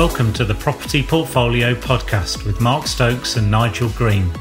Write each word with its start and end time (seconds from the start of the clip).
Welcome 0.00 0.32
to 0.32 0.46
the 0.46 0.54
Property 0.54 1.02
Portfolio 1.02 1.74
Podcast 1.74 2.46
with 2.46 2.58
Mark 2.58 2.86
Stokes 2.86 3.36
and 3.36 3.50
Nigel 3.50 3.90
Green. 3.90 4.32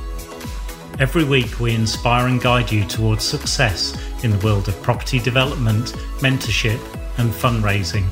Every 0.99 1.25
week, 1.25 1.59
we 1.59 1.75
inspire 1.75 2.28
and 2.28 2.39
guide 2.39 2.71
you 2.71 2.85
towards 2.85 3.25
success 3.25 3.93
in 4.24 4.31
the 4.31 4.37
world 4.37 4.69
of 4.69 4.81
property 4.81 5.19
development, 5.19 5.87
mentorship, 6.21 6.79
and 7.17 7.29
fundraising. 7.29 8.06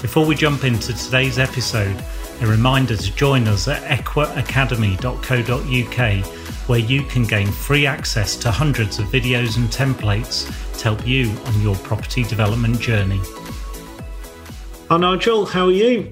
Before 0.00 0.24
we 0.24 0.34
jump 0.34 0.64
into 0.64 0.94
today's 0.94 1.38
episode, 1.38 2.02
a 2.40 2.46
reminder 2.46 2.96
to 2.96 3.14
join 3.14 3.46
us 3.46 3.68
at 3.68 3.82
equiacademy.co.uk, 3.82 6.26
where 6.66 6.78
you 6.78 7.02
can 7.02 7.24
gain 7.24 7.48
free 7.48 7.84
access 7.84 8.36
to 8.36 8.50
hundreds 8.50 8.98
of 8.98 9.04
videos 9.08 9.58
and 9.58 9.68
templates 9.68 10.46
to 10.78 10.84
help 10.84 11.06
you 11.06 11.30
on 11.44 11.60
your 11.60 11.76
property 11.76 12.22
development 12.22 12.80
journey. 12.80 13.20
Hi, 14.88 14.96
Nigel. 14.96 15.44
How 15.44 15.66
are 15.66 15.70
you? 15.70 16.10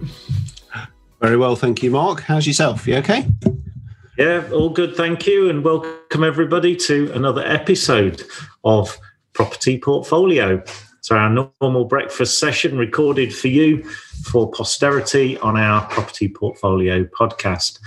Very 1.23 1.37
well, 1.37 1.55
thank 1.55 1.85
you, 1.85 1.93
Mark. 1.93 2.23
How's 2.23 2.49
yourself? 2.49 2.89
You 2.89 2.97
okay? 2.97 3.25
Yeah, 4.19 4.45
all 4.53 4.71
good, 4.71 4.97
thank 4.97 5.25
you, 5.25 5.49
and 5.49 5.63
welcome 5.63 6.25
everybody 6.25 6.75
to 6.75 7.13
another 7.13 7.47
episode 7.47 8.25
of 8.65 8.99
Property 9.33 9.79
Portfolio. 9.79 10.61
So, 11.01 11.17
our 11.17 11.31
normal 11.61 11.85
breakfast 11.85 12.41
session 12.41 12.77
recorded 12.77 13.33
for 13.33 13.47
you 13.47 13.85
for 14.25 14.51
posterity 14.51 15.39
on 15.39 15.57
our 15.57 15.87
Property 15.87 16.29
Portfolio 16.29 17.05
podcast. 17.05 17.79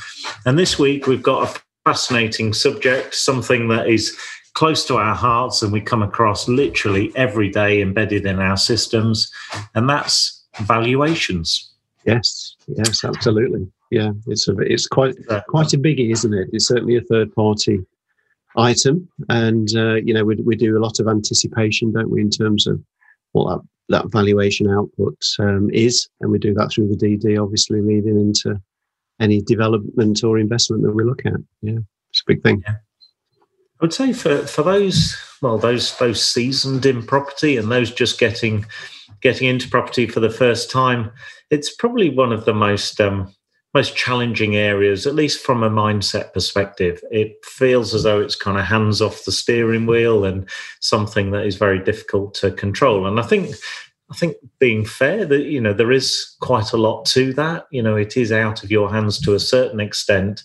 And 0.45 0.57
this 0.57 0.79
week 0.79 1.05
we've 1.05 1.21
got 1.21 1.57
a 1.57 1.61
fascinating 1.83 2.53
subject, 2.53 3.15
something 3.15 3.67
that 3.67 3.89
is 3.89 4.17
close 4.53 4.85
to 4.85 4.95
our 4.95 5.13
hearts 5.13 5.61
and 5.61 5.73
we 5.73 5.81
come 5.81 6.01
across 6.01 6.47
literally 6.47 7.11
every 7.17 7.49
day 7.49 7.81
embedded 7.81 8.25
in 8.25 8.39
our 8.39 8.55
systems, 8.55 9.29
and 9.73 9.89
that's 9.89 10.45
valuations. 10.61 11.73
Yes, 12.05 12.54
yes, 12.67 13.03
absolutely. 13.03 13.67
Yeah, 13.91 14.11
it's 14.27 14.47
a 14.47 14.57
it's 14.59 14.87
quite 14.87 15.15
quite 15.47 15.73
a 15.73 15.77
biggie, 15.77 16.11
isn't 16.11 16.33
it? 16.33 16.49
It's 16.51 16.67
certainly 16.67 16.97
a 16.97 17.01
third 17.01 17.33
party 17.33 17.79
item, 18.57 19.07
and 19.29 19.69
uh, 19.75 19.95
you 19.95 20.13
know 20.13 20.25
we 20.25 20.35
we 20.35 20.55
do 20.55 20.77
a 20.77 20.83
lot 20.83 20.99
of 20.99 21.07
anticipation, 21.07 21.91
don't 21.91 22.09
we, 22.09 22.21
in 22.21 22.29
terms 22.29 22.67
of 22.67 22.81
what 23.33 23.49
that 23.49 23.67
that 23.89 24.11
valuation 24.11 24.69
output 24.69 25.17
um, 25.39 25.69
is, 25.71 26.09
and 26.21 26.31
we 26.31 26.39
do 26.39 26.53
that 26.55 26.71
through 26.71 26.87
the 26.87 26.95
DD, 26.95 27.41
obviously 27.41 27.81
leading 27.81 28.19
into 28.19 28.59
any 29.19 29.41
development 29.41 30.23
or 30.23 30.39
investment 30.39 30.83
that 30.83 30.93
we 30.93 31.03
look 31.03 31.25
at. 31.25 31.39
Yeah, 31.61 31.79
it's 32.09 32.21
a 32.21 32.27
big 32.27 32.43
thing. 32.43 32.63
Yeah. 32.65 32.75
I 33.79 33.83
would 33.83 33.93
say 33.93 34.13
for 34.13 34.37
for 34.47 34.63
those 34.63 35.17
well 35.41 35.57
those 35.57 35.97
those 35.97 36.23
seasoned 36.23 36.85
in 36.85 37.05
property 37.05 37.57
and 37.57 37.69
those 37.69 37.91
just 37.91 38.19
getting 38.19 38.65
getting 39.25 39.47
into 39.47 39.67
property 39.67 40.05
for 40.05 40.19
the 40.19 40.29
first 40.29 40.69
time, 40.69 41.11
it's 41.49 41.73
probably 41.73 42.11
one 42.11 42.31
of 42.31 42.45
the 42.45 42.53
most 42.53 43.01
um, 43.01 43.33
most 43.73 43.97
challenging 43.97 44.55
areas, 44.55 45.07
at 45.07 45.15
least 45.15 45.43
from 45.43 45.63
a 45.63 45.69
mindset 45.69 46.31
perspective. 46.31 47.01
It 47.09 47.43
feels 47.43 47.95
as 47.95 48.03
though 48.03 48.21
it's 48.21 48.35
kind 48.35 48.59
of 48.59 48.65
hands 48.65 49.01
off 49.01 49.25
the 49.25 49.31
steering 49.31 49.87
wheel 49.87 50.25
and 50.25 50.47
something 50.79 51.31
that 51.31 51.47
is 51.47 51.55
very 51.55 51.83
difficult 51.83 52.35
to 52.35 52.51
control. 52.51 53.07
And 53.07 53.19
I 53.19 53.23
think 53.23 53.55
I 54.11 54.15
think 54.15 54.35
being 54.59 54.85
fair 54.85 55.25
that 55.25 55.45
you 55.45 55.59
know 55.59 55.73
there 55.73 55.91
is 55.91 56.35
quite 56.39 56.71
a 56.71 56.77
lot 56.77 57.05
to 57.15 57.33
that. 57.33 57.65
You 57.71 57.81
know, 57.81 57.95
it 57.95 58.15
is 58.17 58.31
out 58.31 58.63
of 58.63 58.69
your 58.69 58.91
hands 58.91 59.19
to 59.21 59.33
a 59.33 59.39
certain 59.39 59.79
extent, 59.79 60.43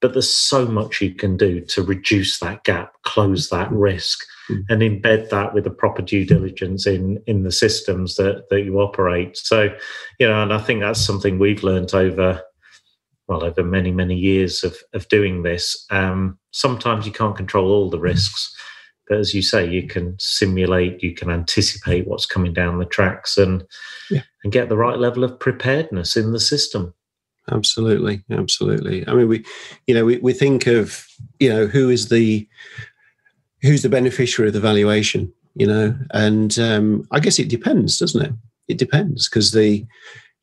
but 0.00 0.14
there's 0.14 0.34
so 0.34 0.66
much 0.66 1.00
you 1.00 1.14
can 1.14 1.36
do 1.36 1.60
to 1.60 1.80
reduce 1.80 2.40
that 2.40 2.64
gap, 2.64 2.92
close 3.04 3.50
that 3.50 3.70
risk 3.70 4.26
mm. 4.50 4.64
and 4.68 4.82
embed 4.82 5.30
that 5.30 5.54
with 5.54 5.64
the 5.64 5.70
proper 5.70 6.02
due 6.02 6.24
diligence 6.24 6.86
in 6.86 7.22
in 7.26 7.42
the 7.42 7.52
systems 7.52 8.16
that 8.16 8.48
that 8.50 8.62
you 8.62 8.80
operate. 8.80 9.36
So, 9.36 9.74
you 10.18 10.28
know, 10.28 10.42
and 10.42 10.52
I 10.52 10.58
think 10.58 10.80
that's 10.80 11.00
something 11.00 11.38
we've 11.38 11.62
learned 11.62 11.94
over 11.94 12.42
well 13.28 13.44
over 13.44 13.62
many 13.62 13.90
many 13.90 14.16
years 14.16 14.64
of 14.64 14.76
of 14.92 15.08
doing 15.08 15.42
this. 15.42 15.86
Um, 15.90 16.38
sometimes 16.50 17.06
you 17.06 17.12
can't 17.12 17.36
control 17.36 17.70
all 17.70 17.90
the 17.90 18.00
risks. 18.00 18.54
But 19.08 19.18
as 19.18 19.32
you 19.32 19.42
say, 19.42 19.70
you 19.70 19.86
can 19.86 20.16
simulate, 20.18 21.00
you 21.00 21.14
can 21.14 21.30
anticipate 21.30 22.08
what's 22.08 22.26
coming 22.26 22.52
down 22.52 22.80
the 22.80 22.84
tracks, 22.84 23.36
and 23.36 23.64
yeah. 24.10 24.22
and 24.42 24.52
get 24.52 24.68
the 24.68 24.76
right 24.76 24.98
level 24.98 25.22
of 25.22 25.38
preparedness 25.38 26.16
in 26.16 26.32
the 26.32 26.40
system 26.40 26.92
absolutely 27.50 28.22
absolutely 28.30 29.06
i 29.06 29.14
mean 29.14 29.28
we 29.28 29.44
you 29.86 29.94
know 29.94 30.04
we, 30.04 30.18
we 30.18 30.32
think 30.32 30.66
of 30.66 31.06
you 31.38 31.48
know 31.48 31.66
who 31.66 31.88
is 31.88 32.08
the 32.08 32.46
who's 33.66 33.82
the 33.82 33.88
beneficiary 33.88 34.48
of 34.48 34.54
the 34.54 34.60
valuation 34.60 35.32
you 35.56 35.66
know? 35.66 35.96
And 36.12 36.58
um, 36.58 37.06
i 37.10 37.20
guess 37.20 37.38
it 37.38 37.48
depends 37.48 37.98
doesn't 37.98 38.24
it? 38.24 38.32
It 38.68 38.78
depends 38.78 39.28
because 39.28 39.52
the 39.52 39.84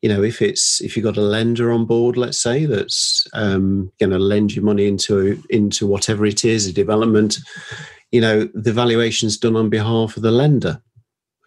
you 0.02 0.08
know 0.08 0.22
if 0.22 0.42
it's 0.42 0.80
if 0.82 0.96
you've 0.96 1.04
got 1.04 1.16
a 1.16 1.22
lender 1.22 1.72
on 1.72 1.86
board 1.86 2.16
let's 2.16 2.40
say 2.40 2.66
that's 2.66 3.26
um, 3.32 3.90
going 3.98 4.10
to 4.10 4.18
lend 4.18 4.54
you 4.54 4.62
money 4.62 4.86
into 4.86 5.42
into 5.50 5.86
whatever 5.86 6.26
it 6.26 6.44
is 6.44 6.66
a 6.66 6.72
development 6.72 7.38
you 8.12 8.20
know 8.20 8.48
the 8.54 8.72
valuation's 8.72 9.38
done 9.38 9.56
on 9.56 9.70
behalf 9.70 10.16
of 10.16 10.22
the 10.22 10.30
lender 10.30 10.80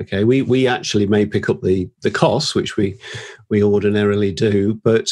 okay? 0.01 0.23
We 0.23 0.41
we 0.41 0.67
actually 0.67 1.07
may 1.07 1.25
pick 1.25 1.49
up 1.49 1.61
the 1.61 1.89
the 2.01 2.11
costs 2.11 2.55
which 2.55 2.77
we 2.77 2.97
we 3.49 3.63
ordinarily 3.63 4.31
do 4.31 4.75
but 4.83 5.09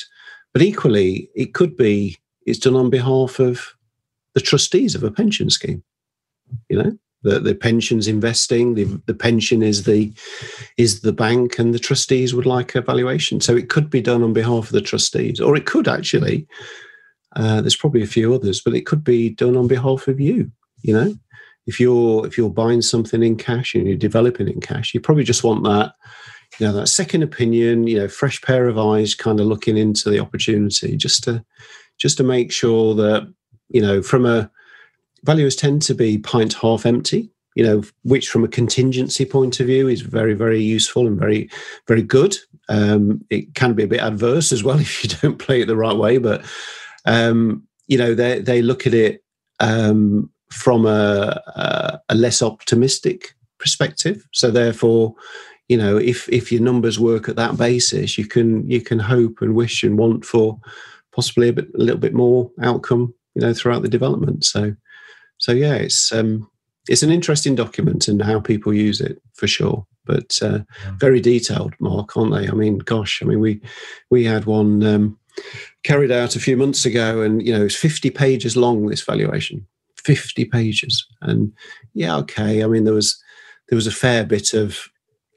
but 0.53 0.61
equally 0.61 1.29
it 1.35 1.53
could 1.53 1.75
be 1.75 2.17
it's 2.45 2.59
done 2.59 2.75
on 2.75 2.89
behalf 2.89 3.39
of 3.39 3.73
the 4.33 4.41
trustees 4.41 4.95
of 4.95 5.03
a 5.03 5.11
pension 5.11 5.49
scheme 5.49 5.83
you 6.69 6.81
know 6.81 6.97
the, 7.25 7.39
the 7.39 7.55
pensions 7.55 8.07
investing 8.07 8.75
the, 8.75 8.83
the 9.07 9.13
pension 9.13 9.63
is 9.63 9.83
the 9.83 10.13
is 10.77 11.01
the 11.01 11.11
bank 11.11 11.57
and 11.57 11.73
the 11.73 11.79
trustees 11.79 12.35
would 12.35 12.45
like 12.45 12.75
a 12.75 12.81
valuation. 12.81 13.41
So 13.41 13.57
it 13.57 13.67
could 13.67 13.89
be 13.89 13.99
done 13.99 14.21
on 14.21 14.31
behalf 14.31 14.65
of 14.65 14.71
the 14.71 14.81
trustees 14.81 15.41
or 15.41 15.57
it 15.57 15.65
could 15.65 15.87
actually 15.87 16.47
uh, 17.35 17.61
there's 17.61 17.75
probably 17.75 18.03
a 18.03 18.07
few 18.07 18.33
others 18.33 18.61
but 18.61 18.75
it 18.75 18.85
could 18.85 19.03
be 19.03 19.29
done 19.29 19.57
on 19.57 19.67
behalf 19.67 20.07
of 20.07 20.19
you 20.19 20.51
you 20.81 20.93
know. 20.93 21.15
If 21.67 21.79
you're 21.79 22.27
if 22.27 22.37
you're 22.37 22.51
buying 22.51 22.83
something 22.83 23.23
in 23.23 23.37
cash 23.37 23.73
and 23.73 23.87
you're 23.87 23.97
developing 23.97 24.47
in 24.47 24.61
cash 24.61 24.93
you 24.93 24.99
probably 24.99 25.23
just 25.23 25.43
want 25.43 25.63
that 25.63 25.95
you 26.59 26.67
know 26.67 26.73
that 26.73 26.87
second 26.87 27.23
opinion 27.23 27.87
you 27.87 27.97
know 27.97 28.07
fresh 28.07 28.39
pair 28.43 28.67
of 28.67 28.77
eyes 28.77 29.15
kind 29.15 29.39
of 29.39 29.47
looking 29.47 29.75
into 29.75 30.11
the 30.11 30.19
opportunity 30.19 30.95
just 30.95 31.23
to 31.23 31.43
just 31.97 32.17
to 32.17 32.23
make 32.23 32.51
sure 32.51 32.93
that 32.93 33.33
you 33.69 33.81
know 33.81 34.03
from 34.03 34.27
a 34.27 34.51
valuers 35.23 35.55
tend 35.55 35.81
to 35.81 35.95
be 35.95 36.17
pint 36.17 36.53
half 36.53 36.85
empty 36.85 37.29
you 37.55 37.63
know 37.63 37.81
which 38.03 38.29
from 38.29 38.43
a 38.43 38.49
contingency 38.49 39.25
point 39.25 39.59
of 39.59 39.67
view 39.67 39.87
is 39.87 40.01
very 40.01 40.33
very 40.33 40.61
useful 40.61 41.07
and 41.07 41.17
very 41.17 41.49
very 41.87 42.03
good. 42.03 42.35
Um, 42.67 43.23
it 43.29 43.53
can 43.55 43.73
be 43.73 43.83
a 43.83 43.87
bit 43.87 44.01
adverse 44.01 44.51
as 44.51 44.63
well 44.63 44.79
if 44.79 45.03
you 45.03 45.09
don't 45.09 45.39
play 45.39 45.61
it 45.61 45.67
the 45.67 45.75
right 45.75 45.95
way 45.95 46.17
but 46.17 46.45
um, 47.05 47.63
you 47.87 47.97
know 47.97 48.13
they 48.13 48.39
they 48.39 48.61
look 48.61 48.85
at 48.85 48.93
it 48.93 49.23
um, 49.59 50.29
from 50.51 50.85
a, 50.85 51.41
a, 51.55 51.99
a 52.09 52.15
less 52.15 52.41
optimistic 52.41 53.33
perspective. 53.57 54.27
So 54.33 54.51
therefore 54.51 55.15
you 55.69 55.77
know 55.77 55.97
if 55.97 56.27
if 56.29 56.51
your 56.51 56.61
numbers 56.61 56.99
work 56.99 57.29
at 57.29 57.37
that 57.37 57.57
basis 57.57 58.17
you 58.17 58.27
can 58.27 58.69
you 58.69 58.81
can 58.81 58.99
hope 58.99 59.41
and 59.41 59.55
wish 59.55 59.81
and 59.81 59.97
want 59.97 60.25
for 60.25 60.59
possibly 61.13 61.49
a 61.49 61.53
bit 61.53 61.69
a 61.73 61.77
little 61.77 61.99
bit 61.99 62.13
more 62.13 62.51
outcome 62.61 63.13
you 63.33 63.41
know 63.41 63.53
throughout 63.53 63.81
the 63.81 63.87
development. 63.87 64.43
So 64.43 64.75
so 65.37 65.51
yeah, 65.51 65.75
it's 65.75 66.11
um, 66.11 66.49
it's 66.87 67.03
an 67.03 67.11
interesting 67.11 67.55
document 67.55 68.07
and 68.07 68.21
how 68.21 68.39
people 68.39 68.73
use 68.73 69.01
it 69.01 69.21
for 69.33 69.47
sure. 69.47 69.85
But 70.05 70.37
uh, 70.41 70.59
very 70.99 71.19
detailed, 71.19 71.73
Mark, 71.79 72.15
aren't 72.15 72.33
they? 72.33 72.47
I 72.47 72.51
mean, 72.51 72.77
gosh, 72.77 73.21
I 73.21 73.25
mean 73.25 73.39
we 73.39 73.61
we 74.09 74.23
had 74.23 74.45
one 74.45 74.83
um, 74.83 75.17
carried 75.83 76.11
out 76.11 76.35
a 76.35 76.39
few 76.39 76.57
months 76.57 76.85
ago, 76.85 77.21
and 77.21 77.45
you 77.45 77.51
know 77.51 77.65
it's 77.65 77.75
fifty 77.75 78.09
pages 78.09 78.55
long. 78.55 78.85
This 78.85 79.03
valuation, 79.03 79.65
fifty 79.97 80.45
pages, 80.45 81.05
and 81.21 81.51
yeah, 81.93 82.15
okay. 82.17 82.63
I 82.63 82.67
mean 82.67 82.83
there 82.83 82.93
was 82.93 83.21
there 83.69 83.75
was 83.75 83.87
a 83.87 83.91
fair 83.91 84.23
bit 84.23 84.53
of 84.53 84.87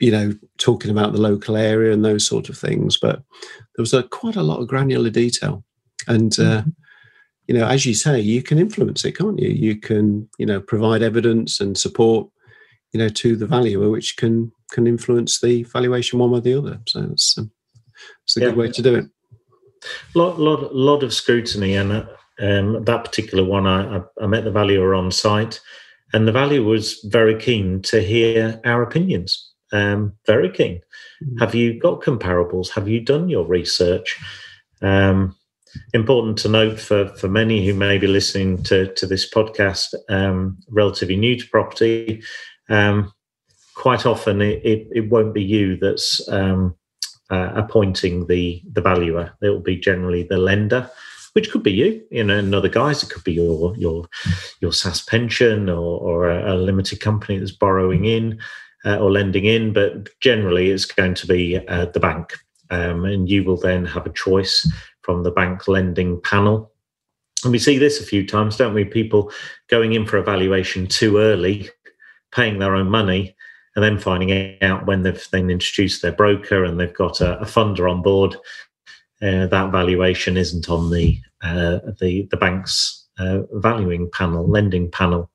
you 0.00 0.10
know 0.10 0.34
talking 0.58 0.90
about 0.90 1.12
the 1.12 1.20
local 1.20 1.56
area 1.56 1.92
and 1.92 2.04
those 2.04 2.26
sort 2.26 2.50
of 2.50 2.58
things, 2.58 2.98
but 2.98 3.22
there 3.76 3.82
was 3.82 3.94
a, 3.94 4.02
quite 4.02 4.36
a 4.36 4.42
lot 4.42 4.60
of 4.60 4.68
granular 4.68 5.10
detail, 5.10 5.64
and. 6.06 6.38
Uh, 6.38 6.60
mm-hmm 6.60 6.70
you 7.48 7.54
know, 7.54 7.66
as 7.66 7.86
you 7.86 7.94
say, 7.94 8.20
you 8.20 8.42
can 8.42 8.58
influence 8.58 9.04
it, 9.06 9.16
can't 9.16 9.38
you? 9.38 9.48
You 9.48 9.76
can, 9.76 10.28
you 10.38 10.44
know, 10.44 10.60
provide 10.60 11.02
evidence 11.02 11.60
and 11.60 11.76
support, 11.76 12.28
you 12.92 13.00
know, 13.00 13.08
to 13.08 13.36
the 13.36 13.46
valuer, 13.46 13.88
which 13.88 14.18
can 14.18 14.52
can 14.70 14.86
influence 14.86 15.40
the 15.40 15.62
valuation 15.64 16.18
one 16.18 16.30
way 16.30 16.38
or 16.38 16.42
the 16.42 16.58
other. 16.58 16.78
So 16.86 17.08
it's 17.10 17.38
um, 17.38 17.50
it's 18.24 18.36
a 18.36 18.40
yeah. 18.40 18.46
good 18.46 18.56
way 18.56 18.70
to 18.70 18.82
do 18.82 18.94
it. 18.96 19.06
Lot 20.14 20.38
lot 20.38 20.74
lot 20.74 21.02
of 21.02 21.14
scrutiny, 21.14 21.74
and 21.74 21.90
uh, 21.90 22.06
um, 22.38 22.84
that 22.84 23.04
particular 23.04 23.44
one, 23.44 23.66
I, 23.66 24.02
I 24.20 24.26
met 24.26 24.44
the 24.44 24.50
valuer 24.50 24.94
on 24.94 25.10
site, 25.10 25.58
and 26.12 26.28
the 26.28 26.32
valuer 26.32 26.62
was 26.62 27.00
very 27.04 27.40
keen 27.40 27.80
to 27.82 28.02
hear 28.02 28.60
our 28.66 28.82
opinions. 28.82 29.54
Um, 29.72 30.12
very 30.26 30.50
keen. 30.50 30.82
Mm-hmm. 31.22 31.38
Have 31.38 31.54
you 31.54 31.80
got 31.80 32.02
comparables? 32.02 32.70
Have 32.70 32.88
you 32.88 33.00
done 33.00 33.30
your 33.30 33.46
research? 33.46 34.18
Um, 34.82 35.34
important 35.92 36.38
to 36.38 36.48
note 36.48 36.80
for, 36.80 37.08
for 37.16 37.28
many 37.28 37.66
who 37.66 37.74
may 37.74 37.98
be 37.98 38.06
listening 38.06 38.62
to, 38.64 38.92
to 38.94 39.06
this 39.06 39.28
podcast, 39.30 39.94
um, 40.08 40.58
relatively 40.68 41.16
new 41.16 41.38
to 41.38 41.48
property, 41.48 42.22
um, 42.68 43.12
quite 43.74 44.06
often 44.06 44.42
it, 44.42 44.60
it, 44.64 44.88
it, 44.92 45.08
won't 45.08 45.32
be 45.32 45.42
you 45.42 45.76
that's 45.76 46.28
um, 46.28 46.74
uh, 47.30 47.52
appointing 47.54 48.26
the 48.26 48.62
the 48.72 48.80
valuer. 48.80 49.32
It 49.40 49.48
will 49.48 49.60
be 49.60 49.76
generally 49.76 50.24
the 50.24 50.38
lender, 50.38 50.90
which 51.32 51.50
could 51.50 51.62
be 51.62 51.72
you, 51.72 52.02
you 52.10 52.24
know, 52.24 52.38
and 52.38 52.54
other 52.54 52.68
guys. 52.68 53.02
It 53.02 53.10
could 53.10 53.24
be 53.24 53.32
your 53.32 53.76
your 53.76 54.08
your 54.60 54.72
SSAS 54.72 55.06
pension 55.06 55.68
or, 55.68 56.00
or 56.00 56.30
a, 56.30 56.54
a 56.54 56.56
limited 56.56 57.00
company 57.00 57.38
that's 57.38 57.52
borrowing 57.52 58.04
in 58.04 58.38
uh, 58.84 58.96
or 58.96 59.10
lending 59.10 59.44
in, 59.44 59.72
but 59.72 60.08
generally 60.20 60.70
it's 60.70 60.84
going 60.84 61.14
to 61.14 61.26
be 61.26 61.58
uh, 61.68 61.86
the 61.86 62.00
bank, 62.00 62.34
um, 62.70 63.04
and 63.04 63.28
you 63.28 63.44
will 63.44 63.56
then 63.56 63.84
have 63.84 64.06
a 64.06 64.12
choice 64.12 64.70
from 65.02 65.22
the 65.22 65.30
bank 65.30 65.68
lending 65.68 66.20
panel. 66.20 66.72
And 67.44 67.52
we 67.52 67.58
see 67.58 67.78
this 67.78 68.00
a 68.00 68.06
few 68.06 68.26
times, 68.26 68.56
don't 68.56 68.74
we? 68.74 68.84
People 68.84 69.30
going 69.68 69.92
in 69.92 70.06
for 70.06 70.16
a 70.16 70.24
valuation 70.24 70.86
too 70.86 71.18
early, 71.18 71.70
paying 72.32 72.58
their 72.58 72.74
own 72.74 72.90
money, 72.90 73.36
and 73.76 73.84
then 73.84 73.98
finding 73.98 74.58
out 74.62 74.86
when 74.86 75.02
they've 75.02 75.28
then 75.30 75.50
introduced 75.50 76.02
their 76.02 76.12
broker 76.12 76.64
and 76.64 76.80
they've 76.80 76.94
got 76.94 77.20
a, 77.20 77.38
a 77.40 77.44
funder 77.44 77.88
on 77.88 78.02
board, 78.02 78.34
uh, 79.22 79.46
that 79.46 79.70
valuation 79.70 80.36
isn't 80.36 80.68
on 80.68 80.90
the 80.90 81.20
uh, 81.42 81.78
the 82.00 82.26
the 82.30 82.36
bank's 82.36 83.06
uh, 83.18 83.40
valuing 83.52 84.10
panel, 84.10 84.48
lending 84.48 84.90
panel. 84.90 85.30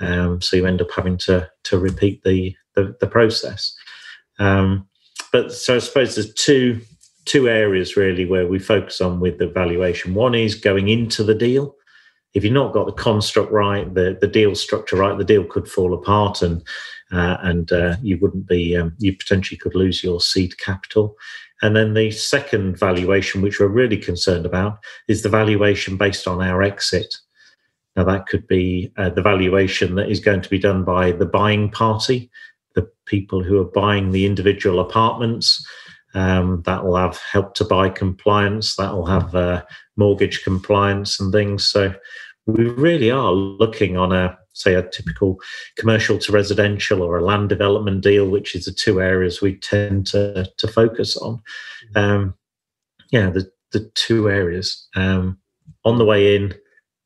Um, 0.00 0.40
so 0.40 0.56
you 0.56 0.66
end 0.66 0.80
up 0.80 0.90
having 0.90 1.18
to 1.18 1.48
to 1.64 1.78
repeat 1.78 2.22
the 2.24 2.54
the, 2.74 2.96
the 3.00 3.06
process. 3.06 3.76
Um, 4.38 4.88
but 5.32 5.52
so 5.52 5.76
I 5.76 5.78
suppose 5.78 6.14
there's 6.14 6.32
two 6.34 6.80
two 7.28 7.48
areas 7.48 7.96
really 7.96 8.24
where 8.24 8.46
we 8.46 8.58
focus 8.58 9.00
on 9.00 9.20
with 9.20 9.38
the 9.38 9.48
valuation. 9.48 10.14
One 10.14 10.34
is 10.34 10.54
going 10.54 10.88
into 10.88 11.22
the 11.22 11.34
deal. 11.34 11.74
If 12.34 12.44
you've 12.44 12.52
not 12.52 12.72
got 12.72 12.86
the 12.86 12.92
construct 12.92 13.50
right, 13.50 13.92
the 13.94 14.18
the 14.20 14.26
deal 14.26 14.54
structure 14.54 14.96
right, 14.96 15.16
the 15.16 15.24
deal 15.24 15.44
could 15.44 15.68
fall 15.68 15.94
apart 15.94 16.42
and 16.42 16.62
uh, 17.12 17.36
and 17.42 17.72
uh, 17.72 17.96
you 18.02 18.18
wouldn't 18.18 18.46
be 18.46 18.76
um, 18.76 18.94
you 18.98 19.16
potentially 19.16 19.58
could 19.58 19.74
lose 19.74 20.04
your 20.04 20.20
seed 20.20 20.58
capital. 20.58 21.16
And 21.62 21.74
then 21.74 21.94
the 21.94 22.10
second 22.10 22.78
valuation, 22.78 23.42
which 23.42 23.58
we're 23.58 23.66
really 23.66 23.96
concerned 23.96 24.46
about, 24.46 24.78
is 25.08 25.22
the 25.22 25.28
valuation 25.28 25.96
based 25.96 26.28
on 26.28 26.40
our 26.40 26.62
exit. 26.62 27.16
Now, 27.96 28.04
that 28.04 28.26
could 28.26 28.46
be 28.46 28.92
uh, 28.96 29.10
the 29.10 29.22
valuation 29.22 29.96
that 29.96 30.08
is 30.08 30.20
going 30.20 30.42
to 30.42 30.48
be 30.48 30.60
done 30.60 30.84
by 30.84 31.10
the 31.10 31.26
buying 31.26 31.68
party, 31.68 32.30
the 32.76 32.88
people 33.06 33.42
who 33.42 33.60
are 33.60 33.64
buying 33.64 34.12
the 34.12 34.24
individual 34.24 34.78
apartments. 34.78 35.66
Um, 36.14 36.62
that 36.64 36.84
will 36.84 36.96
have 36.96 37.18
help 37.18 37.54
to 37.56 37.64
buy 37.64 37.90
compliance, 37.90 38.76
that 38.76 38.94
will 38.94 39.06
have 39.06 39.34
uh, 39.34 39.62
mortgage 39.96 40.42
compliance 40.42 41.20
and 41.20 41.30
things. 41.32 41.66
So, 41.66 41.94
we 42.46 42.64
really 42.64 43.10
are 43.10 43.30
looking 43.30 43.98
on 43.98 44.12
a 44.12 44.38
say 44.58 44.74
a 44.74 44.82
typical 44.82 45.38
commercial 45.76 46.18
to 46.18 46.32
residential 46.32 47.02
or 47.02 47.18
a 47.18 47.24
land 47.24 47.48
development 47.48 48.02
deal, 48.02 48.28
which 48.28 48.54
is 48.54 48.64
the 48.64 48.72
two 48.72 49.00
areas 49.00 49.40
we 49.40 49.56
tend 49.56 50.06
to, 50.08 50.50
to 50.56 50.68
focus 50.68 51.16
on. 51.16 51.40
Um, 51.94 52.34
yeah, 53.10 53.30
the, 53.30 53.50
the 53.72 53.90
two 53.94 54.28
areas 54.28 54.88
um, 54.96 55.38
on 55.84 55.98
the 55.98 56.04
way 56.04 56.34
in 56.34 56.54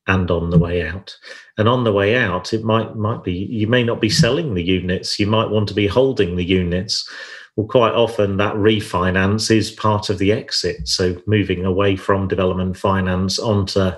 and 0.07 0.29
on 0.31 0.49
the 0.49 0.57
way 0.57 0.85
out. 0.85 1.15
And 1.57 1.69
on 1.69 1.83
the 1.83 1.93
way 1.93 2.17
out, 2.17 2.53
it 2.53 2.63
might 2.63 2.95
might 2.95 3.23
be 3.23 3.33
you 3.33 3.67
may 3.67 3.83
not 3.83 4.01
be 4.01 4.09
selling 4.09 4.53
the 4.53 4.63
units, 4.63 5.19
you 5.19 5.27
might 5.27 5.49
want 5.49 5.67
to 5.69 5.73
be 5.73 5.87
holding 5.87 6.35
the 6.35 6.43
units. 6.43 7.07
Well, 7.55 7.67
quite 7.67 7.93
often 7.93 8.37
that 8.37 8.55
refinance 8.55 9.51
is 9.51 9.71
part 9.71 10.09
of 10.09 10.17
the 10.17 10.31
exit. 10.31 10.87
So 10.87 11.21
moving 11.27 11.65
away 11.65 11.95
from 11.95 12.27
development 12.27 12.77
finance 12.77 13.37
onto 13.37 13.91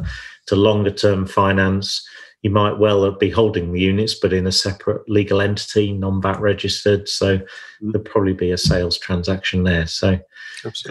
to 0.47 0.55
longer 0.55 0.91
term 0.91 1.25
finance 1.25 2.05
you 2.45 2.51
might 2.51 2.77
well 2.77 3.11
be 3.11 3.31
holding 3.31 3.73
the 3.73 3.81
units, 3.81 4.13
but 4.13 4.31
in 4.31 4.45
a 4.45 4.51
separate 4.51 5.09
legal 5.09 5.41
entity, 5.41 5.91
non 5.91 6.21
VAT 6.21 6.39
registered. 6.39 7.09
So 7.09 7.39
mm. 7.39 7.45
there'll 7.81 8.05
probably 8.05 8.33
be 8.33 8.51
a 8.51 8.57
sales 8.57 8.99
transaction 8.99 9.63
there. 9.63 9.87
So 9.87 10.19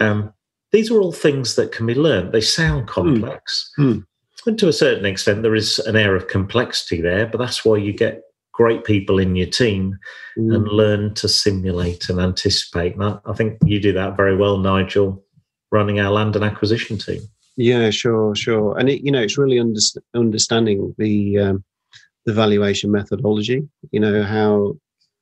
um, 0.01 0.33
these 0.73 0.91
are 0.91 0.99
all 0.99 1.13
things 1.13 1.55
that 1.55 1.71
can 1.71 1.85
be 1.85 1.95
learned. 1.95 2.33
They 2.33 2.41
sound 2.41 2.89
complex. 2.89 3.71
Mm. 3.79 3.85
Mm. 3.85 4.05
And 4.47 4.59
to 4.59 4.67
a 4.67 4.73
certain 4.73 5.05
extent, 5.05 5.43
there 5.43 5.55
is 5.55 5.79
an 5.79 5.95
air 5.95 6.13
of 6.13 6.27
complexity 6.27 6.99
there, 6.99 7.25
but 7.25 7.37
that's 7.37 7.63
why 7.63 7.77
you 7.77 7.93
get 7.93 8.23
great 8.55 8.85
people 8.85 9.19
in 9.19 9.35
your 9.35 9.47
team 9.47 9.97
and 10.37 10.67
hmm. 10.67 10.73
learn 10.73 11.13
to 11.13 11.27
simulate 11.27 12.09
and 12.09 12.19
anticipate. 12.19 12.95
And 12.95 13.19
I 13.25 13.33
think 13.33 13.57
you 13.65 13.79
do 13.81 13.91
that 13.93 14.15
very 14.15 14.35
well, 14.35 14.57
Nigel, 14.57 15.23
running 15.71 15.99
our 15.99 16.11
land 16.11 16.35
and 16.35 16.45
acquisition 16.45 16.97
team. 16.97 17.21
Yeah, 17.57 17.89
sure, 17.89 18.33
sure. 18.35 18.77
And 18.77 18.89
it, 18.89 19.03
you 19.03 19.11
know, 19.11 19.21
it's 19.21 19.37
really 19.37 19.59
under, 19.59 19.79
understanding 20.13 20.95
the 20.97 21.39
um, 21.39 21.63
the 22.25 22.33
valuation 22.33 22.91
methodology. 22.91 23.67
You 23.91 23.99
know 23.99 24.23
how 24.23 24.75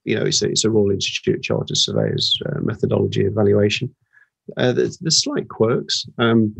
you 0.03 0.15
know 0.15 0.25
it's 0.25 0.41
a, 0.41 0.49
it's 0.49 0.63
a 0.63 0.69
Royal 0.69 0.91
Institute 0.91 1.43
Chartered 1.43 1.77
Surveyors 1.77 2.39
uh, 2.47 2.59
methodology 2.61 3.25
evaluation. 3.25 3.93
Uh, 4.57 4.73
there's, 4.73 4.97
there's, 4.97 5.23
slight 5.23 5.47
quirks 5.47 6.05
um, 6.17 6.53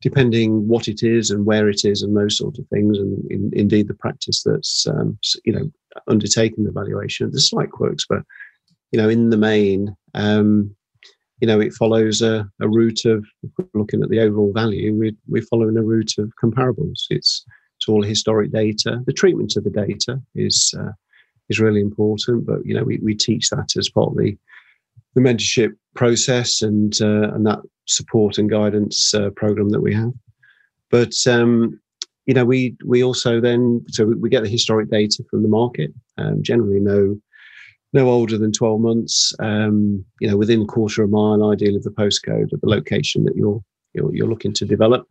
depending 0.00 0.66
what 0.66 0.88
it 0.88 1.04
is 1.04 1.30
and 1.30 1.46
where 1.46 1.68
it 1.68 1.84
is 1.84 2.02
and 2.02 2.16
those 2.16 2.36
sort 2.36 2.58
of 2.58 2.66
things, 2.68 2.98
and 2.98 3.30
in, 3.30 3.50
indeed 3.54 3.86
the 3.86 3.94
practice 3.94 4.42
that's 4.44 4.86
um, 4.86 5.18
you 5.44 5.52
know 5.52 5.70
undertaking 6.06 6.64
the 6.64 6.72
valuation. 6.72 7.30
There's 7.30 7.50
slight 7.50 7.70
quirks, 7.70 8.04
but 8.08 8.22
you 8.92 9.00
know 9.00 9.08
in 9.08 9.30
the 9.30 9.36
main, 9.36 9.96
um, 10.14 10.74
you 11.40 11.46
know, 11.46 11.60
it 11.60 11.72
follows 11.72 12.20
a, 12.20 12.48
a 12.60 12.68
route 12.68 13.04
of 13.04 13.24
looking 13.74 14.02
at 14.02 14.08
the 14.08 14.20
overall 14.20 14.52
value. 14.52 14.94
We're, 14.94 15.12
we're 15.28 15.42
following 15.42 15.76
a 15.76 15.82
route 15.82 16.14
of 16.18 16.32
comparables. 16.42 17.04
It's 17.10 17.44
it's 17.76 17.88
all 17.88 18.02
historic 18.02 18.50
data. 18.50 19.00
The 19.06 19.12
treatment 19.12 19.56
of 19.56 19.62
the 19.62 19.70
data 19.70 20.20
is 20.34 20.74
uh, 20.78 20.90
is 21.48 21.60
really 21.60 21.80
important, 21.80 22.44
but 22.44 22.64
you 22.66 22.74
know, 22.74 22.82
we, 22.82 22.98
we 22.98 23.14
teach 23.14 23.50
that 23.50 23.76
as 23.76 23.88
part 23.88 24.10
of 24.10 24.16
the 24.16 24.36
the 25.14 25.20
mentorship 25.20 25.74
process 25.94 26.60
and 26.60 27.00
uh, 27.00 27.32
and 27.34 27.46
that 27.46 27.60
support 27.86 28.38
and 28.38 28.50
guidance 28.50 29.14
uh, 29.14 29.30
program 29.36 29.70
that 29.70 29.80
we 29.80 29.94
have. 29.94 30.12
But 30.90 31.14
um, 31.28 31.80
you 32.28 32.34
know, 32.34 32.44
we 32.44 32.76
we 32.84 33.02
also 33.02 33.40
then 33.40 33.84
so 33.88 34.04
we 34.04 34.28
get 34.28 34.42
the 34.42 34.48
historic 34.48 34.90
data 34.90 35.24
from 35.30 35.42
the 35.42 35.48
market. 35.48 35.92
Um, 36.18 36.42
generally, 36.42 36.78
know 36.78 37.18
no 37.92 38.10
older 38.10 38.36
than 38.36 38.52
12 38.52 38.80
months, 38.80 39.34
um, 39.40 40.04
you 40.20 40.28
know, 40.28 40.36
within 40.36 40.62
a 40.62 40.66
quarter 40.66 41.02
of 41.02 41.08
a 41.08 41.12
mile, 41.12 41.50
ideally, 41.50 41.76
of 41.76 41.84
the 41.84 41.90
postcode 41.90 42.52
of 42.52 42.60
the 42.60 42.68
location 42.68 43.24
that 43.24 43.34
you're, 43.34 43.62
you're, 43.94 44.14
you're 44.14 44.28
looking 44.28 44.52
to 44.52 44.66
develop. 44.66 45.06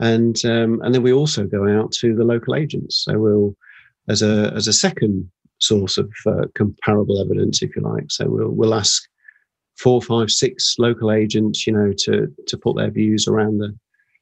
And, 0.00 0.42
um, 0.46 0.80
and 0.82 0.94
then 0.94 1.02
we 1.02 1.12
also 1.12 1.44
go 1.44 1.68
out 1.68 1.92
to 2.00 2.14
the 2.14 2.24
local 2.24 2.54
agents. 2.54 3.04
So 3.04 3.18
we'll, 3.18 3.56
as 4.08 4.22
a, 4.22 4.50
as 4.54 4.66
a 4.66 4.72
second 4.72 5.30
source 5.58 5.98
of 5.98 6.10
uh, 6.26 6.46
comparable 6.54 7.20
evidence, 7.20 7.62
if 7.62 7.76
you 7.76 7.82
like. 7.82 8.06
So 8.08 8.26
we'll, 8.28 8.50
we'll 8.50 8.74
ask 8.74 9.02
four, 9.76 10.00
five, 10.00 10.30
six 10.30 10.76
local 10.78 11.12
agents, 11.12 11.66
you 11.66 11.74
know, 11.74 11.92
to, 12.04 12.34
to 12.46 12.56
put 12.56 12.76
their 12.76 12.90
views 12.90 13.28
around 13.28 13.58
the, 13.58 13.76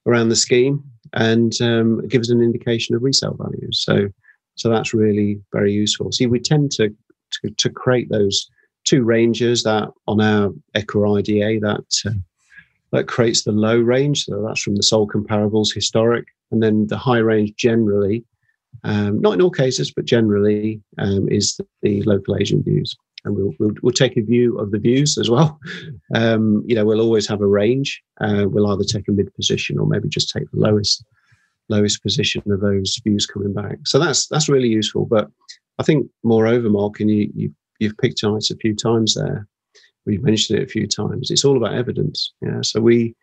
around 0.07 0.29
the 0.29 0.37
scheme 0.37 0.83
and 1.13 1.61
um, 1.61 2.07
give 2.09 2.21
us 2.21 2.31
an 2.31 2.43
indication 2.43 2.95
of 2.95 3.03
resale 3.03 3.37
values. 3.39 3.83
So, 3.85 4.09
so 4.57 4.69
that's 4.69 4.95
really 4.95 5.41
very 5.53 5.73
useful. 5.73 6.13
See, 6.13 6.27
we 6.27 6.41
tend 6.41 6.71
to 6.73 6.95
to, 7.43 7.51
to 7.51 7.71
create 7.71 8.09
those 8.11 8.49
two 8.85 9.03
ranges 9.03 9.63
that 9.63 9.89
on 10.07 10.21
our 10.21 10.51
EQua 10.77 11.19
IDA 11.19 11.61
that 11.61 11.85
uh, 12.07 12.19
that 12.93 13.09
creates 13.09 13.43
the 13.43 13.53
low 13.53 13.79
range. 13.79 14.25
So 14.25 14.43
that's 14.47 14.63
from 14.63 14.77
the 14.77 14.83
sole 14.83 15.09
comparables 15.09 15.75
historic, 15.75 16.27
and 16.53 16.63
then 16.63 16.87
the 16.87 16.97
high 16.97 17.19
range 17.19 17.55
generally, 17.57 18.25
um, 18.85 19.21
not 19.21 19.35
in 19.35 19.43
all 19.43 19.51
cases, 19.51 19.91
but 19.91 20.05
generally 20.05 20.81
um, 20.99 21.29
is 21.29 21.57
the, 21.57 21.67
the, 21.83 22.03
local 22.03 22.37
agent 22.37 22.65
views. 22.65 22.97
And 23.25 23.37
we'll, 23.37 23.55
we'll, 23.59 23.73
we'll 23.83 23.93
take 23.93 24.17
a 24.17 24.23
view 24.23 24.59
of 24.59 24.71
the 24.71 24.79
views 24.79 25.17
as 25.19 25.31
well. 25.31 25.59
Um, 26.15 26.63
you 26.67 26.75
know, 26.75 26.85
we'll 26.85 27.01
always 27.01 27.27
have 27.29 27.41
a 27.41 27.47
range. 27.47 28.03
Uh, 28.21 28.45
we'll 28.47 28.71
either 28.71 28.85
take 28.85 29.09
a 29.09 29.13
mid 29.13 29.35
position 29.35 29.79
or 29.79 29.87
maybe 29.87 30.09
just 30.09 30.31
take 30.31 30.51
the 30.51 30.61
lowest 30.61 31.05
lowest 31.71 32.03
position 32.03 32.43
of 32.51 32.61
those 32.61 33.01
views 33.03 33.27
coming 33.27 33.55
back. 33.55 33.79
So 33.87 33.99
that's 33.99 34.27
that's 34.29 34.49
really 34.49 34.69
useful. 34.69 35.07
But 35.07 35.29
I 35.79 35.83
think, 35.83 36.07
moreover, 36.23 36.69
Mark, 36.69 37.01
and 37.01 37.11
you, 37.11 37.31
you 37.35 37.55
you've 37.79 37.97
picked 37.99 38.23
on 38.25 38.37
it 38.37 38.51
a 38.51 38.57
few 38.57 38.75
times 38.75 39.15
there. 39.15 39.47
We've 40.07 40.23
mentioned 40.23 40.59
it 40.59 40.65
a 40.65 40.69
few 40.69 40.87
times. 40.87 41.31
It's 41.31 41.45
all 41.45 41.57
about 41.57 41.75
evidence. 41.75 42.33
Yeah. 42.43 42.61
So 42.61 42.81
we, 42.81 43.17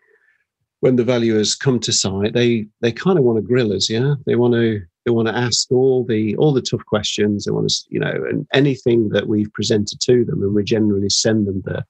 when 0.80 0.96
the 0.96 1.04
valuers 1.04 1.56
come 1.56 1.80
to 1.82 1.94
site, 1.94 2.34
they 2.34 2.66
they 2.82 2.92
kind 2.92 3.20
of 3.20 3.24
want 3.24 3.38
to 3.38 3.44
grill 3.44 3.72
us. 3.72 3.90
Yeah. 3.90 4.16
They 4.26 4.36
want 4.36 4.56
to 4.56 4.82
they 5.06 5.12
want 5.12 5.28
to 5.28 5.36
ask 5.36 5.72
all 5.72 6.04
the 6.06 6.36
all 6.38 6.54
the 6.54 6.62
tough 6.62 6.86
questions. 6.86 7.46
They 7.46 7.52
want 7.52 7.70
to 7.70 7.76
you 7.90 8.00
know 8.00 8.12
and 8.30 8.48
anything 8.54 9.10
that 9.10 9.28
we've 9.28 9.52
presented 9.54 10.00
to 10.02 10.26
them, 10.26 10.42
and 10.42 10.54
we 10.54 10.64
generally 10.64 11.10
send 11.10 11.48
them 11.48 11.62
the 11.66 11.84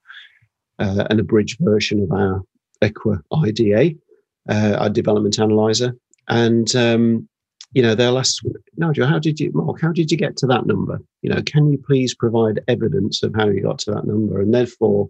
uh, 0.80 1.06
an 1.10 1.20
abridged 1.20 1.58
version 1.62 2.02
of 2.02 2.12
our 2.12 2.42
EQua 2.82 3.22
IDA, 3.44 3.96
uh, 4.50 4.78
our 4.80 4.90
development 4.90 5.40
analyzer, 5.40 5.96
and 6.28 6.76
um, 6.76 7.28
you 7.74 7.82
know, 7.82 7.96
they'll 7.96 8.18
ask, 8.18 8.44
Nigel, 8.76 9.08
how 9.08 9.20
did 9.20 9.40
you, 9.40 9.52
Mark, 9.54 9.80
how 9.80 9.92
did 9.92 10.12
you 10.12 10.18
get 10.18 10.36
to 10.38 10.48
that 10.48 10.66
number? 10.66 11.00
You 11.22 11.30
know, 11.30 11.42
can 11.46 11.72
you 11.72 11.78
please 11.78 12.14
provide 12.14 12.62
evidence 12.68 13.24
of 13.24 13.34
how 13.34 13.48
you 13.48 13.62
got 13.62 13.80
to 13.80 13.92
that 13.92 14.06
number? 14.06 14.42
And 14.42 14.54
therefore, 14.54 15.10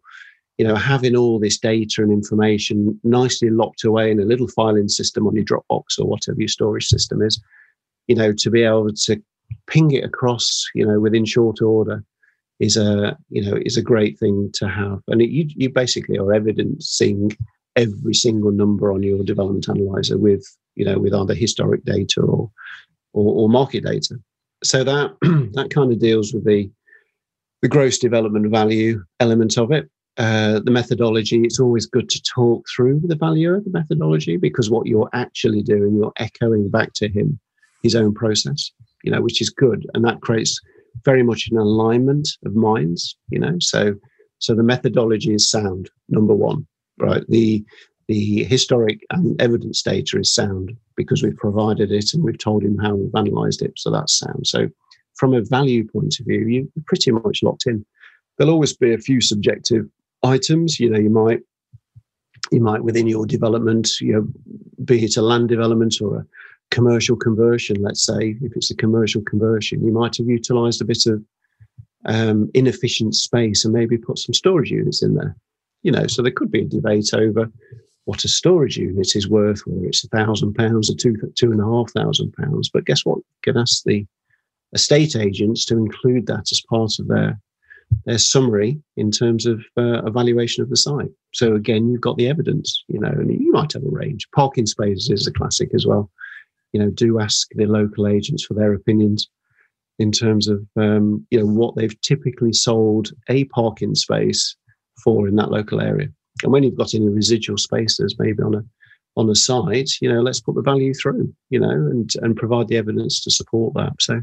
you 0.57 0.67
know, 0.67 0.75
having 0.75 1.15
all 1.15 1.39
this 1.39 1.57
data 1.57 2.03
and 2.03 2.11
information 2.11 2.99
nicely 3.03 3.49
locked 3.49 3.83
away 3.83 4.11
in 4.11 4.19
a 4.19 4.25
little 4.25 4.47
filing 4.47 4.89
system 4.89 5.25
on 5.25 5.35
your 5.35 5.45
Dropbox 5.45 5.97
or 5.97 6.05
whatever 6.05 6.39
your 6.39 6.49
storage 6.49 6.85
system 6.85 7.21
is, 7.23 7.41
you 8.11 8.17
know, 8.17 8.33
to 8.33 8.49
be 8.49 8.63
able 8.63 8.91
to 8.91 9.21
ping 9.67 9.91
it 9.91 10.03
across, 10.03 10.65
you 10.75 10.85
know, 10.85 10.99
within 10.99 11.23
short 11.23 11.61
order, 11.61 12.03
is 12.59 12.75
a 12.75 13.17
you 13.29 13.41
know 13.41 13.57
is 13.65 13.77
a 13.77 13.81
great 13.81 14.19
thing 14.19 14.49
to 14.53 14.67
have, 14.67 14.99
and 15.07 15.21
it, 15.21 15.29
you 15.29 15.45
you 15.47 15.69
basically 15.69 16.17
are 16.17 16.33
evidencing 16.33 17.31
every 17.77 18.13
single 18.13 18.51
number 18.51 18.91
on 18.91 19.01
your 19.01 19.23
development 19.23 19.69
analyzer 19.69 20.17
with 20.17 20.45
you 20.75 20.83
know 20.83 20.99
with 20.99 21.13
either 21.13 21.33
historic 21.33 21.85
data 21.85 22.19
or 22.19 22.51
or, 23.13 23.43
or 23.43 23.49
market 23.49 23.85
data. 23.85 24.15
So 24.61 24.83
that 24.83 25.15
that 25.53 25.69
kind 25.73 25.93
of 25.93 25.99
deals 25.99 26.33
with 26.33 26.45
the 26.45 26.69
the 27.61 27.69
gross 27.69 27.97
development 27.97 28.51
value 28.51 29.01
element 29.21 29.57
of 29.57 29.71
it. 29.71 29.89
Uh, 30.17 30.59
the 30.59 30.71
methodology, 30.71 31.41
it's 31.43 31.59
always 31.59 31.85
good 31.85 32.09
to 32.09 32.21
talk 32.23 32.65
through 32.75 32.99
the 33.05 33.15
value 33.15 33.53
of 33.53 33.63
the 33.63 33.71
methodology 33.71 34.35
because 34.35 34.69
what 34.69 34.85
you're 34.85 35.09
actually 35.13 35.63
doing, 35.63 35.95
you're 35.95 36.11
echoing 36.17 36.69
back 36.69 36.91
to 36.91 37.07
him 37.07 37.39
his 37.83 37.95
own 37.95 38.13
process, 38.13 38.71
you 39.03 39.11
know, 39.11 39.21
which 39.21 39.41
is 39.41 39.49
good. 39.49 39.85
And 39.93 40.05
that 40.05 40.21
creates 40.21 40.59
very 41.05 41.23
much 41.23 41.47
an 41.49 41.57
alignment 41.57 42.27
of 42.45 42.55
minds, 42.55 43.15
you 43.29 43.39
know. 43.39 43.57
So 43.59 43.95
so 44.39 44.55
the 44.55 44.63
methodology 44.63 45.33
is 45.33 45.49
sound, 45.49 45.89
number 46.09 46.33
one, 46.33 46.65
right? 46.99 47.23
The 47.29 47.63
the 48.07 48.43
historic 48.43 48.99
and 49.11 49.39
evidence 49.41 49.81
data 49.81 50.19
is 50.19 50.33
sound 50.33 50.75
because 50.97 51.23
we've 51.23 51.37
provided 51.37 51.91
it 51.91 52.13
and 52.13 52.23
we've 52.23 52.37
told 52.37 52.63
him 52.63 52.77
how 52.77 52.95
we've 52.95 53.15
analyzed 53.15 53.61
it. 53.61 53.73
So 53.77 53.89
that's 53.89 54.17
sound. 54.17 54.45
So 54.45 54.67
from 55.15 55.33
a 55.33 55.41
value 55.41 55.87
point 55.87 56.19
of 56.19 56.25
view, 56.25 56.45
you're 56.47 56.83
pretty 56.87 57.11
much 57.11 57.43
locked 57.43 57.67
in. 57.67 57.85
There'll 58.37 58.53
always 58.53 58.75
be 58.75 58.93
a 58.93 58.97
few 58.97 59.21
subjective 59.21 59.85
items. 60.23 60.79
You 60.79 60.89
know, 60.89 60.99
you 60.99 61.09
might 61.09 61.41
you 62.51 62.61
might 62.61 62.83
within 62.83 63.07
your 63.07 63.25
development, 63.25 63.89
you 64.01 64.13
know, 64.13 64.27
be 64.83 65.05
it 65.05 65.15
a 65.17 65.21
land 65.21 65.47
development 65.49 66.01
or 66.01 66.17
a 66.17 66.25
commercial 66.71 67.15
conversion, 67.15 67.77
let's 67.81 68.03
say, 68.03 68.37
if 68.41 68.55
it's 68.55 68.71
a 68.71 68.75
commercial 68.75 69.21
conversion, 69.21 69.85
you 69.85 69.91
might 69.91 70.17
have 70.17 70.27
utilized 70.27 70.81
a 70.81 70.85
bit 70.85 71.05
of 71.05 71.23
um, 72.05 72.49
inefficient 72.53 73.15
space 73.15 73.63
and 73.63 73.73
maybe 73.73 73.97
put 73.97 74.17
some 74.17 74.33
storage 74.33 74.71
units 74.71 75.03
in 75.03 75.15
there. 75.15 75.35
You 75.83 75.91
know, 75.91 76.07
so 76.07 76.21
there 76.21 76.31
could 76.31 76.51
be 76.51 76.61
a 76.61 76.65
debate 76.65 77.13
over 77.13 77.51
what 78.05 78.23
a 78.23 78.27
storage 78.27 78.77
unit 78.77 79.15
is 79.15 79.29
worth, 79.29 79.61
whether 79.65 79.85
it's 79.85 80.03
a 80.03 80.07
thousand 80.07 80.55
pounds 80.55 80.89
or 80.89 80.95
two 80.95 81.15
two 81.35 81.51
and 81.51 81.61
a 81.61 81.65
half 81.65 81.91
thousand 81.91 82.33
pounds. 82.33 82.69
But 82.69 82.85
guess 82.85 83.05
what? 83.05 83.17
You 83.17 83.53
can 83.53 83.57
ask 83.57 83.83
the 83.83 84.05
estate 84.73 85.15
agents 85.15 85.65
to 85.65 85.77
include 85.77 86.27
that 86.27 86.51
as 86.51 86.61
part 86.69 86.97
of 86.99 87.07
their 87.07 87.39
their 88.05 88.17
summary 88.17 88.79
in 88.95 89.11
terms 89.11 89.45
of 89.45 89.59
uh, 89.77 90.03
evaluation 90.05 90.63
of 90.63 90.69
the 90.69 90.77
site. 90.77 91.11
So 91.33 91.55
again, 91.55 91.89
you've 91.89 92.01
got 92.01 92.17
the 92.17 92.29
evidence, 92.29 92.83
you 92.87 92.99
know, 92.99 93.09
and 93.09 93.29
you 93.29 93.51
might 93.51 93.73
have 93.73 93.83
a 93.83 93.89
range. 93.89 94.27
Parking 94.33 94.65
spaces 94.65 95.09
is 95.09 95.27
a 95.27 95.33
classic 95.33 95.71
as 95.73 95.85
well. 95.85 96.09
You 96.73 96.81
know, 96.81 96.89
do 96.89 97.19
ask 97.19 97.47
the 97.55 97.65
local 97.65 98.07
agents 98.07 98.45
for 98.45 98.53
their 98.53 98.73
opinions 98.73 99.29
in 99.99 100.11
terms 100.11 100.47
of 100.47 100.65
um, 100.77 101.25
you 101.29 101.39
know 101.39 101.45
what 101.45 101.75
they've 101.75 101.99
typically 102.01 102.53
sold 102.53 103.11
a 103.29 103.43
parking 103.45 103.95
space 103.95 104.55
for 105.03 105.27
in 105.27 105.35
that 105.35 105.51
local 105.51 105.81
area. 105.81 106.07
And 106.43 106.51
when 106.51 106.63
you've 106.63 106.77
got 106.77 106.93
any 106.93 107.07
residual 107.07 107.57
spaces, 107.57 108.15
maybe 108.17 108.41
on 108.41 108.55
a 108.55 108.63
on 109.17 109.29
a 109.29 109.35
site, 109.35 109.91
you 110.01 110.11
know, 110.11 110.21
let's 110.21 110.39
put 110.39 110.55
the 110.55 110.61
value 110.61 110.93
through, 110.93 111.33
you 111.49 111.59
know, 111.59 111.69
and 111.69 112.11
and 112.21 112.35
provide 112.35 112.67
the 112.67 112.77
evidence 112.77 113.21
to 113.23 113.31
support 113.31 113.73
that. 113.75 113.93
So 113.99 114.21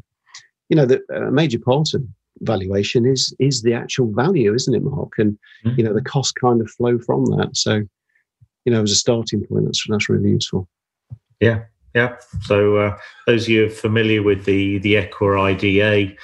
you 0.68 0.76
know, 0.76 0.86
the 0.86 1.00
a 1.14 1.30
major 1.30 1.58
part 1.58 1.94
of 1.94 2.02
valuation 2.40 3.06
is 3.06 3.34
is 3.38 3.62
the 3.62 3.74
actual 3.74 4.12
value, 4.12 4.54
isn't 4.54 4.74
it, 4.74 4.82
Mark? 4.82 5.12
And 5.18 5.38
mm-hmm. 5.64 5.78
you 5.78 5.84
know, 5.84 5.94
the 5.94 6.02
cost 6.02 6.34
kind 6.36 6.60
of 6.60 6.70
flow 6.70 6.98
from 6.98 7.24
that. 7.36 7.50
So, 7.56 7.82
you 8.64 8.72
know, 8.72 8.82
as 8.82 8.92
a 8.92 8.96
starting 8.96 9.44
point, 9.44 9.66
that's 9.66 9.84
that's 9.88 10.08
really 10.08 10.30
useful. 10.30 10.68
Yeah, 11.40 11.62
yeah. 11.94 12.16
So 12.42 12.76
uh, 12.76 12.98
those 13.26 13.44
of 13.44 13.48
you 13.50 13.70
familiar 13.70 14.22
with 14.22 14.44
the 14.44 14.78
the 14.78 14.94
EQA 14.94 15.62
IDA, 15.62 16.14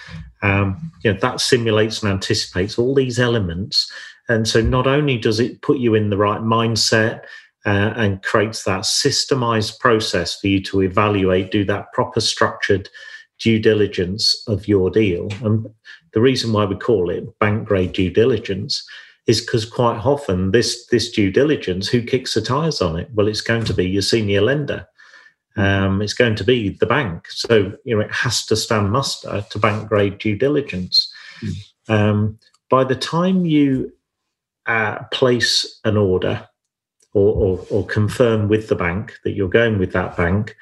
um, 0.42 0.92
you 1.02 1.12
know, 1.12 1.18
that 1.20 1.40
simulates 1.40 2.02
and 2.02 2.12
anticipates 2.12 2.78
all 2.78 2.94
these 2.94 3.18
elements. 3.18 3.90
And 4.28 4.48
so 4.48 4.60
not 4.60 4.86
only 4.86 5.18
does 5.18 5.40
it 5.40 5.62
put 5.62 5.78
you 5.78 5.94
in 5.94 6.10
the 6.10 6.16
right 6.16 6.40
mindset 6.40 7.24
uh, 7.66 7.92
and 7.96 8.22
creates 8.22 8.64
that 8.64 8.82
systemized 8.82 9.78
process 9.80 10.38
for 10.38 10.48
you 10.48 10.62
to 10.64 10.82
evaluate, 10.82 11.50
do 11.50 11.64
that 11.64 11.92
proper 11.92 12.20
structured 12.20 12.88
due 13.38 13.58
diligence 13.58 14.42
of 14.46 14.68
your 14.68 14.90
deal. 14.90 15.28
And 15.42 15.66
the 16.12 16.20
reason 16.20 16.52
why 16.52 16.64
we 16.64 16.76
call 16.76 17.10
it 17.10 17.38
bank 17.38 17.66
grade 17.66 17.92
due 17.92 18.10
diligence 18.10 18.86
is 19.26 19.40
because 19.40 19.64
quite 19.64 19.98
often 20.04 20.50
this 20.50 20.86
this 20.86 21.10
due 21.10 21.30
diligence, 21.30 21.88
who 21.88 22.02
kicks 22.02 22.34
the 22.34 22.42
tires 22.42 22.80
on 22.80 22.98
it? 22.98 23.08
Well, 23.14 23.28
it's 23.28 23.40
going 23.40 23.64
to 23.64 23.74
be 23.74 23.88
your 23.88 24.02
senior 24.02 24.42
lender. 24.42 24.86
Um, 25.56 26.02
it's 26.02 26.14
going 26.14 26.34
to 26.36 26.44
be 26.44 26.70
the 26.70 26.86
bank. 26.86 27.26
So 27.28 27.72
you 27.84 27.96
know 27.96 28.00
it 28.00 28.12
has 28.12 28.44
to 28.46 28.56
stand 28.56 28.90
muster 28.90 29.44
to 29.50 29.58
bank 29.58 29.88
grade 29.88 30.18
due 30.18 30.36
diligence. 30.36 31.12
Mm. 31.42 31.54
Um, 31.88 32.38
by 32.70 32.84
the 32.84 32.96
time 32.96 33.46
you 33.46 33.92
uh, 34.66 35.04
place 35.12 35.80
an 35.84 35.96
order 35.96 36.48
or, 37.12 37.34
or, 37.34 37.66
or 37.70 37.86
confirm 37.86 38.48
with 38.48 38.68
the 38.68 38.74
bank 38.74 39.14
that 39.22 39.32
you're 39.32 39.48
going 39.48 39.78
with 39.78 39.92
that 39.92 40.16
bank, 40.16 40.56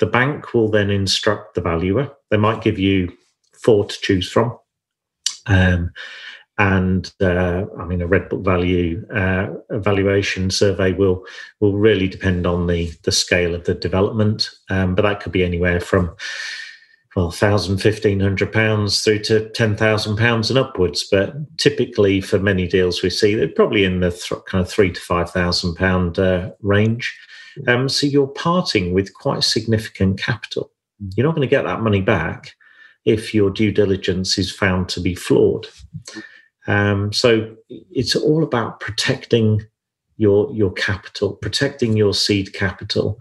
the 0.00 0.06
bank 0.06 0.54
will 0.54 0.70
then 0.70 0.90
instruct 0.90 1.54
the 1.54 1.60
valuer. 1.60 2.10
They 2.30 2.36
might 2.36 2.62
give 2.62 2.78
you 2.78 3.12
four 3.52 3.86
to 3.86 4.00
choose 4.00 4.30
from. 4.30 4.58
Um, 5.46 5.92
and 6.58 7.12
uh, 7.20 7.64
I 7.78 7.84
mean, 7.84 8.00
a 8.00 8.06
red 8.06 8.28
book 8.28 8.44
value 8.44 9.06
uh, 9.14 9.48
evaluation 9.70 10.50
survey 10.50 10.92
will 10.92 11.24
will 11.60 11.76
really 11.76 12.08
depend 12.08 12.46
on 12.46 12.66
the 12.66 12.92
the 13.02 13.12
scale 13.12 13.54
of 13.54 13.64
the 13.64 13.74
development, 13.74 14.50
um, 14.70 14.94
but 14.94 15.02
that 15.02 15.20
could 15.20 15.32
be 15.32 15.44
anywhere 15.44 15.80
from 15.80 16.16
well, 17.16 17.30
thousand, 17.30 17.78
fifteen 17.78 18.20
hundred 18.20 18.52
pounds 18.52 19.02
through 19.02 19.20
to 19.20 19.48
ten 19.50 19.74
thousand 19.74 20.16
pounds 20.18 20.50
and 20.50 20.58
upwards. 20.58 21.08
But 21.10 21.34
typically, 21.56 22.20
for 22.20 22.38
many 22.38 22.68
deals 22.68 23.02
we 23.02 23.08
see, 23.08 23.34
they're 23.34 23.48
probably 23.48 23.84
in 23.84 24.00
the 24.00 24.10
th- 24.10 24.44
kind 24.46 24.62
of 24.62 24.70
three 24.70 24.92
to 24.92 25.00
five 25.00 25.30
thousand 25.30 25.76
pound 25.76 26.18
uh, 26.18 26.50
range. 26.60 27.18
Um, 27.66 27.88
so 27.88 28.06
you're 28.06 28.26
parting 28.26 28.92
with 28.92 29.14
quite 29.14 29.44
significant 29.44 30.18
capital. 30.18 30.70
Mm. 31.02 31.12
You're 31.16 31.26
not 31.26 31.34
going 31.34 31.48
to 31.48 31.56
get 31.56 31.64
that 31.64 31.80
money 31.80 32.02
back 32.02 32.54
if 33.06 33.32
your 33.32 33.50
due 33.50 33.72
diligence 33.72 34.36
is 34.36 34.52
found 34.52 34.90
to 34.90 35.00
be 35.00 35.14
flawed. 35.14 35.66
Um, 36.66 37.12
so 37.12 37.54
it's 37.68 38.16
all 38.16 38.42
about 38.42 38.80
protecting 38.80 39.62
your 40.18 40.50
your 40.52 40.72
capital, 40.72 41.34
protecting 41.34 41.96
your 41.96 42.14
seed 42.14 42.52
capital, 42.54 43.20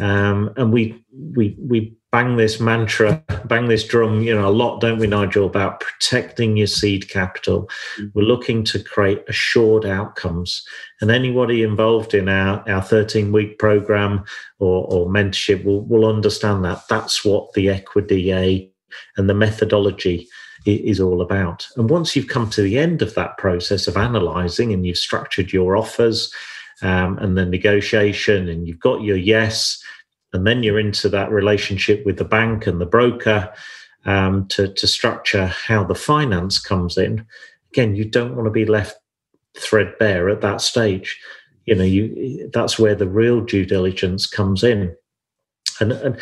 um, 0.00 0.52
and 0.56 0.72
we 0.72 1.02
we 1.34 1.56
we 1.58 1.96
bang 2.16 2.36
this 2.36 2.60
mantra, 2.60 3.22
bang 3.44 3.68
this 3.68 3.84
drum, 3.84 4.22
you 4.22 4.34
know, 4.34 4.48
a 4.48 4.50
lot, 4.50 4.80
don't 4.80 4.98
we, 4.98 5.06
Nigel, 5.06 5.44
about 5.44 5.80
protecting 5.80 6.56
your 6.56 6.66
seed 6.66 7.10
capital. 7.10 7.68
Mm-hmm. 7.98 8.06
We're 8.14 8.22
looking 8.22 8.64
to 8.64 8.82
create 8.82 9.22
assured 9.28 9.84
outcomes. 9.84 10.64
And 11.02 11.10
anybody 11.10 11.62
involved 11.62 12.14
in 12.14 12.30
our, 12.30 12.66
our 12.70 12.80
13 12.80 13.32
week 13.32 13.58
program 13.58 14.24
or, 14.60 14.86
or 14.88 15.08
mentorship 15.08 15.62
will, 15.62 15.82
will 15.82 16.06
understand 16.06 16.64
that. 16.64 16.84
That's 16.88 17.22
what 17.22 17.52
the 17.52 17.66
EQA 17.66 18.70
and 19.18 19.28
the 19.28 19.34
methodology 19.34 20.26
is 20.66 21.00
all 21.00 21.20
about. 21.22 21.66
And 21.76 21.88
once 21.88 22.14
you've 22.14 22.28
come 22.28 22.50
to 22.50 22.62
the 22.62 22.78
end 22.78 23.02
of 23.02 23.14
that 23.14 23.38
process 23.38 23.86
of 23.86 23.96
analyzing 23.96 24.72
and 24.72 24.86
you've 24.86 24.98
structured 24.98 25.52
your 25.52 25.76
offers 25.76 26.32
um, 26.82 27.18
and 27.18 27.36
the 27.36 27.46
negotiation 27.46 28.48
and 28.48 28.66
you've 28.66 28.80
got 28.80 29.02
your 29.02 29.16
yes, 29.16 29.82
and 30.32 30.46
then 30.46 30.62
you're 30.62 30.80
into 30.80 31.08
that 31.08 31.30
relationship 31.30 32.04
with 32.04 32.18
the 32.18 32.24
bank 32.24 32.66
and 32.66 32.80
the 32.80 32.86
broker 32.86 33.52
um, 34.04 34.46
to, 34.48 34.72
to 34.74 34.86
structure 34.86 35.46
how 35.46 35.84
the 35.84 35.94
finance 35.94 36.58
comes 36.58 36.98
in. 36.98 37.26
Again, 37.72 37.96
you 37.96 38.04
don't 38.04 38.34
want 38.34 38.46
to 38.46 38.50
be 38.50 38.64
left 38.64 38.98
threadbare 39.56 40.28
at 40.28 40.40
that 40.42 40.60
stage. 40.60 41.18
You 41.64 41.74
know, 41.74 41.84
you 41.84 42.48
that's 42.52 42.78
where 42.78 42.94
the 42.94 43.08
real 43.08 43.40
due 43.40 43.66
diligence 43.66 44.26
comes 44.26 44.62
in. 44.62 44.94
And, 45.80 45.92
and 45.92 46.20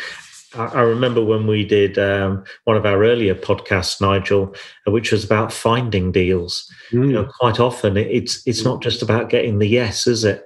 I 0.57 0.81
remember 0.81 1.23
when 1.23 1.47
we 1.47 1.65
did 1.65 1.97
um, 1.97 2.43
one 2.63 2.77
of 2.77 2.85
our 2.85 3.03
earlier 3.03 3.35
podcasts, 3.35 3.99
Nigel, 4.01 4.55
which 4.85 5.11
was 5.11 5.23
about 5.23 5.51
finding 5.51 6.11
deals. 6.11 6.71
Mm. 6.91 7.07
You 7.07 7.13
know, 7.13 7.29
quite 7.39 7.59
often 7.59 7.97
it's 7.97 8.45
it's 8.47 8.63
not 8.63 8.81
just 8.81 9.01
about 9.01 9.29
getting 9.29 9.59
the 9.59 9.67
yes, 9.67 10.07
is 10.07 10.23
it? 10.23 10.45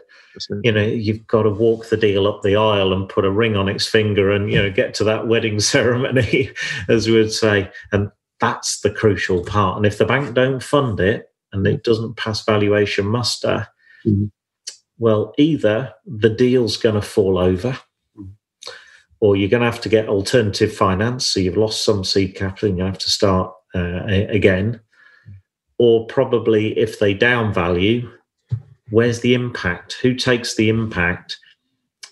you 0.64 0.72
know 0.72 0.84
you've 0.84 1.26
got 1.28 1.44
to 1.44 1.50
walk 1.50 1.90
the 1.90 1.98
deal 1.98 2.28
up 2.28 2.44
the 2.44 2.56
aisle 2.56 2.94
and 2.94 3.10
put 3.10 3.26
a 3.26 3.32
ring 3.32 3.58
on 3.58 3.68
its 3.68 3.88
finger 3.88 4.32
and 4.32 4.52
you 4.52 4.62
know 4.62 4.72
get 4.72 4.94
to 4.94 5.04
that 5.04 5.28
wedding 5.28 5.60
ceremony 5.60 6.52
as 6.88 7.08
we 7.08 7.14
would 7.14 7.34
say 7.34 7.70
and 7.92 8.12
that's 8.40 8.80
the 8.82 8.92
crucial 8.92 9.44
part 9.44 9.76
and 9.76 9.86
if 9.86 9.98
the 9.98 10.06
bank 10.06 10.34
don't 10.34 10.64
fund 10.64 11.00
it 11.00 11.30
and 11.52 11.66
it 11.66 11.84
doesn't 11.84 12.16
pass 12.16 12.46
valuation 12.46 13.06
muster 13.06 13.68
mm-hmm. 14.06 14.26
well 14.98 15.34
either 15.38 15.94
the 16.06 16.30
deal's 16.30 16.78
going 16.78 16.96
to 16.96 17.02
fall 17.02 17.38
over. 17.38 17.78
Or 19.22 19.36
you're 19.36 19.50
going 19.50 19.62
to 19.62 19.70
have 19.70 19.82
to 19.82 19.90
get 19.90 20.08
alternative 20.08 20.74
finance 20.74 21.26
so 21.26 21.40
you've 21.40 21.58
lost 21.58 21.84
some 21.84 22.04
seed 22.04 22.36
capital 22.36 22.70
and 22.70 22.78
you 22.78 22.84
have 22.84 22.98
to 22.98 23.10
start 23.10 23.54
uh, 23.76 24.04
again 24.08 24.80
or 25.78 26.06
probably 26.08 26.78
if 26.78 27.00
they 27.00 27.14
down 27.14 27.54
value 27.54 28.10
where's 28.90 29.22
the 29.22 29.34
impact? 29.34 29.98
Who 30.02 30.14
takes 30.16 30.56
the 30.56 30.70
impact 30.70 31.38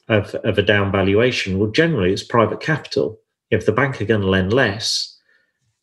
of, 0.07 0.33
of 0.35 0.57
a 0.57 0.63
down 0.63 0.91
valuation? 0.91 1.59
Well, 1.59 1.71
generally, 1.71 2.13
it's 2.13 2.23
private 2.23 2.59
capital. 2.59 3.19
If 3.51 3.65
the 3.65 3.71
bank 3.71 4.01
are 4.01 4.05
going 4.05 4.21
to 4.21 4.29
lend 4.29 4.53
less, 4.53 5.15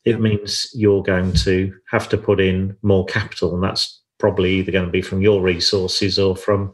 it 0.03 0.21
means 0.21 0.69
you're 0.73 1.03
going 1.03 1.33
to 1.33 1.73
have 1.89 2.07
to 2.09 2.17
put 2.17 2.39
in 2.39 2.77
more 2.81 3.05
capital, 3.05 3.53
and 3.55 3.63
that's 3.63 4.01
probably 4.19 4.55
either 4.55 4.71
going 4.71 4.85
to 4.85 4.91
be 4.91 5.01
from 5.01 5.21
your 5.21 5.41
resources 5.41 6.17
or 6.17 6.35
from 6.35 6.73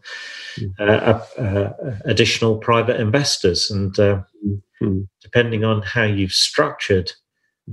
mm. 0.57 0.71
uh, 0.79 1.41
uh, 1.41 1.73
additional 2.05 2.57
private 2.57 2.99
investors. 2.99 3.69
And 3.71 3.97
uh, 3.99 4.21
mm-hmm. 4.81 5.01
depending 5.21 5.63
on 5.63 5.81
how 5.81 6.03
you've 6.03 6.33
structured 6.33 7.11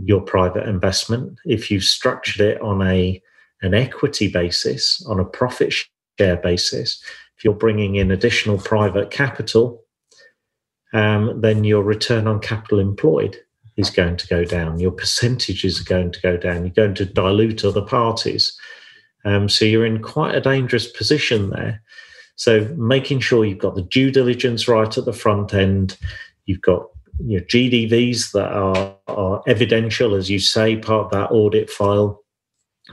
your 0.04 0.20
private 0.20 0.68
investment, 0.68 1.38
if 1.44 1.70
you've 1.70 1.84
structured 1.84 2.40
it 2.40 2.60
on 2.60 2.82
a 2.82 3.22
an 3.60 3.74
equity 3.74 4.28
basis, 4.28 5.04
on 5.08 5.18
a 5.18 5.24
profit 5.24 5.74
share 6.18 6.36
basis, 6.36 7.02
if 7.36 7.44
you're 7.44 7.54
bringing 7.54 7.96
in 7.96 8.10
additional 8.10 8.58
private 8.58 9.10
capital, 9.10 9.82
um, 10.92 11.40
then 11.40 11.64
your 11.64 11.82
return 11.82 12.26
on 12.26 12.40
capital 12.40 12.78
employed 12.78 13.36
is 13.76 13.90
going 13.90 14.16
to 14.16 14.26
go 14.26 14.44
down. 14.44 14.80
Your 14.80 14.90
percentages 14.90 15.80
are 15.80 15.84
going 15.84 16.10
to 16.10 16.20
go 16.20 16.36
down. 16.36 16.64
You're 16.64 16.74
going 16.74 16.94
to 16.94 17.04
dilute 17.04 17.64
other 17.64 17.82
parties. 17.82 18.58
Um, 19.24 19.48
so 19.48 19.64
you're 19.64 19.86
in 19.86 20.00
quite 20.00 20.34
a 20.34 20.40
dangerous 20.40 20.86
position 20.86 21.50
there. 21.50 21.82
So 22.36 22.72
making 22.76 23.20
sure 23.20 23.44
you've 23.44 23.58
got 23.58 23.74
the 23.74 23.82
due 23.82 24.10
diligence 24.10 24.68
right 24.68 24.96
at 24.96 25.04
the 25.04 25.12
front 25.12 25.52
end, 25.52 25.98
you've 26.46 26.62
got 26.62 26.86
your 27.24 27.40
GDVs 27.40 28.32
that 28.32 28.52
are, 28.52 28.94
are 29.08 29.42
evidential, 29.46 30.14
as 30.14 30.30
you 30.30 30.38
say, 30.38 30.76
part 30.76 31.06
of 31.06 31.10
that 31.10 31.32
audit 31.32 31.68
file, 31.68 32.22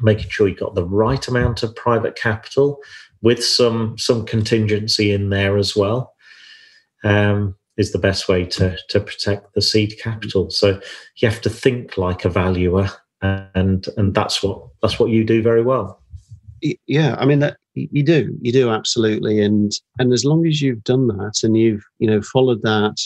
making 0.01 0.29
sure 0.29 0.48
you've 0.48 0.60
got 0.60 0.74
the 0.74 0.84
right 0.84 1.27
amount 1.27 1.62
of 1.62 1.75
private 1.75 2.15
capital 2.15 2.79
with 3.22 3.44
some 3.44 3.98
some 3.98 4.25
contingency 4.25 5.12
in 5.12 5.29
there 5.29 5.58
as 5.58 5.75
well 5.75 6.13
um, 7.03 7.55
is 7.77 7.91
the 7.91 8.00
best 8.00 8.27
way 8.27 8.46
to 8.46 8.77
to 8.89 9.00
protect 9.00 9.53
the 9.53 9.62
seed 9.62 9.96
capital. 10.00 10.50
So 10.50 10.79
you 11.17 11.29
have 11.29 11.41
to 11.41 11.50
think 11.50 11.98
like 11.98 12.25
a 12.25 12.29
valuer, 12.29 12.89
and 13.22 13.88
and 13.96 14.13
that's 14.13 14.44
what 14.44 14.67
that's 14.82 15.00
what 15.00 15.12
you 15.12 15.24
do 15.24 15.41
very 15.41 15.63
well. 15.63 16.01
Yeah, 16.62 17.15
I 17.19 17.25
mean 17.25 17.39
that 17.39 17.57
you 17.74 18.03
do, 18.03 18.38
you 18.41 18.51
do 18.51 18.69
absolutely, 18.69 19.41
and 19.41 19.71
and 20.00 20.13
as 20.13 20.25
long 20.25 20.47
as 20.47 20.62
you've 20.62 20.83
done 20.83 21.07
that 21.07 21.41
and 21.43 21.57
you've 21.57 21.83
you 22.00 22.09
know 22.09 22.21
followed 22.21 22.62
that 22.63 22.97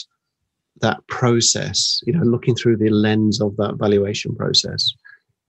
that 0.80 1.06
process, 1.08 2.00
you 2.06 2.12
know, 2.12 2.24
looking 2.24 2.54
through 2.54 2.76
the 2.76 2.90
lens 2.90 3.40
of 3.40 3.56
that 3.56 3.74
valuation 3.76 4.34
process, 4.34 4.92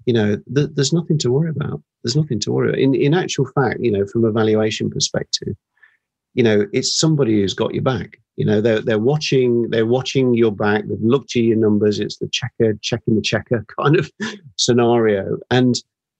you 0.05 0.13
know, 0.13 0.38
th- 0.53 0.70
there's 0.74 0.93
nothing 0.93 1.17
to 1.20 1.31
worry 1.31 1.50
about. 1.50 1.81
There's 2.03 2.15
nothing 2.15 2.39
to 2.41 2.51
worry 2.51 2.70
about. 2.70 2.79
In, 2.79 2.96
in 2.96 3.13
actual 3.13 3.46
fact, 3.46 3.79
you 3.79 3.91
know, 3.91 4.05
from 4.05 4.25
a 4.25 4.31
valuation 4.31 4.89
perspective, 4.89 5.55
you 6.34 6.43
know, 6.43 6.65
it's 6.74 6.98
somebody 6.98 7.41
who's 7.41 7.53
got 7.53 7.74
your 7.74 7.84
back. 7.84 8.17
You 8.38 8.46
know, 8.46 8.62
they're, 8.62 8.81
they're 8.81 9.00
watching, 9.00 9.70
they're 9.70 9.86
watching 9.86 10.34
your 10.34 10.51
back. 10.51 10.86
They've 10.88 10.98
looked 11.01 11.36
at 11.36 11.43
your 11.43 11.58
numbers. 11.58 12.00
It's 12.00 12.17
the 12.17 12.29
checker, 12.29 12.74
checking 12.81 13.15
the 13.15 13.22
checker 13.22 13.65
kind 13.79 13.98
of 13.98 14.12
scenario. 14.58 15.38
And, 15.50 15.75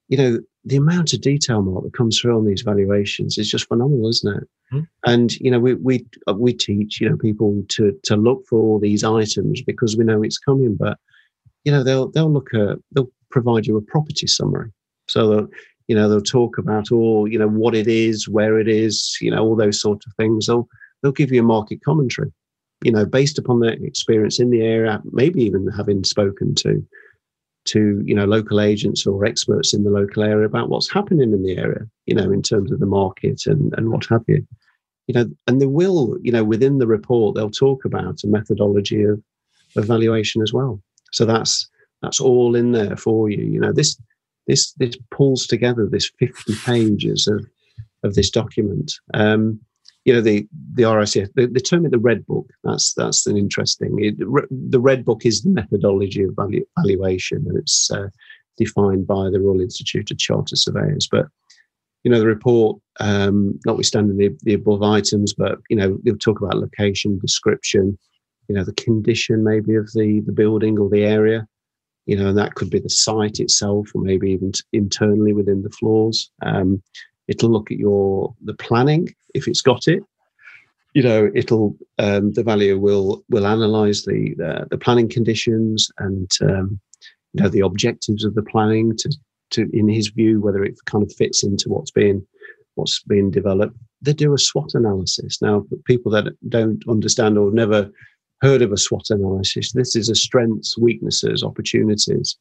you 0.10 0.18
know, 0.18 0.40
the 0.64 0.76
amount 0.76 1.14
of 1.14 1.22
detail, 1.22 1.62
Mark, 1.62 1.84
that 1.84 1.98
comes 1.98 2.20
through 2.20 2.38
on 2.38 2.46
these 2.46 2.62
valuations 2.62 3.38
is 3.38 3.50
just 3.50 3.68
phenomenal, 3.68 4.10
isn't 4.10 4.38
it? 4.38 4.48
Mm. 4.74 4.88
And 5.06 5.32
you 5.34 5.50
know, 5.50 5.60
we 5.60 5.74
we 5.76 6.06
we 6.36 6.54
teach 6.54 7.02
you 7.02 7.10
know 7.10 7.18
people 7.18 7.64
to 7.70 7.98
to 8.04 8.16
look 8.16 8.46
for 8.48 8.60
all 8.60 8.80
these 8.80 9.04
items 9.04 9.62
because 9.62 9.98
we 9.98 10.06
know 10.06 10.22
it's 10.24 10.38
coming. 10.38 10.76
But 10.76 10.98
you 11.66 11.72
know, 11.72 11.84
they'll 11.84 12.10
they'll 12.10 12.32
look 12.32 12.54
at 12.54 12.78
they'll 12.92 13.12
provide 13.32 13.66
you 13.66 13.78
a 13.78 13.82
property 13.82 14.28
summary. 14.28 14.72
So 15.08 15.28
that 15.36 15.50
you 15.88 15.96
know 15.96 16.08
they'll 16.08 16.22
talk 16.22 16.58
about 16.58 16.92
all 16.92 17.28
you 17.28 17.40
know 17.40 17.50
what 17.50 17.74
it 17.74 17.88
is, 17.88 18.30
where 18.30 18.60
it 18.60 18.68
is, 18.68 19.18
you 19.20 19.32
know 19.32 19.44
all 19.44 19.56
those 19.56 19.82
sort 19.82 20.04
of 20.06 20.14
things. 20.16 20.46
They'll 20.46 20.68
they'll 21.02 21.12
give 21.12 21.32
you 21.32 21.42
a 21.42 21.44
market 21.44 21.84
commentary, 21.84 22.32
you 22.84 22.92
know, 22.92 23.06
based 23.06 23.40
upon 23.40 23.62
their 23.62 23.74
experience 23.74 24.40
in 24.40 24.52
the 24.52 24.62
area, 24.62 25.02
maybe 25.12 25.44
even 25.44 25.68
having 25.76 26.04
spoken 26.04 26.54
to 26.56 26.86
to 27.66 28.02
you 28.06 28.16
know 28.16 28.26
local 28.26 28.60
agents 28.60 29.06
or 29.06 29.26
experts 29.26 29.74
in 29.74 29.84
the 29.84 29.90
local 29.90 30.24
area 30.24 30.46
about 30.46 30.70
what's 30.70 30.92
happening 30.92 31.34
in 31.34 31.44
the 31.44 31.58
area, 31.58 31.88
you 32.06 32.16
know, 32.16 32.32
in 32.32 32.42
terms 32.42 32.72
of 32.72 32.80
the 32.80 32.86
market 32.86 33.44
and 33.46 33.74
and 33.78 33.92
what 33.92 34.06
have 34.06 34.24
you. 34.28 34.46
You 35.08 35.16
know, 35.16 35.26
and 35.48 35.60
they 35.60 35.66
will, 35.66 36.18
you 36.22 36.32
know, 36.32 36.44
within 36.44 36.78
the 36.78 36.88
report, 36.88 37.36
they'll 37.36 37.50
talk 37.50 37.86
about 37.86 38.24
a 38.24 38.28
methodology 38.28 39.04
of 39.04 39.22
evaluation 39.76 40.42
as 40.42 40.54
well. 40.54 40.82
So 41.12 41.26
that's 41.26 41.70
that's 42.02 42.20
all 42.20 42.56
in 42.56 42.72
there 42.72 42.96
for 42.96 43.30
you. 43.30 43.44
You 43.44 43.60
know, 43.60 43.74
this 43.74 44.00
this 44.48 44.72
this 44.74 44.98
pulls 45.12 45.48
together 45.48 45.88
this 45.88 46.12
50 46.20 46.56
pages 46.66 47.28
of 47.28 47.46
of 48.04 48.16
this 48.16 48.30
document. 48.30 48.94
Um, 49.14 49.60
you 50.06 50.14
know, 50.14 50.22
the 50.22 50.48
the 50.74 50.84
RICS, 50.84 51.30
they, 51.36 51.46
they 51.46 51.60
term 51.60 51.86
it 51.86 51.92
the 51.92 52.00
Red 52.00 52.26
Book. 52.26 52.48
That's 52.64 52.94
that's 52.94 53.28
an 53.28 53.38
interesting. 53.38 54.04
It, 54.04 54.18
the 54.18 54.80
Red 54.80 55.06
Book 55.06 55.26
is 55.26 55.42
the 55.42 55.50
methodology 55.50 56.24
of 56.24 56.32
valu- 56.32 56.66
valuation, 56.78 57.46
and 57.48 57.58
it's 57.58 57.92
uh, 57.92 58.08
defined 58.58 59.06
by 59.06 59.30
the 59.30 59.40
Royal 59.40 59.62
Institute 59.62 60.10
of 60.12 60.18
Chartered 60.18 60.58
Surveyors. 60.58 61.08
But 61.10 61.28
you 62.04 62.10
know, 62.10 62.20
the 62.20 62.26
report, 62.26 62.82
um, 63.00 63.60
notwithstanding 63.66 64.18
the, 64.18 64.36
the 64.42 64.56
above 64.56 64.82
items, 64.82 65.34
but 65.34 65.60
you 65.70 65.76
know, 65.76 66.00
they'll 66.04 66.18
talk 66.18 66.42
about 66.42 66.58
location, 66.58 67.20
description, 67.20 67.98
you 68.48 68.56
know, 68.56 68.64
the 68.64 68.74
condition 68.74 69.44
maybe 69.44 69.76
of 69.76 69.92
the 69.94 70.22
the 70.26 70.32
building 70.32 70.80
or 70.80 70.90
the 70.90 71.04
area, 71.04 71.48
you 72.08 72.18
know, 72.18 72.30
and 72.30 72.38
that 72.40 72.56
could 72.56 72.72
be 72.72 72.80
the 72.80 72.90
site 72.90 73.40
itself 73.40 73.90
or 73.94 74.02
maybe 74.02 74.32
even 74.32 74.52
t- 74.52 74.62
internally 74.74 75.34
within 75.34 75.62
the 75.62 75.70
floors. 75.70 76.32
Um, 76.42 76.82
it'll 77.28 77.50
look 77.50 77.72
at 77.72 77.78
your 77.78 78.34
the 78.44 78.54
planning 78.54 79.14
if 79.34 79.48
it's 79.48 79.62
got 79.62 79.88
it. 79.88 80.04
You 80.94 81.04
know, 81.04 81.32
it'll 81.34 81.78
um, 82.00 82.34
the 82.34 82.44
valuer 82.44 82.78
will 82.78 83.24
will 83.30 83.46
analyse 83.46 84.06
the, 84.06 84.34
the, 84.38 84.68
the 84.70 84.78
planning 84.78 85.10
conditions 85.10 85.90
and 86.00 86.30
um, 86.42 86.80
you 87.34 87.44
know 87.44 87.50
the 87.50 87.62
objectives 87.62 88.26
of 88.26 88.36
the 88.36 88.44
planning 88.44 88.96
to 88.98 89.14
to 89.52 89.70
in 89.74 89.88
his 89.88 90.10
view 90.10 90.42
whether 90.42 90.64
it 90.64 90.76
kind 90.86 91.04
of 91.04 91.14
fits 91.14 91.44
into 91.44 91.70
what's 91.70 91.92
being 91.92 92.26
what's 92.76 93.02
being 93.04 93.32
developed. 93.32 93.78
They 94.02 94.14
do 94.14 94.34
a 94.34 94.38
SWOT 94.38 94.74
analysis 94.74 95.42
now. 95.42 95.66
People 95.86 96.12
that 96.14 96.34
don't 96.50 96.84
understand 96.90 97.38
or 97.38 97.52
never 97.52 97.90
heard 98.42 98.62
of 98.62 98.72
a 98.72 98.78
SWOT 98.78 99.10
analysis. 99.12 99.72
This 99.74 99.96
is 99.96 100.10
a 100.10 100.16
strengths, 100.16 100.78
weaknesses, 100.78 101.44
opportunities, 101.44 102.38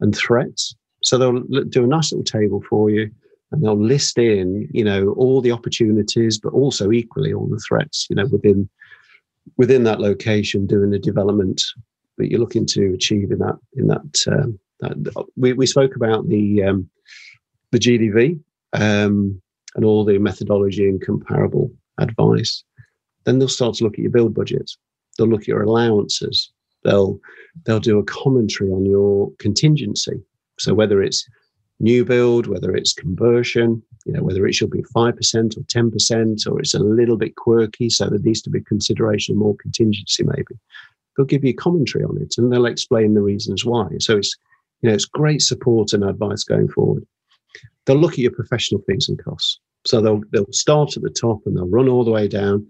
and 0.00 0.14
threats. 0.14 0.74
So 1.02 1.16
they'll 1.16 1.40
do 1.64 1.84
a 1.84 1.86
nice 1.86 2.12
little 2.12 2.24
table 2.24 2.62
for 2.68 2.90
you 2.90 3.10
and 3.50 3.62
they'll 3.62 3.80
list 3.80 4.18
in, 4.18 4.68
you 4.72 4.84
know, 4.84 5.14
all 5.16 5.40
the 5.40 5.52
opportunities, 5.52 6.38
but 6.38 6.52
also 6.52 6.90
equally 6.92 7.32
all 7.32 7.46
the 7.46 7.62
threats, 7.66 8.06
you 8.10 8.16
know, 8.16 8.26
within 8.26 8.68
within 9.56 9.84
that 9.84 10.00
location, 10.00 10.66
doing 10.66 10.90
the 10.90 10.98
development 10.98 11.62
that 12.18 12.30
you're 12.30 12.40
looking 12.40 12.66
to 12.66 12.92
achieve 12.92 13.30
in 13.30 13.38
that 13.38 13.56
in 13.74 13.86
that. 13.88 14.24
Um, 14.30 14.58
that 14.80 15.26
we, 15.36 15.54
we 15.54 15.66
spoke 15.66 15.96
about 15.96 16.28
the 16.28 16.62
um, 16.62 16.88
the 17.72 17.78
GDV 17.80 18.38
um, 18.74 19.40
and 19.74 19.84
all 19.84 20.04
the 20.04 20.18
methodology 20.18 20.88
and 20.88 21.00
comparable 21.00 21.72
advice. 21.98 22.62
Then 23.24 23.38
they'll 23.38 23.48
start 23.48 23.74
to 23.76 23.84
look 23.84 23.94
at 23.94 23.98
your 23.98 24.12
build 24.12 24.34
budgets 24.34 24.78
they'll 25.18 25.28
look 25.28 25.42
at 25.42 25.48
your 25.48 25.62
allowances. 25.62 26.50
They'll 26.84 27.20
they'll 27.64 27.80
do 27.80 27.98
a 27.98 28.04
commentary 28.04 28.70
on 28.70 28.86
your 28.86 29.32
contingency. 29.38 30.22
So 30.58 30.74
whether 30.74 31.02
it's 31.02 31.28
new 31.80 32.04
build, 32.04 32.46
whether 32.46 32.74
it's 32.74 32.92
conversion, 32.92 33.82
you 34.04 34.12
know, 34.12 34.22
whether 34.22 34.46
it 34.46 34.54
should 34.54 34.70
be 34.70 34.82
five 34.94 35.16
percent 35.16 35.56
or 35.56 35.62
ten 35.68 35.90
percent, 35.90 36.46
or 36.46 36.58
it's 36.58 36.74
a 36.74 36.78
little 36.78 37.16
bit 37.16 37.36
quirky, 37.36 37.90
so 37.90 38.08
there 38.08 38.18
needs 38.18 38.42
to 38.42 38.50
be 38.50 38.60
consideration 38.60 39.36
more 39.36 39.56
contingency 39.56 40.24
maybe. 40.24 40.58
They'll 41.16 41.26
give 41.26 41.44
you 41.44 41.54
commentary 41.54 42.04
on 42.04 42.20
it 42.20 42.34
and 42.38 42.52
they'll 42.52 42.66
explain 42.66 43.14
the 43.14 43.22
reasons 43.22 43.64
why. 43.64 43.88
So 43.98 44.18
it's 44.18 44.36
you 44.82 44.88
know 44.88 44.94
it's 44.94 45.04
great 45.04 45.42
support 45.42 45.92
and 45.92 46.04
advice 46.04 46.44
going 46.44 46.68
forward. 46.68 47.06
They'll 47.84 47.96
look 47.96 48.12
at 48.12 48.18
your 48.18 48.32
professional 48.32 48.82
fees 48.82 49.08
and 49.08 49.22
costs. 49.22 49.60
So 49.86 50.00
they'll 50.00 50.22
they'll 50.32 50.52
start 50.52 50.96
at 50.96 51.02
the 51.02 51.10
top 51.10 51.40
and 51.46 51.56
they'll 51.56 51.68
run 51.68 51.88
all 51.88 52.04
the 52.04 52.10
way 52.10 52.28
down 52.28 52.66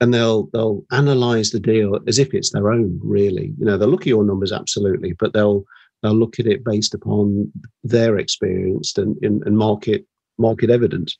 and 0.00 0.12
they'll 0.12 0.44
they'll 0.52 0.84
analyze 0.92 1.50
the 1.50 1.60
deal 1.60 1.98
as 2.06 2.18
if 2.18 2.34
it's 2.34 2.50
their 2.50 2.70
own 2.70 3.00
really 3.02 3.54
you 3.58 3.64
know 3.64 3.76
they'll 3.76 3.88
look 3.88 4.02
at 4.02 4.08
your 4.08 4.24
numbers 4.24 4.52
absolutely 4.52 5.12
but 5.12 5.32
they'll 5.32 5.64
they'll 6.02 6.14
look 6.14 6.38
at 6.38 6.46
it 6.46 6.64
based 6.64 6.94
upon 6.94 7.50
their 7.84 8.18
experience 8.18 8.96
and, 8.98 9.16
and, 9.22 9.42
and 9.44 9.56
market 9.56 10.06
market 10.38 10.70
evidence 10.70 11.16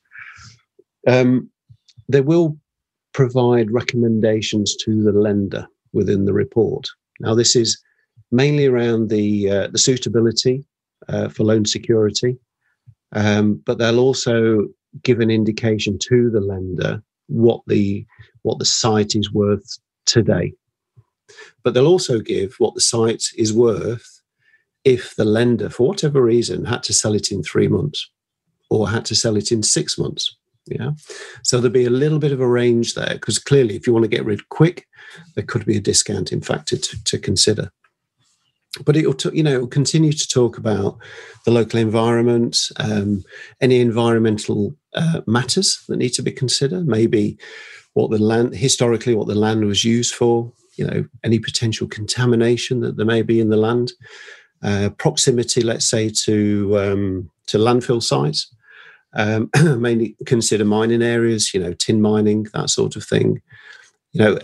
um, 1.07 1.49
they 2.09 2.21
will 2.21 2.57
provide 3.13 3.71
recommendations 3.71 4.75
to 4.75 5.01
the 5.03 5.11
lender 5.11 5.67
within 5.93 6.25
the 6.25 6.33
report 6.33 6.87
now 7.19 7.33
this 7.33 7.55
is 7.55 7.81
mainly 8.31 8.65
around 8.65 9.09
the 9.09 9.49
uh, 9.49 9.67
the 9.67 9.79
suitability 9.79 10.63
uh, 11.07 11.29
for 11.29 11.43
loan 11.43 11.65
security 11.65 12.37
um, 13.13 13.61
but 13.65 13.77
they'll 13.77 13.99
also 13.99 14.67
give 15.03 15.19
an 15.19 15.31
indication 15.31 15.97
to 15.99 16.29
the 16.29 16.41
lender 16.41 17.01
what 17.27 17.61
the 17.67 18.05
what 18.43 18.59
the 18.59 18.65
site 18.65 19.15
is 19.15 19.31
worth 19.31 19.77
today. 20.05 20.53
But 21.63 21.73
they'll 21.73 21.87
also 21.87 22.19
give 22.19 22.55
what 22.57 22.73
the 22.75 22.81
site 22.81 23.23
is 23.37 23.53
worth 23.53 24.16
if 24.87 25.15
the 25.15 25.25
lender, 25.25 25.69
for 25.69 25.87
whatever 25.87 26.21
reason, 26.21 26.63
had 26.65 26.81
to 26.83 26.93
sell 26.93 27.13
it 27.13 27.29
in 27.31 27.43
three 27.43 27.67
months 27.67 28.09
or 28.69 28.89
had 28.89 29.03
to 29.05 29.15
sell 29.15 29.35
it 29.35 29.51
in 29.51 29.61
six 29.61 29.97
months. 29.97 30.37
Yeah. 30.65 30.91
So 31.43 31.59
there'll 31.59 31.73
be 31.73 31.85
a 31.85 31.99
little 32.03 32.19
bit 32.19 32.31
of 32.31 32.41
a 32.41 32.47
range 32.47 32.93
there 32.93 33.15
because 33.15 33.39
clearly, 33.39 33.75
if 33.75 33.85
you 33.85 33.93
want 33.93 34.03
to 34.05 34.15
get 34.15 34.25
rid 34.25 34.47
quick, 34.47 34.87
there 35.35 35.45
could 35.45 35.65
be 35.65 35.77
a 35.77 35.81
discounting 35.81 36.41
factor 36.41 36.77
to, 36.77 37.03
to 37.03 37.17
consider. 37.19 37.69
but 38.85 38.95
it 38.95 39.05
will, 39.05 39.13
t- 39.13 39.29
you 39.33 39.43
know, 39.43 39.55
it 39.55 39.59
will 39.61 39.67
continue 39.67 40.13
to 40.13 40.27
talk 40.27 40.57
about 40.57 40.97
the 41.45 41.51
local 41.51 41.79
environment, 41.79 42.57
um, 42.77 43.23
any 43.61 43.79
environmental 43.79 44.75
uh, 44.93 45.21
matters 45.25 45.83
that 45.87 45.97
need 45.97 46.13
to 46.13 46.21
be 46.21 46.31
considered, 46.31 46.87
maybe 46.87 47.37
what 47.93 48.11
the 48.11 48.19
land 48.19 48.55
historically, 48.55 49.15
what 49.15 49.27
the 49.27 49.35
land 49.35 49.65
was 49.65 49.83
used 49.83 50.13
for, 50.13 50.51
you 50.75 50.85
know, 50.85 51.05
any 51.23 51.39
potential 51.39 51.87
contamination 51.87 52.81
that 52.81 52.97
there 52.97 53.05
may 53.05 53.21
be 53.21 53.39
in 53.39 53.49
the 53.49 53.57
land, 53.57 53.91
uh, 54.63 54.89
proximity, 54.97 55.61
let's 55.61 55.89
say, 55.89 56.09
to 56.25 56.79
um, 56.79 57.31
to 57.47 57.57
landfill 57.57 58.01
sites. 58.01 58.53
Um, 59.13 59.49
mainly 59.79 60.15
consider 60.25 60.65
mining 60.65 61.01
areas, 61.01 61.53
you 61.53 61.59
know, 61.59 61.73
tin 61.73 62.01
mining, 62.01 62.47
that 62.53 62.69
sort 62.69 62.95
of 62.95 63.03
thing. 63.03 63.41
You 64.11 64.21
know, 64.21 64.39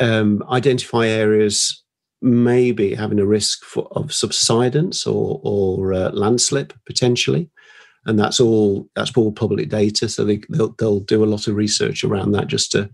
um, 0.00 0.42
identify 0.50 1.06
areas 1.06 1.82
maybe 2.22 2.94
having 2.94 3.18
a 3.18 3.26
risk 3.26 3.64
for, 3.64 3.88
of 3.92 4.12
subsidence 4.12 5.06
or, 5.06 5.40
or 5.42 5.92
uh, 5.92 6.10
landslip 6.12 6.72
potentially. 6.86 7.50
And 8.06 8.18
that's 8.18 8.40
all 8.40 8.88
that's 8.94 9.12
all 9.16 9.32
public 9.32 9.68
data, 9.68 10.08
so 10.08 10.24
they, 10.24 10.40
they'll, 10.48 10.74
they'll 10.78 11.00
do 11.00 11.24
a 11.24 11.26
lot 11.26 11.48
of 11.48 11.56
research 11.56 12.04
around 12.04 12.32
that 12.32 12.46
just 12.46 12.70
to 12.72 12.88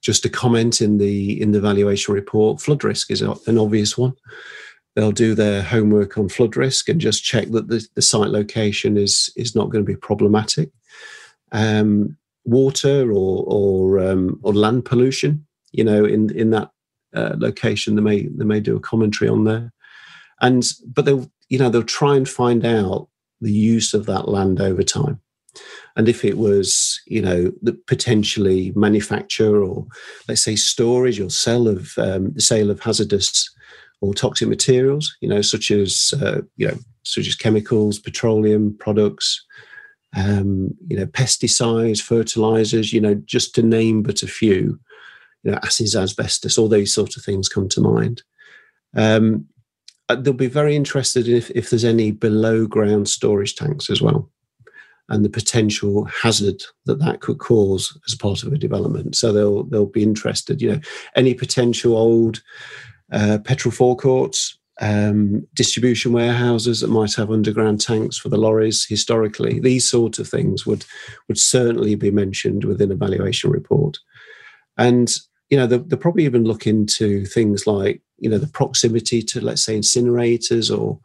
just 0.00 0.22
to 0.22 0.30
comment 0.30 0.80
in 0.80 0.96
the 0.96 1.40
in 1.42 1.52
the 1.52 1.60
valuation 1.60 2.14
report. 2.14 2.62
Flood 2.62 2.82
risk 2.82 3.10
is 3.10 3.20
an 3.20 3.58
obvious 3.58 3.98
one. 3.98 4.14
They'll 4.96 5.12
do 5.12 5.34
their 5.34 5.62
homework 5.62 6.16
on 6.16 6.30
flood 6.30 6.56
risk 6.56 6.88
and 6.88 6.98
just 7.00 7.22
check 7.22 7.50
that 7.50 7.68
the, 7.68 7.86
the 7.94 8.02
site 8.02 8.30
location 8.30 8.96
is 8.96 9.30
is 9.36 9.54
not 9.54 9.68
going 9.70 9.84
to 9.84 9.92
be 9.92 9.96
problematic. 9.96 10.70
Um, 11.52 12.16
water 12.46 13.12
or 13.12 13.44
or 13.46 13.98
um, 13.98 14.40
or 14.42 14.54
land 14.54 14.86
pollution, 14.86 15.46
you 15.72 15.84
know, 15.84 16.04
in 16.06 16.30
in 16.34 16.50
that 16.50 16.70
uh, 17.14 17.34
location. 17.36 17.94
They 17.94 18.02
may 18.02 18.22
they 18.22 18.44
may 18.44 18.60
do 18.60 18.74
a 18.74 18.80
commentary 18.80 19.28
on 19.28 19.44
there, 19.44 19.70
and 20.40 20.66
but 20.86 21.04
they'll 21.04 21.30
you 21.50 21.58
know 21.58 21.68
they'll 21.68 21.82
try 21.82 22.16
and 22.16 22.28
find 22.28 22.64
out 22.64 23.08
the 23.42 23.52
use 23.52 23.92
of 23.92 24.06
that 24.06 24.28
land 24.28 24.62
over 24.62 24.82
time, 24.82 25.20
and 25.94 26.08
if 26.08 26.24
it 26.24 26.38
was 26.38 27.02
you 27.06 27.20
know 27.20 27.52
the 27.60 27.74
potentially 27.86 28.72
manufacture 28.74 29.62
or 29.62 29.86
let's 30.26 30.42
say 30.42 30.56
storage 30.56 31.20
or 31.20 31.28
sale 31.28 31.68
of 31.68 31.92
um, 31.98 32.32
the 32.32 32.40
sale 32.40 32.70
of 32.70 32.80
hazardous 32.80 33.50
or 34.00 34.14
toxic 34.14 34.48
materials, 34.48 35.16
you 35.20 35.28
know 35.28 35.42
such 35.42 35.70
as 35.70 36.14
uh, 36.20 36.40
you 36.56 36.68
know 36.68 36.78
such 37.02 37.26
as 37.26 37.34
chemicals, 37.34 37.98
petroleum 37.98 38.76
products. 38.78 39.44
Um, 40.16 40.70
you 40.86 40.96
know, 40.96 41.04
pesticides, 41.04 42.00
fertilizers, 42.00 42.90
you 42.90 43.02
know, 43.02 43.16
just 43.26 43.54
to 43.56 43.62
name 43.62 44.02
but 44.02 44.22
a 44.22 44.26
few, 44.26 44.80
you 45.42 45.50
know, 45.50 45.58
acids, 45.62 45.94
asbestos, 45.94 46.56
all 46.56 46.68
those 46.68 46.90
sort 46.90 47.18
of 47.18 47.22
things 47.22 47.50
come 47.50 47.68
to 47.70 47.82
mind. 47.82 48.22
Um, 48.94 49.46
uh, 50.08 50.14
they'll 50.14 50.32
be 50.32 50.46
very 50.46 50.74
interested 50.74 51.28
if, 51.28 51.50
if 51.50 51.68
there's 51.68 51.84
any 51.84 52.12
below 52.12 52.66
ground 52.66 53.10
storage 53.10 53.56
tanks 53.56 53.90
as 53.90 54.00
well 54.00 54.30
and 55.08 55.24
the 55.24 55.30
potential 55.30 56.04
hazard 56.06 56.62
that 56.86 56.98
that 56.98 57.20
could 57.20 57.38
cause 57.38 57.96
as 58.06 58.14
part 58.14 58.42
of 58.42 58.52
a 58.52 58.58
development. 58.58 59.14
So 59.14 59.32
they'll 59.32 59.64
they'll 59.64 59.86
be 59.86 60.02
interested. 60.02 60.60
You 60.60 60.72
know, 60.72 60.80
any 61.14 61.34
potential 61.34 61.96
old 61.96 62.42
uh, 63.12 63.38
petrol 63.44 63.72
forecourts, 63.72 64.58
um, 64.80 65.46
distribution 65.54 66.12
warehouses 66.12 66.80
that 66.80 66.90
might 66.90 67.14
have 67.14 67.30
underground 67.30 67.80
tanks 67.80 68.18
for 68.18 68.28
the 68.28 68.36
lorries. 68.36 68.84
Historically, 68.86 69.58
these 69.58 69.88
sort 69.88 70.18
of 70.18 70.28
things 70.28 70.66
would 70.66 70.84
would 71.28 71.38
certainly 71.38 71.94
be 71.94 72.10
mentioned 72.10 72.64
within 72.64 72.92
a 72.92 72.96
valuation 72.96 73.50
report. 73.50 73.98
And 74.76 75.16
you 75.50 75.56
know, 75.56 75.66
they'll, 75.66 75.98
probably 75.98 76.24
even 76.24 76.44
look 76.44 76.66
into 76.66 77.24
things 77.24 77.66
like, 77.66 78.02
you 78.18 78.28
know, 78.28 78.38
the 78.38 78.48
proximity 78.48 79.22
to, 79.22 79.40
let's 79.40 79.62
say, 79.62 79.78
incinerators 79.78 80.76
or, 80.76 80.98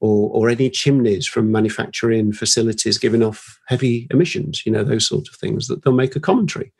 or, 0.00 0.30
or 0.30 0.48
any 0.48 0.68
chimneys 0.68 1.26
from 1.26 1.52
manufacturing 1.52 2.32
facilities 2.32 2.98
giving 2.98 3.22
off 3.22 3.60
heavy 3.68 4.08
emissions, 4.10 4.64
you 4.66 4.72
know, 4.72 4.82
those 4.82 5.06
sort 5.06 5.28
of 5.28 5.34
things 5.36 5.68
that 5.68 5.84
they'll 5.84 5.94
make 5.94 6.16
a 6.16 6.20
commentary 6.20 6.72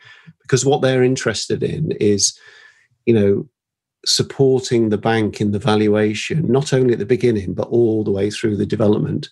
because 0.43 0.65
what 0.65 0.83
they're 0.83 1.05
interested 1.05 1.63
in 1.63 1.93
is, 1.93 2.37
you 3.05 3.15
know, 3.15 3.49
supporting 4.07 4.89
the 4.89 4.99
bank 4.99 5.41
in 5.41 5.53
the 5.53 5.59
valuation, 5.59 6.51
not 6.51 6.73
only 6.73 6.93
at 6.93 6.99
the 6.99 7.07
beginning, 7.07 7.55
but 7.55 7.69
all 7.69 8.05
the 8.05 8.11
way 8.11 8.31
through 8.31 8.57
the 8.57 8.67
development 8.67 9.29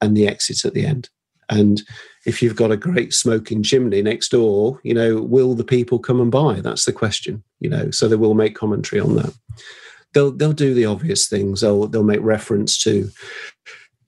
and 0.00 0.16
the 0.16 0.26
exit 0.26 0.64
at 0.64 0.74
the 0.74 0.86
end. 0.86 1.08
And 1.48 1.82
if 2.24 2.40
you've 2.40 2.56
got 2.56 2.70
a 2.70 2.76
great 2.76 3.12
smoking 3.12 3.62
chimney 3.62 4.00
next 4.00 4.30
door, 4.30 4.80
you 4.84 4.94
know, 4.94 5.20
will 5.20 5.54
the 5.54 5.64
people 5.64 5.98
come 5.98 6.20
and 6.20 6.30
buy? 6.30 6.60
That's 6.60 6.84
the 6.84 6.92
question, 6.92 7.42
you 7.60 7.68
know. 7.68 7.90
So 7.90 8.08
they 8.08 8.16
will 8.16 8.34
make 8.34 8.54
commentary 8.54 9.00
on 9.00 9.16
that. 9.16 9.34
They'll 10.14 10.30
they'll 10.30 10.52
do 10.52 10.72
the 10.72 10.86
obvious 10.86 11.28
things. 11.28 11.60
They'll 11.60 11.88
they'll 11.88 12.04
make 12.04 12.22
reference 12.22 12.78
to, 12.84 13.10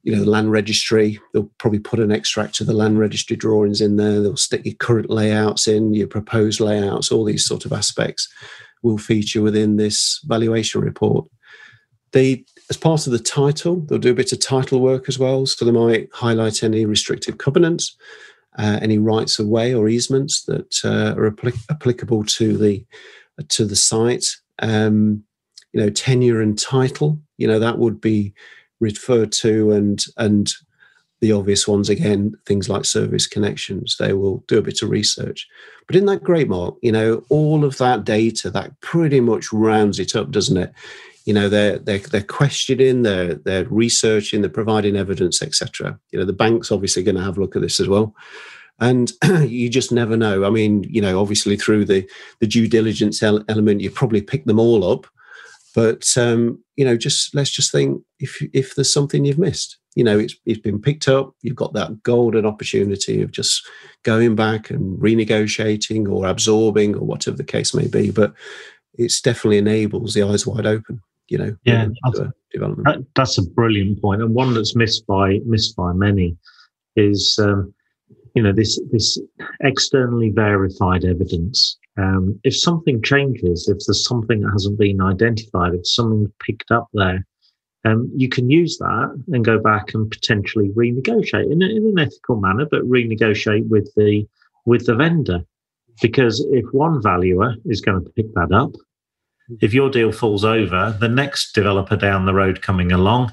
you 0.05 0.12
know, 0.14 0.24
the 0.24 0.31
land 0.31 0.53
registry. 0.53 1.20
They'll 1.33 1.50
probably 1.59 1.81
put 1.81 2.00
an 2.00 2.12
extract 2.12 2.61
of 2.61 2.66
the 2.66 2.72
land 2.72 2.98
registry 2.98 3.37
drawings 3.37 3.81
in 3.81 3.96
there. 3.96 4.22
They'll 4.22 4.37
stick 4.37 4.64
your 4.64 4.74
current 4.74 5.11
layouts 5.11 5.66
in, 5.66 5.92
your 5.92 6.07
proposed 6.07 6.61
layouts, 6.61 7.11
all 7.11 7.24
these 7.24 7.44
sort 7.44 7.64
of 7.64 7.72
aspects 7.72 8.33
will 8.84 8.98
feature 8.98 9.42
within 9.42 9.76
this 9.76 10.20
valuation 10.24 10.80
report. 10.80 11.26
They 12.12 12.44
as 12.70 12.76
part 12.76 13.06
of 13.06 13.12
the 13.12 13.18
title, 13.18 13.80
they'll 13.80 13.98
do 13.98 14.12
a 14.12 14.14
bit 14.14 14.32
of 14.32 14.40
title 14.40 14.80
work 14.80 15.08
as 15.08 15.18
well. 15.18 15.44
So 15.46 15.64
they 15.64 15.72
might 15.72 16.08
highlight 16.12 16.62
any 16.62 16.86
restrictive 16.86 17.38
covenants, 17.38 17.96
uh, 18.58 18.78
any 18.80 18.98
rights 18.98 19.38
of 19.38 19.48
way 19.48 19.74
or 19.74 19.88
easements 19.88 20.44
that 20.44 20.80
uh, 20.84 21.14
are 21.18 21.30
applic- 21.30 21.70
applicable 21.70 22.24
to 22.24 22.56
the 22.56 22.84
to 23.48 23.64
the 23.64 23.76
site. 23.76 24.26
Um, 24.60 25.24
you 25.72 25.80
know, 25.80 25.90
tenure 25.90 26.40
and 26.40 26.56
title. 26.56 27.18
You 27.36 27.48
know 27.48 27.58
that 27.58 27.78
would 27.78 28.00
be 28.00 28.32
referred 28.80 29.32
to, 29.32 29.72
and 29.72 30.04
and 30.16 30.52
the 31.24 31.32
obvious 31.32 31.66
ones 31.66 31.88
again, 31.88 32.34
things 32.44 32.68
like 32.68 32.84
service 32.84 33.26
connections. 33.26 33.96
They 33.98 34.12
will 34.12 34.44
do 34.46 34.58
a 34.58 34.62
bit 34.62 34.82
of 34.82 34.90
research. 34.90 35.48
But 35.87 35.96
in 35.96 36.04
that 36.06 36.22
great 36.22 36.48
mark, 36.48 36.74
you 36.82 36.92
know, 36.92 37.24
all 37.30 37.64
of 37.64 37.78
that 37.78 38.04
data 38.04 38.50
that 38.50 38.78
pretty 38.82 39.20
much 39.20 39.52
rounds 39.52 39.98
it 39.98 40.14
up, 40.14 40.30
doesn't 40.30 40.58
it? 40.58 40.72
you 41.24 41.32
know 41.32 41.48
they're 41.48 41.78
they're, 41.78 42.00
they're 42.00 42.22
questioning 42.22 43.00
they're 43.00 43.37
they're 43.37 43.64
researching 43.70 44.42
they're 44.42 44.50
providing 44.50 44.94
evidence 44.94 45.40
etc 45.40 45.98
you 46.10 46.18
know 46.18 46.24
the 46.26 46.34
bank's 46.34 46.70
obviously 46.70 47.02
going 47.02 47.16
to 47.16 47.22
have 47.22 47.38
a 47.38 47.40
look 47.40 47.56
at 47.56 47.62
this 47.62 47.80
as 47.80 47.88
well 47.88 48.14
and 48.80 49.12
you 49.46 49.70
just 49.70 49.90
never 49.90 50.18
know 50.18 50.44
i 50.44 50.50
mean 50.50 50.84
you 50.84 51.00
know 51.00 51.18
obviously 51.18 51.56
through 51.56 51.87
the 51.87 52.06
the 52.40 52.46
due 52.46 52.68
diligence 52.68 53.22
element 53.22 53.80
you 53.80 53.90
probably 53.90 54.20
pick 54.20 54.44
them 54.44 54.60
all 54.60 54.84
up 54.84 55.06
but 55.74 56.16
um, 56.16 56.62
you 56.76 56.84
know 56.84 56.96
just 56.96 57.34
let's 57.34 57.50
just 57.50 57.72
think 57.72 58.02
if 58.20 58.42
if 58.52 58.74
there's 58.74 58.92
something 58.92 59.24
you've 59.24 59.38
missed 59.38 59.78
you 59.94 60.04
know 60.04 60.18
it's 60.18 60.34
it's 60.46 60.60
been 60.60 60.80
picked 60.80 61.08
up 61.08 61.32
you've 61.42 61.56
got 61.56 61.72
that 61.72 62.02
golden 62.02 62.46
opportunity 62.46 63.22
of 63.22 63.30
just 63.30 63.66
going 64.02 64.34
back 64.34 64.70
and 64.70 64.98
renegotiating 65.00 66.10
or 66.10 66.26
absorbing 66.26 66.94
or 66.96 67.06
whatever 67.06 67.37
the 67.37 67.44
case 67.44 67.74
may 67.74 67.87
be 67.87 68.10
but 68.10 68.32
it's 68.94 69.20
definitely 69.20 69.58
enables 69.58 70.14
the 70.14 70.22
eyes 70.22 70.46
wide 70.46 70.66
open 70.66 71.00
you 71.28 71.38
know, 71.38 71.56
yeah, 71.64 71.88
development. 72.52 72.87
That, 72.87 73.06
that's 73.14 73.38
a 73.38 73.42
brilliant 73.42 74.00
point, 74.00 74.22
and 74.22 74.34
one 74.34 74.54
that's 74.54 74.76
missed 74.76 75.06
by 75.06 75.40
missed 75.46 75.74
by 75.76 75.92
many 75.92 76.37
is 76.96 77.38
um, 77.40 77.72
you 78.34 78.42
know 78.42 78.52
this 78.52 78.80
this 78.92 79.18
externally 79.60 80.30
verified 80.30 81.04
evidence. 81.04 81.78
Um, 81.96 82.40
if 82.42 82.57
something 82.57 83.02
changes, 83.02 83.68
if 83.68 83.78
there's 83.87 84.07
something 84.07 84.40
that 84.40 84.50
hasn't 84.52 84.78
been 84.78 85.00
identified, 85.00 85.74
if 85.74 85.87
something's 85.87 86.30
picked 86.40 86.70
up 86.70 86.88
there, 86.92 87.26
um, 87.85 88.11
you 88.16 88.28
can 88.28 88.50
use 88.50 88.78
that 88.78 89.22
and 89.33 89.44
go 89.44 89.59
back 89.59 89.94
and 89.94 90.11
potentially 90.11 90.70
renegotiate 90.70 91.52
in, 91.52 91.62
in 91.62 91.87
an 91.87 91.98
ethical 91.98 92.40
manner, 92.40 92.66
but 92.66 92.83
renegotiate 92.83 93.68
with 93.68 93.92
the 93.96 94.26
with 94.64 94.87
the 94.87 94.94
vendor. 94.94 95.44
Because 96.02 96.44
if 96.50 96.64
one 96.72 97.00
valuer 97.00 97.54
is 97.66 97.80
going 97.80 98.02
to 98.02 98.11
pick 98.11 98.33
that 98.35 98.50
up 98.52 98.72
if 99.61 99.74
your 99.74 99.90
deal 99.90 100.12
falls 100.12 100.44
over, 100.44 100.96
the 100.98 101.09
next 101.09 101.52
developer 101.52 101.96
down 101.96 102.26
the 102.26 102.35
road 102.35 102.62
coming 102.62 102.92
along, 102.92 103.33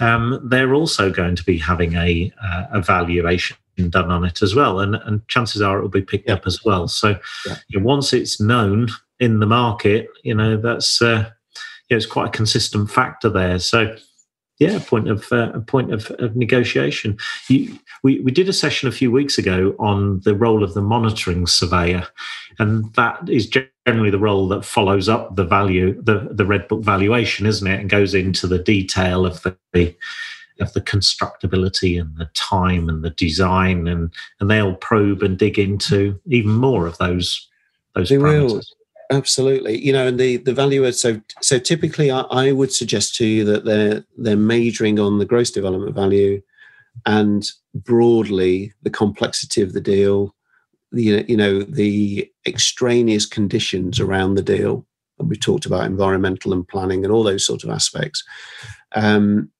um, 0.00 0.40
they're 0.44 0.74
also 0.74 1.10
going 1.10 1.36
to 1.36 1.44
be 1.44 1.58
having 1.58 1.94
a, 1.94 2.32
uh, 2.42 2.64
a 2.72 2.82
valuation 2.82 3.56
done 3.76 4.10
on 4.10 4.24
it 4.24 4.42
as 4.42 4.54
well, 4.54 4.80
and, 4.80 4.96
and 4.96 5.26
chances 5.28 5.62
are 5.62 5.78
it 5.78 5.82
will 5.82 5.88
be 5.88 6.02
picked 6.02 6.28
yeah. 6.28 6.34
up 6.34 6.46
as 6.46 6.64
well. 6.64 6.88
So 6.88 7.18
yeah. 7.46 7.56
you 7.68 7.78
know, 7.78 7.86
once 7.86 8.12
it's 8.12 8.40
known 8.40 8.88
in 9.20 9.40
the 9.40 9.46
market, 9.46 10.08
you 10.22 10.34
know 10.34 10.56
that's 10.56 11.00
uh, 11.02 11.30
yeah, 11.90 11.96
it's 11.96 12.06
quite 12.06 12.28
a 12.28 12.36
consistent 12.36 12.90
factor 12.90 13.28
there. 13.28 13.58
So 13.58 13.96
yeah, 14.58 14.76
a 14.76 14.80
point 14.80 15.08
of 15.08 15.26
uh, 15.32 15.50
a 15.52 15.60
point 15.60 15.92
of, 15.92 16.10
of 16.18 16.36
negotiation. 16.36 17.18
You, 17.48 17.76
we 18.02 18.20
we 18.20 18.30
did 18.30 18.48
a 18.48 18.52
session 18.52 18.88
a 18.88 18.92
few 18.92 19.10
weeks 19.10 19.36
ago 19.36 19.74
on 19.78 20.20
the 20.20 20.34
role 20.34 20.62
of 20.62 20.74
the 20.74 20.82
monitoring 20.82 21.46
surveyor, 21.46 22.06
and 22.58 22.92
that 22.94 23.28
is 23.28 23.48
generally 23.48 24.10
the 24.10 24.18
role 24.18 24.46
that 24.48 24.64
follows 24.64 25.08
up 25.08 25.34
the 25.34 25.44
value 25.44 26.00
the 26.02 26.28
the 26.30 26.46
red 26.46 26.68
book 26.68 26.84
valuation, 26.84 27.46
isn't 27.46 27.66
it? 27.66 27.80
And 27.80 27.90
goes 27.90 28.14
into 28.14 28.46
the 28.46 28.60
detail 28.60 29.26
of 29.26 29.42
the, 29.42 29.56
the 29.72 29.94
of 30.60 30.72
the 30.72 30.80
constructability 30.80 32.00
and 32.00 32.16
the 32.16 32.30
time 32.34 32.88
and 32.88 33.02
the 33.02 33.10
design, 33.10 33.88
and 33.88 34.12
and 34.40 34.50
they'll 34.50 34.76
probe 34.76 35.22
and 35.22 35.38
dig 35.38 35.58
into 35.58 36.18
even 36.26 36.52
more 36.52 36.86
of 36.86 36.98
those 36.98 37.48
those. 37.94 38.08
They 38.08 38.16
parameters. 38.16 38.52
will 38.52 38.62
Absolutely, 39.10 39.78
you 39.84 39.92
know, 39.92 40.06
and 40.06 40.18
the 40.18 40.38
the 40.38 40.54
valuer. 40.54 40.90
So 40.92 41.20
so 41.40 41.58
typically, 41.58 42.10
I, 42.10 42.20
I 42.22 42.52
would 42.52 42.72
suggest 42.72 43.14
to 43.16 43.26
you 43.26 43.44
that 43.44 43.64
they're 43.64 44.04
they're 44.16 44.36
majoring 44.36 44.98
on 44.98 45.18
the 45.18 45.26
gross 45.26 45.50
development 45.50 45.94
value, 45.94 46.40
and 47.04 47.46
broadly 47.74 48.72
the 48.82 48.90
complexity 48.90 49.60
of 49.60 49.72
the 49.72 49.80
deal, 49.80 50.34
the 50.90 51.24
you 51.28 51.36
know 51.36 51.62
the 51.62 52.30
extraneous 52.46 53.26
conditions 53.26 54.00
around 54.00 54.34
the 54.34 54.42
deal. 54.42 54.86
And 55.18 55.28
we've 55.28 55.40
talked 55.40 55.66
about 55.66 55.84
environmental 55.86 56.52
and 56.52 56.66
planning 56.66 57.04
and 57.04 57.12
all 57.12 57.22
those 57.22 57.46
sort 57.46 57.62
of 57.62 57.70
aspects. 57.70 58.24
Um, 58.96 59.50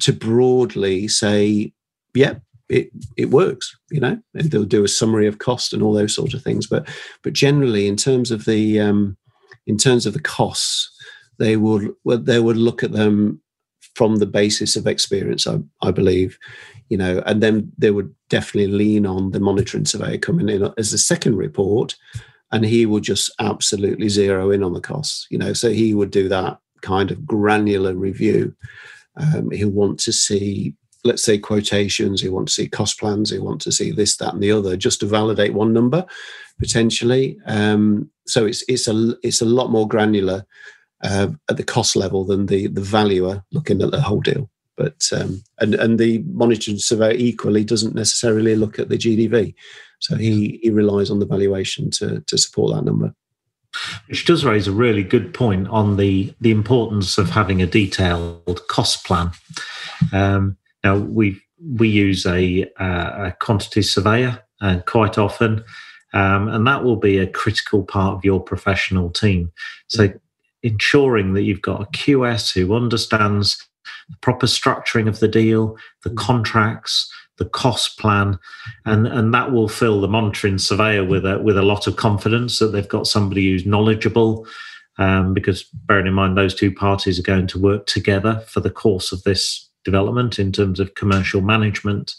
to 0.00 0.12
broadly 0.12 1.08
say, 1.08 1.72
yeah, 2.14 2.34
it 2.68 2.90
it 3.16 3.26
works. 3.26 3.76
You 3.90 4.00
know, 4.00 4.20
they'll 4.32 4.64
do 4.64 4.84
a 4.84 4.88
summary 4.88 5.26
of 5.26 5.38
cost 5.38 5.72
and 5.72 5.82
all 5.82 5.92
those 5.92 6.14
sort 6.14 6.34
of 6.34 6.42
things. 6.42 6.66
But 6.66 6.88
but 7.22 7.32
generally, 7.32 7.86
in 7.86 7.96
terms 7.96 8.30
of 8.30 8.44
the 8.44 8.80
um, 8.80 9.16
in 9.66 9.76
terms 9.76 10.06
of 10.06 10.12
the 10.12 10.20
costs, 10.20 10.90
they 11.38 11.56
would 11.56 11.92
they 12.04 12.40
would 12.40 12.56
look 12.56 12.82
at 12.82 12.92
them 12.92 13.40
from 13.94 14.16
the 14.16 14.26
basis 14.26 14.76
of 14.76 14.86
experience. 14.86 15.46
I, 15.46 15.58
I 15.82 15.90
believe, 15.90 16.38
you 16.88 16.96
know, 16.96 17.22
and 17.26 17.42
then 17.42 17.70
they 17.78 17.90
would 17.90 18.12
definitely 18.28 18.72
lean 18.72 19.06
on 19.06 19.30
the 19.30 19.40
monitoring 19.40 19.84
surveyor 19.84 20.18
coming 20.18 20.48
in 20.48 20.72
as 20.76 20.92
a 20.92 20.98
second 20.98 21.36
report, 21.36 21.94
and 22.50 22.64
he 22.64 22.86
would 22.86 23.04
just 23.04 23.30
absolutely 23.40 24.08
zero 24.08 24.50
in 24.50 24.62
on 24.62 24.72
the 24.72 24.80
costs. 24.80 25.26
You 25.30 25.38
know, 25.38 25.52
so 25.52 25.70
he 25.70 25.94
would 25.94 26.10
do 26.10 26.28
that 26.28 26.58
kind 26.82 27.10
of 27.10 27.26
granular 27.26 27.94
review. 27.94 28.54
Um, 29.16 29.50
he'll 29.50 29.70
want 29.70 30.00
to 30.00 30.12
see 30.12 30.74
let's 31.04 31.22
say 31.22 31.36
quotations, 31.36 32.22
you 32.22 32.32
want 32.32 32.48
to 32.48 32.54
see 32.54 32.66
cost 32.66 32.98
plans, 32.98 33.30
you 33.30 33.44
want 33.44 33.60
to 33.60 33.70
see 33.70 33.90
this, 33.90 34.16
that, 34.16 34.32
and 34.32 34.42
the 34.42 34.50
other, 34.50 34.74
just 34.76 35.00
to 35.00 35.06
validate 35.06 35.52
one 35.52 35.72
number 35.72 36.04
potentially. 36.58 37.38
Um, 37.46 38.10
so 38.26 38.46
it's 38.46 38.64
it's 38.68 38.88
a 38.88 39.14
it's 39.22 39.42
a 39.42 39.46
lot 39.46 39.70
more 39.70 39.86
granular 39.86 40.44
uh, 41.02 41.28
at 41.50 41.56
the 41.56 41.64
cost 41.64 41.96
level 41.96 42.24
than 42.24 42.46
the 42.46 42.68
the 42.68 42.80
valuer 42.80 43.44
looking 43.52 43.82
at 43.82 43.90
the 43.90 44.00
whole 44.00 44.20
deal. 44.20 44.50
But 44.76 45.08
um, 45.12 45.42
and 45.58 45.74
and 45.74 45.98
the 45.98 46.24
monitoring 46.26 46.78
surveyor 46.78 47.16
equally 47.16 47.64
doesn't 47.64 47.94
necessarily 47.94 48.56
look 48.56 48.78
at 48.78 48.88
the 48.88 48.98
GDV, 48.98 49.54
so 50.00 50.16
he 50.16 50.58
he 50.62 50.70
relies 50.70 51.10
on 51.10 51.18
the 51.18 51.26
valuation 51.26 51.90
to 51.92 52.20
to 52.20 52.38
support 52.38 52.74
that 52.74 52.84
number 52.84 53.14
which 54.08 54.24
does 54.24 54.44
raise 54.44 54.66
a 54.66 54.72
really 54.72 55.02
good 55.02 55.34
point 55.34 55.68
on 55.68 55.96
the 55.96 56.34
the 56.40 56.50
importance 56.50 57.18
of 57.18 57.30
having 57.30 57.62
a 57.62 57.66
detailed 57.66 58.60
cost 58.68 59.04
plan. 59.04 59.30
Um, 60.12 60.56
now 60.82 60.96
we 60.96 61.40
we 61.60 61.88
use 61.88 62.26
a, 62.26 62.70
a 62.78 63.34
quantity 63.40 63.82
surveyor 63.82 64.42
and 64.60 64.80
uh, 64.80 64.82
quite 64.84 65.18
often, 65.18 65.64
um, 66.12 66.48
and 66.48 66.66
that 66.66 66.84
will 66.84 66.96
be 66.96 67.18
a 67.18 67.26
critical 67.26 67.82
part 67.82 68.16
of 68.16 68.24
your 68.24 68.40
professional 68.40 69.10
team. 69.10 69.52
So 69.88 70.12
ensuring 70.62 71.34
that 71.34 71.42
you've 71.42 71.62
got 71.62 71.82
a 71.82 71.86
QS 71.86 72.52
who 72.52 72.74
understands 72.74 73.56
the 74.08 74.16
proper 74.20 74.46
structuring 74.46 75.08
of 75.08 75.20
the 75.20 75.28
deal, 75.28 75.76
the 76.02 76.10
mm. 76.10 76.16
contracts, 76.16 77.12
the 77.38 77.44
cost 77.44 77.98
plan, 77.98 78.38
and 78.84 79.06
and 79.06 79.34
that 79.34 79.52
will 79.52 79.68
fill 79.68 80.00
the 80.00 80.08
monitoring 80.08 80.58
surveyor 80.58 81.04
with 81.04 81.24
a 81.24 81.38
with 81.38 81.56
a 81.56 81.62
lot 81.62 81.86
of 81.86 81.96
confidence 81.96 82.58
that 82.58 82.68
they've 82.68 82.88
got 82.88 83.06
somebody 83.06 83.50
who's 83.50 83.66
knowledgeable. 83.66 84.46
Um, 84.96 85.34
because 85.34 85.64
bearing 85.64 86.06
in 86.06 86.14
mind 86.14 86.36
those 86.36 86.54
two 86.54 86.72
parties 86.72 87.18
are 87.18 87.24
going 87.24 87.48
to 87.48 87.58
work 87.58 87.86
together 87.86 88.44
for 88.46 88.60
the 88.60 88.70
course 88.70 89.10
of 89.10 89.24
this 89.24 89.68
development 89.84 90.38
in 90.38 90.52
terms 90.52 90.78
of 90.78 90.94
commercial 90.94 91.40
management. 91.40 92.14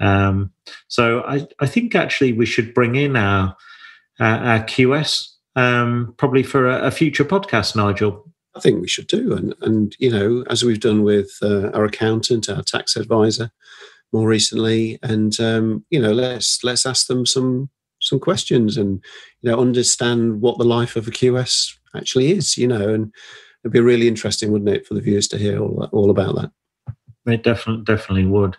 Um, 0.00 0.52
so 0.88 1.22
I, 1.22 1.46
I, 1.60 1.66
think 1.66 1.94
actually 1.94 2.32
we 2.32 2.46
should 2.46 2.74
bring 2.74 2.96
in 2.96 3.16
our, 3.16 3.56
our, 4.18 4.36
our 4.38 4.58
QS 4.60 5.28
um, 5.56 6.14
probably 6.16 6.42
for 6.42 6.68
a, 6.68 6.86
a, 6.86 6.90
future 6.90 7.24
podcast, 7.24 7.76
Nigel. 7.76 8.24
I 8.56 8.60
think 8.60 8.80
we 8.80 8.88
should 8.88 9.06
do, 9.08 9.32
and 9.32 9.54
and 9.62 9.96
you 9.98 10.10
know 10.10 10.44
as 10.48 10.64
we've 10.64 10.80
done 10.80 11.02
with 11.02 11.38
uh, 11.42 11.70
our 11.70 11.84
accountant, 11.84 12.48
our 12.48 12.62
tax 12.62 12.96
advisor, 12.96 13.50
more 14.12 14.28
recently, 14.28 14.98
and 15.02 15.38
um, 15.40 15.84
you 15.90 16.00
know 16.00 16.12
let's 16.12 16.62
let's 16.62 16.86
ask 16.86 17.06
them 17.06 17.26
some 17.26 17.70
some 18.00 18.20
questions 18.20 18.76
and 18.76 19.02
you 19.40 19.50
know 19.50 19.58
understand 19.58 20.40
what 20.40 20.58
the 20.58 20.64
life 20.64 20.96
of 20.96 21.08
a 21.08 21.10
QS 21.10 21.74
actually 21.96 22.32
is, 22.32 22.56
you 22.56 22.68
know, 22.68 22.92
and 22.92 23.12
it'd 23.62 23.72
be 23.72 23.80
really 23.80 24.08
interesting, 24.08 24.52
wouldn't 24.52 24.70
it, 24.70 24.86
for 24.86 24.94
the 24.94 25.00
viewers 25.00 25.28
to 25.28 25.38
hear 25.38 25.58
all 25.58 25.88
all 25.92 26.10
about 26.10 26.34
that. 26.36 26.50
It 27.26 27.42
definitely 27.42 27.84
definitely 27.84 28.26
would, 28.26 28.56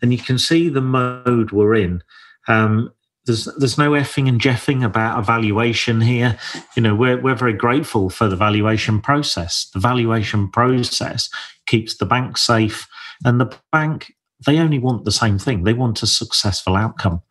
and 0.00 0.12
you 0.12 0.18
can 0.18 0.38
see 0.38 0.68
the 0.68 0.80
mode 0.80 1.50
we're 1.50 1.74
in. 1.74 2.02
Um, 2.48 2.92
there's 3.26 3.46
there's 3.56 3.78
no 3.78 3.92
effing 3.92 4.28
and 4.28 4.40
jeffing 4.40 4.84
about 4.84 5.18
evaluation 5.18 6.00
here. 6.00 6.38
You 6.76 6.82
know, 6.82 6.94
we're 6.94 7.20
we're 7.20 7.34
very 7.34 7.54
grateful 7.54 8.10
for 8.10 8.28
the 8.28 8.36
valuation 8.36 9.00
process. 9.00 9.68
The 9.72 9.80
valuation 9.80 10.48
process 10.50 11.28
keeps 11.66 11.96
the 11.96 12.06
bank 12.06 12.38
safe, 12.38 12.86
and 13.24 13.40
the 13.40 13.56
bank 13.72 14.12
they 14.44 14.58
only 14.58 14.78
want 14.78 15.04
the 15.04 15.12
same 15.12 15.38
thing. 15.38 15.64
They 15.64 15.72
want 15.72 16.02
a 16.02 16.06
successful 16.06 16.76
outcome 16.76 17.22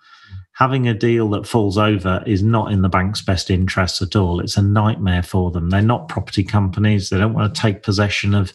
having 0.53 0.87
a 0.87 0.93
deal 0.93 1.29
that 1.31 1.47
falls 1.47 1.77
over 1.77 2.23
is 2.27 2.43
not 2.43 2.71
in 2.71 2.83
the 2.83 2.89
bank's 2.89 3.21
best 3.21 3.49
interest 3.49 4.01
at 4.01 4.15
all. 4.15 4.39
It's 4.39 4.55
a 4.55 4.61
nightmare 4.61 5.23
for 5.23 5.49
them. 5.49 5.69
They're 5.69 5.81
not 5.81 6.09
property 6.09 6.43
companies. 6.43 7.09
They 7.09 7.17
don't 7.17 7.33
want 7.33 7.53
to 7.53 7.61
take 7.61 7.81
possession 7.81 8.35
of, 8.35 8.53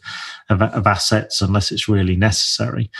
of, 0.49 0.63
of 0.63 0.87
assets 0.87 1.43
unless 1.43 1.73
it's 1.73 1.89
really 1.89 2.17
necessary. 2.17 2.91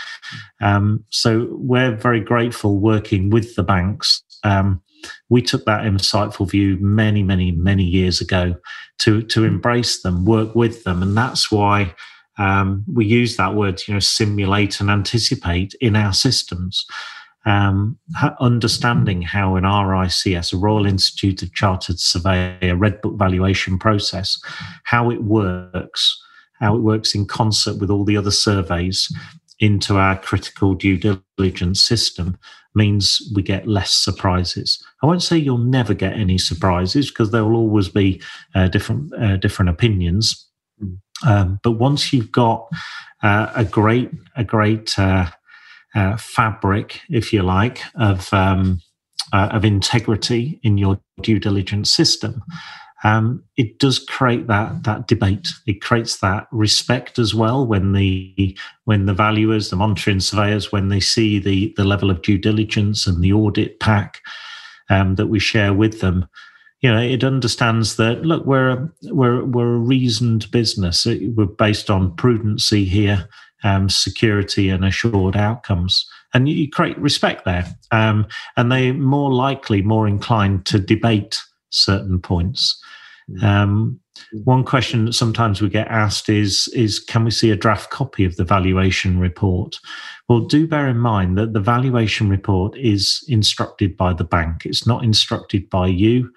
Um, 0.61 1.05
so 1.11 1.49
we're 1.53 1.95
very 1.95 2.21
grateful 2.21 2.81
working 2.81 3.31
with 3.31 3.55
the 3.55 3.63
banks. 3.63 4.23
Um, 4.43 4.83
we 5.29 5.43
took 5.43 5.65
that 5.65 5.85
insightful 5.85 6.51
view 6.51 6.77
many, 6.81 7.23
many, 7.23 7.53
many 7.53 7.85
years 7.85 8.21
ago 8.21 8.57
to 8.99 9.23
to 9.23 9.45
embrace 9.45 10.03
them, 10.03 10.25
work 10.25 10.57
with 10.57 10.83
them, 10.83 11.05
and 11.05 11.17
that's 11.17 11.53
why 11.53 11.95
um, 12.39 12.85
we 12.93 13.05
use 13.05 13.37
that 13.37 13.55
word, 13.55 13.83
you 13.87 13.95
know, 13.95 14.01
simulate 14.01 14.81
and 14.81 14.91
anticipate 14.91 15.75
in 15.81 15.97
our 15.97 16.13
systems 16.13 16.87
um, 17.49 17.99
understanding 18.41 19.23
how 19.23 19.57
an 19.57 19.65
RICS, 19.65 20.53
a 20.53 20.57
Royal 20.57 20.87
Institute 20.87 21.43
of 21.43 21.55
Chartered 21.55 21.99
Surveyor, 21.99 22.77
Red 22.77 23.01
Book 23.01 23.19
valuation 23.19 23.79
process, 23.79 24.39
how 24.85 25.11
it 25.11 25.23
works, 25.23 26.21
how 26.61 26.77
it 26.77 26.81
works 26.81 27.15
in 27.15 27.27
concert 27.27 27.79
with 27.79 27.91
all 27.91 28.05
the 28.05 28.17
other 28.17 28.31
surveys 28.31 29.11
into 29.61 29.97
our 29.97 30.17
critical 30.19 30.75
due 30.75 30.99
diligence 30.99 31.83
system 31.83 32.39
means 32.75 33.21
we 33.35 33.43
get 33.43 33.67
less 33.67 33.93
surprises. 33.93 34.83
I 35.03 35.07
won't 35.07 35.23
say 35.23 35.39
you'll 35.39 35.59
never 35.59 35.95
get 35.95 36.13
any 36.13 36.39
surprises 36.39 37.09
because 37.09 37.31
there 37.31 37.45
will 37.45 37.57
always 37.57 37.89
be 37.89 38.21
uh, 38.55 38.69
different 38.69 39.13
uh, 39.15 39.37
different 39.37 39.71
opinions. 39.71 40.48
Um, 41.27 41.61
but 41.63 41.73
once 41.73 42.13
you've 42.13 42.33
got 42.33 42.69
uh, 43.23 43.51
a 43.55 43.65
great 43.65 44.11
a 44.37 44.45
great 44.45 44.99
uh, 44.99 45.31
uh, 45.95 46.17
fabric, 46.17 47.01
if 47.09 47.33
you 47.33 47.43
like, 47.43 47.83
of 47.97 48.33
um, 48.33 48.81
uh, 49.33 49.49
of 49.53 49.65
integrity 49.65 50.61
in 50.63 50.79
your 50.79 51.01
due 51.23 51.39
diligence 51.39 51.93
system, 51.93 52.43
um, 53.05 53.43
it 53.57 53.79
does 53.79 53.99
create 53.99 54.47
that 54.49 54.85
that 54.85 55.07
debate. 55.07 55.49
It 55.67 55.81
creates 55.81 56.19
that 56.19 56.47
respect 56.51 57.19
as 57.19 57.35
well 57.35 57.67
when 57.67 57.93
the 57.93 58.57
when 58.85 59.07
the 59.07 59.15
valuers, 59.15 59.71
the 59.71 59.77
monitoring 59.77 60.21
surveyors, 60.21 60.73
when 60.73 60.89
they 60.89 61.01
see 61.01 61.39
the 61.39 61.73
the 61.77 61.85
level 61.85 62.11
of 62.11 62.23
due 62.23 62.39
diligence 62.39 63.07
and 63.07 63.23
the 63.23 63.33
audit 63.33 63.81
pack 63.81 64.21
um, 64.91 65.15
that 65.17 65.27
we 65.29 65.39
share 65.39 65.73
with 65.73 66.01
them. 66.01 66.29
You 66.81 66.93
know, 66.93 67.01
it 67.01 67.25
understands 67.25 67.97
that 67.97 68.23
look, 68.23 68.47
we're 68.47 68.71
a, 68.71 68.91
we're 69.05 69.45
we're 69.45 69.75
a 69.75 69.79
reasoned 69.79 70.51
business. 70.51 71.07
We're 71.07 71.47
based 71.47 71.91
on 71.91 72.15
prudency 72.17 72.85
here 72.87 73.29
um, 73.65 73.89
security 73.89 74.69
and 74.69 74.85
assured 74.85 75.37
outcomes. 75.37 76.07
And 76.35 76.49
you 76.49 76.69
create 76.69 76.99
respect 76.99 77.45
there. 77.45 77.67
Um, 77.91 78.27
and 78.57 78.71
they're 78.71 78.95
more 78.95 79.33
likely, 79.33 79.83
more 79.83 80.07
inclined 80.07 80.67
to 80.67 80.79
debate 80.79 81.41
certain 81.71 82.21
points. 82.21 82.81
Mm. 83.31 83.43
Um, 83.43 84.01
one 84.45 84.65
question 84.65 85.07
that 85.07 85.15
sometimes 85.15 85.63
we 85.63 85.69
get 85.69 85.89
asked 85.89 86.29
is, 86.29 86.69
is 86.75 86.99
can 86.99 87.25
we 87.25 87.31
see 87.31 87.51
a 87.51 87.57
draft 87.57 87.91
copy 87.91 88.25
of 88.25 88.37
the 88.37 88.45
valuation 88.45 89.19
report? 89.19 89.79
Well, 90.29 90.41
do 90.41 90.67
bear 90.67 90.89
in 90.89 90.99
mind 90.99 91.39
that 91.39 91.55
the 91.55 91.61
valuation 91.61 92.29
report 92.29 92.77
is 92.77 93.25
instructed 93.29 93.97
by 93.97 94.13
the 94.13 94.25
bank. 94.25 94.67
It's 94.67 94.87
not 94.87 95.05
instructed 95.05 95.71
by 95.71 95.87
you. 95.87 96.31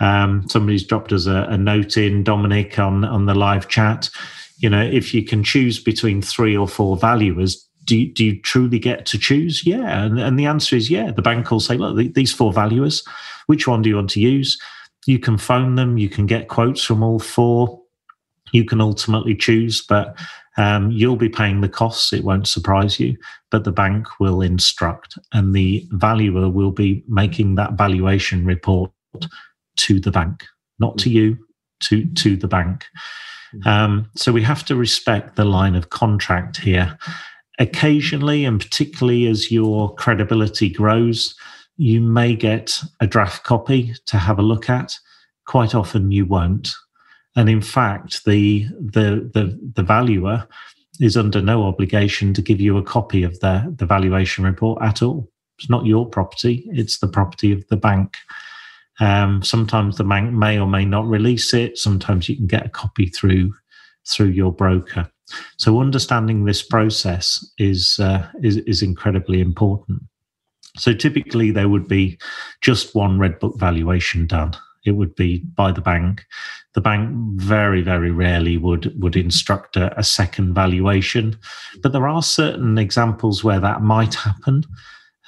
Um, 0.00 0.48
somebody's 0.48 0.84
dropped 0.84 1.12
us 1.12 1.26
a, 1.26 1.46
a 1.50 1.56
note 1.56 1.96
in, 1.96 2.24
Dominic, 2.24 2.78
on, 2.78 3.04
on 3.04 3.26
the 3.26 3.34
live 3.34 3.68
chat 3.68 4.10
you 4.58 4.70
know, 4.70 4.82
if 4.82 5.12
you 5.12 5.24
can 5.24 5.42
choose 5.42 5.78
between 5.78 6.22
three 6.22 6.56
or 6.56 6.68
four 6.68 6.96
valuers, 6.96 7.68
do 7.84 7.98
you, 7.98 8.12
do 8.12 8.24
you 8.24 8.40
truly 8.40 8.78
get 8.78 9.04
to 9.06 9.18
choose? 9.18 9.66
Yeah. 9.66 10.04
And, 10.04 10.18
and 10.18 10.38
the 10.38 10.46
answer 10.46 10.76
is 10.76 10.90
yeah. 10.90 11.10
The 11.10 11.22
bank 11.22 11.50
will 11.50 11.60
say, 11.60 11.76
look, 11.76 12.14
these 12.14 12.32
four 12.32 12.52
valuers, 12.52 13.04
which 13.46 13.66
one 13.66 13.82
do 13.82 13.90
you 13.90 13.96
want 13.96 14.10
to 14.10 14.20
use? 14.20 14.58
You 15.06 15.18
can 15.18 15.36
phone 15.36 15.74
them, 15.74 15.98
you 15.98 16.08
can 16.08 16.26
get 16.26 16.48
quotes 16.48 16.82
from 16.82 17.02
all 17.02 17.18
four. 17.18 17.80
You 18.52 18.64
can 18.64 18.80
ultimately 18.80 19.34
choose, 19.34 19.82
but 19.82 20.16
um, 20.56 20.90
you'll 20.90 21.16
be 21.16 21.28
paying 21.28 21.60
the 21.60 21.68
costs. 21.68 22.12
It 22.12 22.24
won't 22.24 22.46
surprise 22.46 23.00
you, 23.00 23.18
but 23.50 23.64
the 23.64 23.72
bank 23.72 24.06
will 24.20 24.40
instruct, 24.40 25.18
and 25.32 25.54
the 25.54 25.86
valuer 25.90 26.48
will 26.48 26.70
be 26.70 27.02
making 27.08 27.56
that 27.56 27.72
valuation 27.72 28.46
report 28.46 28.92
to 29.76 30.00
the 30.00 30.10
bank. 30.10 30.44
not 30.78 30.98
to 30.98 31.10
you, 31.10 31.38
to 31.80 32.04
to 32.14 32.36
the 32.36 32.48
bank. 32.48 32.84
Um, 33.64 34.10
so 34.16 34.32
we 34.32 34.42
have 34.42 34.64
to 34.64 34.76
respect 34.76 35.36
the 35.36 35.44
line 35.44 35.76
of 35.76 35.90
contract 35.90 36.56
here. 36.56 36.98
Occasionally, 37.60 38.44
and 38.44 38.60
particularly 38.60 39.28
as 39.28 39.52
your 39.52 39.94
credibility 39.94 40.68
grows, 40.68 41.36
you 41.76 42.00
may 42.00 42.34
get 42.34 42.80
a 43.00 43.06
draft 43.06 43.44
copy 43.44 43.94
to 44.06 44.18
have 44.18 44.38
a 44.40 44.42
look 44.42 44.68
at. 44.68 44.98
Quite 45.46 45.74
often, 45.74 46.10
you 46.10 46.26
won't. 46.26 46.72
And 47.36 47.48
in 47.48 47.60
fact, 47.60 48.24
the 48.24 48.66
the 48.80 49.30
the, 49.32 49.58
the 49.74 49.82
valuer 49.82 50.48
is 51.00 51.16
under 51.16 51.40
no 51.40 51.64
obligation 51.64 52.32
to 52.34 52.42
give 52.42 52.60
you 52.60 52.76
a 52.78 52.82
copy 52.82 53.24
of 53.24 53.38
the, 53.40 53.74
the 53.76 53.86
valuation 53.86 54.44
report 54.44 54.80
at 54.82 55.02
all. 55.02 55.28
It's 55.58 55.70
not 55.70 55.86
your 55.86 56.06
property, 56.06 56.64
it's 56.72 56.98
the 56.98 57.08
property 57.08 57.52
of 57.52 57.66
the 57.68 57.76
bank. 57.76 58.16
Um, 59.00 59.42
sometimes 59.42 59.96
the 59.96 60.04
bank 60.04 60.32
may 60.32 60.58
or 60.58 60.66
may 60.66 60.84
not 60.84 61.06
release 61.06 61.52
it. 61.52 61.78
Sometimes 61.78 62.28
you 62.28 62.36
can 62.36 62.46
get 62.46 62.66
a 62.66 62.70
copy 62.70 63.06
through 63.06 63.54
through 64.06 64.28
your 64.28 64.52
broker. 64.52 65.10
So 65.56 65.80
understanding 65.80 66.44
this 66.44 66.62
process 66.62 67.44
is 67.58 67.98
uh, 67.98 68.28
is, 68.42 68.58
is 68.58 68.82
incredibly 68.82 69.40
important. 69.40 70.02
So 70.76 70.92
typically 70.92 71.50
there 71.50 71.68
would 71.68 71.88
be 71.88 72.18
just 72.60 72.94
one 72.94 73.18
red 73.18 73.38
book 73.38 73.58
valuation 73.58 74.26
done. 74.26 74.54
It 74.84 74.92
would 74.92 75.14
be 75.14 75.38
by 75.38 75.72
the 75.72 75.80
bank. 75.80 76.26
The 76.74 76.80
bank 76.80 77.10
very 77.36 77.80
very 77.80 78.10
rarely 78.10 78.58
would 78.58 78.92
would 79.00 79.16
instruct 79.16 79.76
a, 79.76 79.98
a 79.98 80.02
second 80.04 80.54
valuation, 80.54 81.38
but 81.82 81.92
there 81.92 82.06
are 82.06 82.22
certain 82.22 82.78
examples 82.78 83.42
where 83.42 83.60
that 83.60 83.82
might 83.82 84.14
happen. 84.14 84.64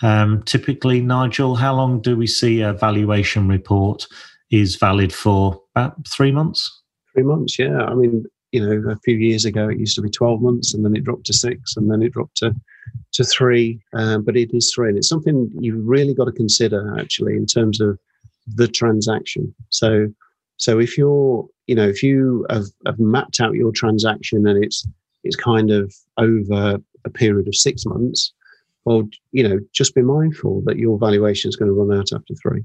Um, 0.02 0.42
typically, 0.42 1.00
Nigel, 1.00 1.54
how 1.54 1.74
long 1.74 2.00
do 2.00 2.16
we 2.16 2.26
see 2.26 2.60
a 2.60 2.72
valuation 2.72 3.48
report 3.48 4.06
is 4.50 4.76
valid 4.76 5.12
for? 5.12 5.62
About 5.74 6.06
three 6.08 6.32
months. 6.32 6.82
Three 7.12 7.22
months, 7.22 7.58
yeah. 7.58 7.82
I 7.84 7.94
mean, 7.94 8.24
you 8.52 8.60
know, 8.60 8.90
a 8.90 8.96
few 9.04 9.16
years 9.16 9.44
ago 9.44 9.68
it 9.68 9.78
used 9.78 9.96
to 9.96 10.02
be 10.02 10.10
twelve 10.10 10.40
months, 10.40 10.74
and 10.74 10.84
then 10.84 10.94
it 10.96 11.04
dropped 11.04 11.26
to 11.26 11.32
six, 11.32 11.76
and 11.76 11.90
then 11.90 12.02
it 12.02 12.12
dropped 12.12 12.36
to 12.38 12.54
to 13.12 13.24
three. 13.24 13.80
Um, 13.94 14.22
but 14.22 14.36
it 14.36 14.54
is 14.54 14.72
three, 14.74 14.88
and 14.88 14.98
it's 14.98 15.08
something 15.08 15.50
you've 15.60 15.86
really 15.86 16.14
got 16.14 16.26
to 16.26 16.32
consider 16.32 16.96
actually 16.98 17.36
in 17.36 17.46
terms 17.46 17.80
of 17.80 17.98
the 18.54 18.68
transaction. 18.68 19.54
So, 19.70 20.08
so 20.56 20.78
if 20.78 20.96
you're, 20.96 21.46
you 21.66 21.74
know, 21.74 21.88
if 21.88 22.02
you 22.02 22.46
have, 22.48 22.66
have 22.86 22.98
mapped 22.98 23.40
out 23.40 23.54
your 23.54 23.72
transaction 23.72 24.46
and 24.46 24.62
it's 24.62 24.86
it's 25.24 25.36
kind 25.36 25.70
of 25.70 25.92
over 26.16 26.78
a 27.04 27.10
period 27.10 27.48
of 27.48 27.54
six 27.54 27.84
months, 27.84 28.32
well, 28.86 29.08
you 29.32 29.46
know, 29.46 29.58
just 29.72 29.94
be 29.94 30.02
mindful 30.02 30.62
that 30.64 30.78
your 30.78 30.96
valuation 30.96 31.48
is 31.48 31.56
going 31.56 31.68
to 31.68 31.74
run 31.74 31.98
out 31.98 32.12
after 32.14 32.34
three. 32.40 32.64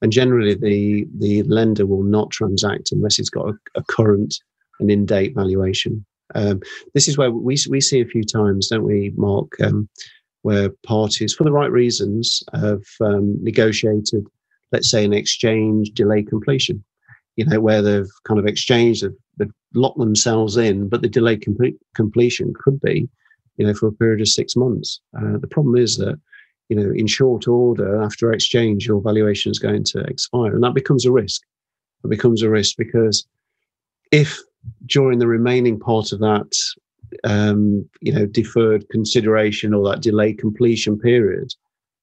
And 0.00 0.10
generally, 0.10 0.54
the 0.54 1.06
the 1.18 1.44
lender 1.44 1.86
will 1.86 2.02
not 2.02 2.30
transact 2.30 2.90
unless 2.90 3.20
it's 3.20 3.30
got 3.30 3.50
a, 3.50 3.54
a 3.76 3.84
current 3.84 4.34
and 4.80 4.90
in 4.90 5.06
date 5.06 5.34
valuation. 5.36 6.04
Um, 6.34 6.60
this 6.94 7.06
is 7.06 7.16
where 7.16 7.30
we 7.30 7.56
we 7.68 7.80
see 7.80 8.00
a 8.00 8.06
few 8.06 8.24
times, 8.24 8.68
don't 8.68 8.82
we, 8.82 9.12
Mark, 9.14 9.60
um, 9.60 9.88
where 10.40 10.70
parties, 10.84 11.34
for 11.34 11.44
the 11.44 11.52
right 11.52 11.70
reasons, 11.70 12.42
have 12.54 12.82
um, 13.00 13.36
negotiated, 13.44 14.26
let's 14.72 14.90
say, 14.90 15.04
an 15.04 15.12
exchange 15.12 15.90
delay 15.90 16.22
completion. 16.22 16.82
You 17.36 17.44
know, 17.44 17.60
where 17.60 17.82
they've 17.82 18.10
kind 18.24 18.40
of 18.40 18.46
exchanged, 18.46 19.04
they've, 19.04 19.16
they've 19.38 19.54
locked 19.74 19.98
themselves 19.98 20.56
in, 20.56 20.88
but 20.88 21.00
the 21.00 21.08
delay 21.08 21.36
com- 21.36 21.78
completion 21.94 22.52
could 22.62 22.80
be 22.80 23.08
you 23.62 23.68
know, 23.68 23.74
for 23.74 23.86
a 23.86 23.92
period 23.92 24.20
of 24.20 24.26
six 24.26 24.56
months. 24.56 25.00
Uh, 25.16 25.38
the 25.38 25.46
problem 25.46 25.76
is 25.76 25.96
that, 25.96 26.18
you 26.68 26.74
know, 26.74 26.92
in 26.96 27.06
short 27.06 27.46
order 27.46 28.02
after 28.02 28.32
exchange, 28.32 28.88
your 28.88 29.00
valuation 29.00 29.52
is 29.52 29.60
going 29.60 29.84
to 29.84 30.00
expire, 30.00 30.52
and 30.52 30.64
that 30.64 30.74
becomes 30.74 31.06
a 31.06 31.12
risk. 31.12 31.42
It 32.02 32.10
becomes 32.10 32.42
a 32.42 32.50
risk 32.50 32.74
because 32.76 33.24
if 34.10 34.36
during 34.86 35.20
the 35.20 35.28
remaining 35.28 35.78
part 35.78 36.10
of 36.10 36.18
that, 36.18 36.52
um, 37.22 37.88
you 38.00 38.12
know, 38.12 38.26
deferred 38.26 38.88
consideration 38.88 39.72
or 39.72 39.88
that 39.88 40.02
delayed 40.02 40.38
completion 40.40 40.98
period, 40.98 41.54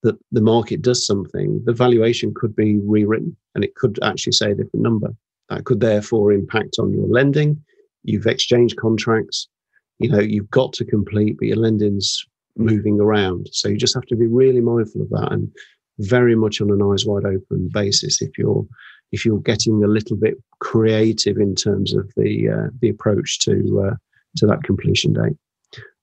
that 0.04 0.18
the 0.32 0.42
market 0.42 0.82
does 0.82 1.06
something, 1.06 1.62
the 1.66 1.74
valuation 1.74 2.34
could 2.34 2.56
be 2.56 2.78
rewritten 2.86 3.36
and 3.54 3.66
it 3.66 3.76
could 3.76 4.00
actually 4.02 4.32
say 4.32 4.52
a 4.52 4.56
different 4.56 4.84
number. 4.84 5.14
That 5.50 5.66
could 5.66 5.82
therefore 5.82 6.32
impact 6.32 6.78
on 6.80 6.94
your 6.94 7.08
lending. 7.08 7.62
You've 8.04 8.28
exchanged 8.28 8.78
contracts 8.78 9.50
you 10.00 10.10
know 10.10 10.20
you've 10.20 10.50
got 10.50 10.74
to 10.74 10.86
complete 10.86 11.38
but 11.38 11.48
your 11.48 11.58
lending's 11.58 12.26
moving 12.60 13.00
around. 13.00 13.50
So 13.52 13.70
you 13.70 13.78
just 13.78 13.96
have 13.96 14.06
to 14.08 14.16
be 14.16 14.28
really 14.28 14.62
mindful 14.62 15.02
of 15.02 15.10
that 15.10 15.32
and 15.32 15.52
very 16.00 16.36
much 16.36 16.62
on 16.62 16.72
an 16.72 16.82
eyes 16.82 17.06
wide 17.06 17.26
open 17.26 17.70
basis 17.74 18.22
if 18.22 18.38
you're 18.38 18.66
if 19.12 19.26
you're 19.26 19.40
getting 19.40 19.84
a 19.84 19.88
little 19.88 20.16
bit 20.16 20.36
creative 20.60 21.38
in 21.38 21.56
terms 21.56 21.94
of 21.94 22.12
the 22.16 22.50
uh, 22.50 22.70
the 22.82 22.90
approach 22.90 23.40
to 23.40 23.88
uh, 23.88 23.96
to 24.38 24.46
that 24.46 24.64
completion 24.64 25.14
date. 25.14 25.38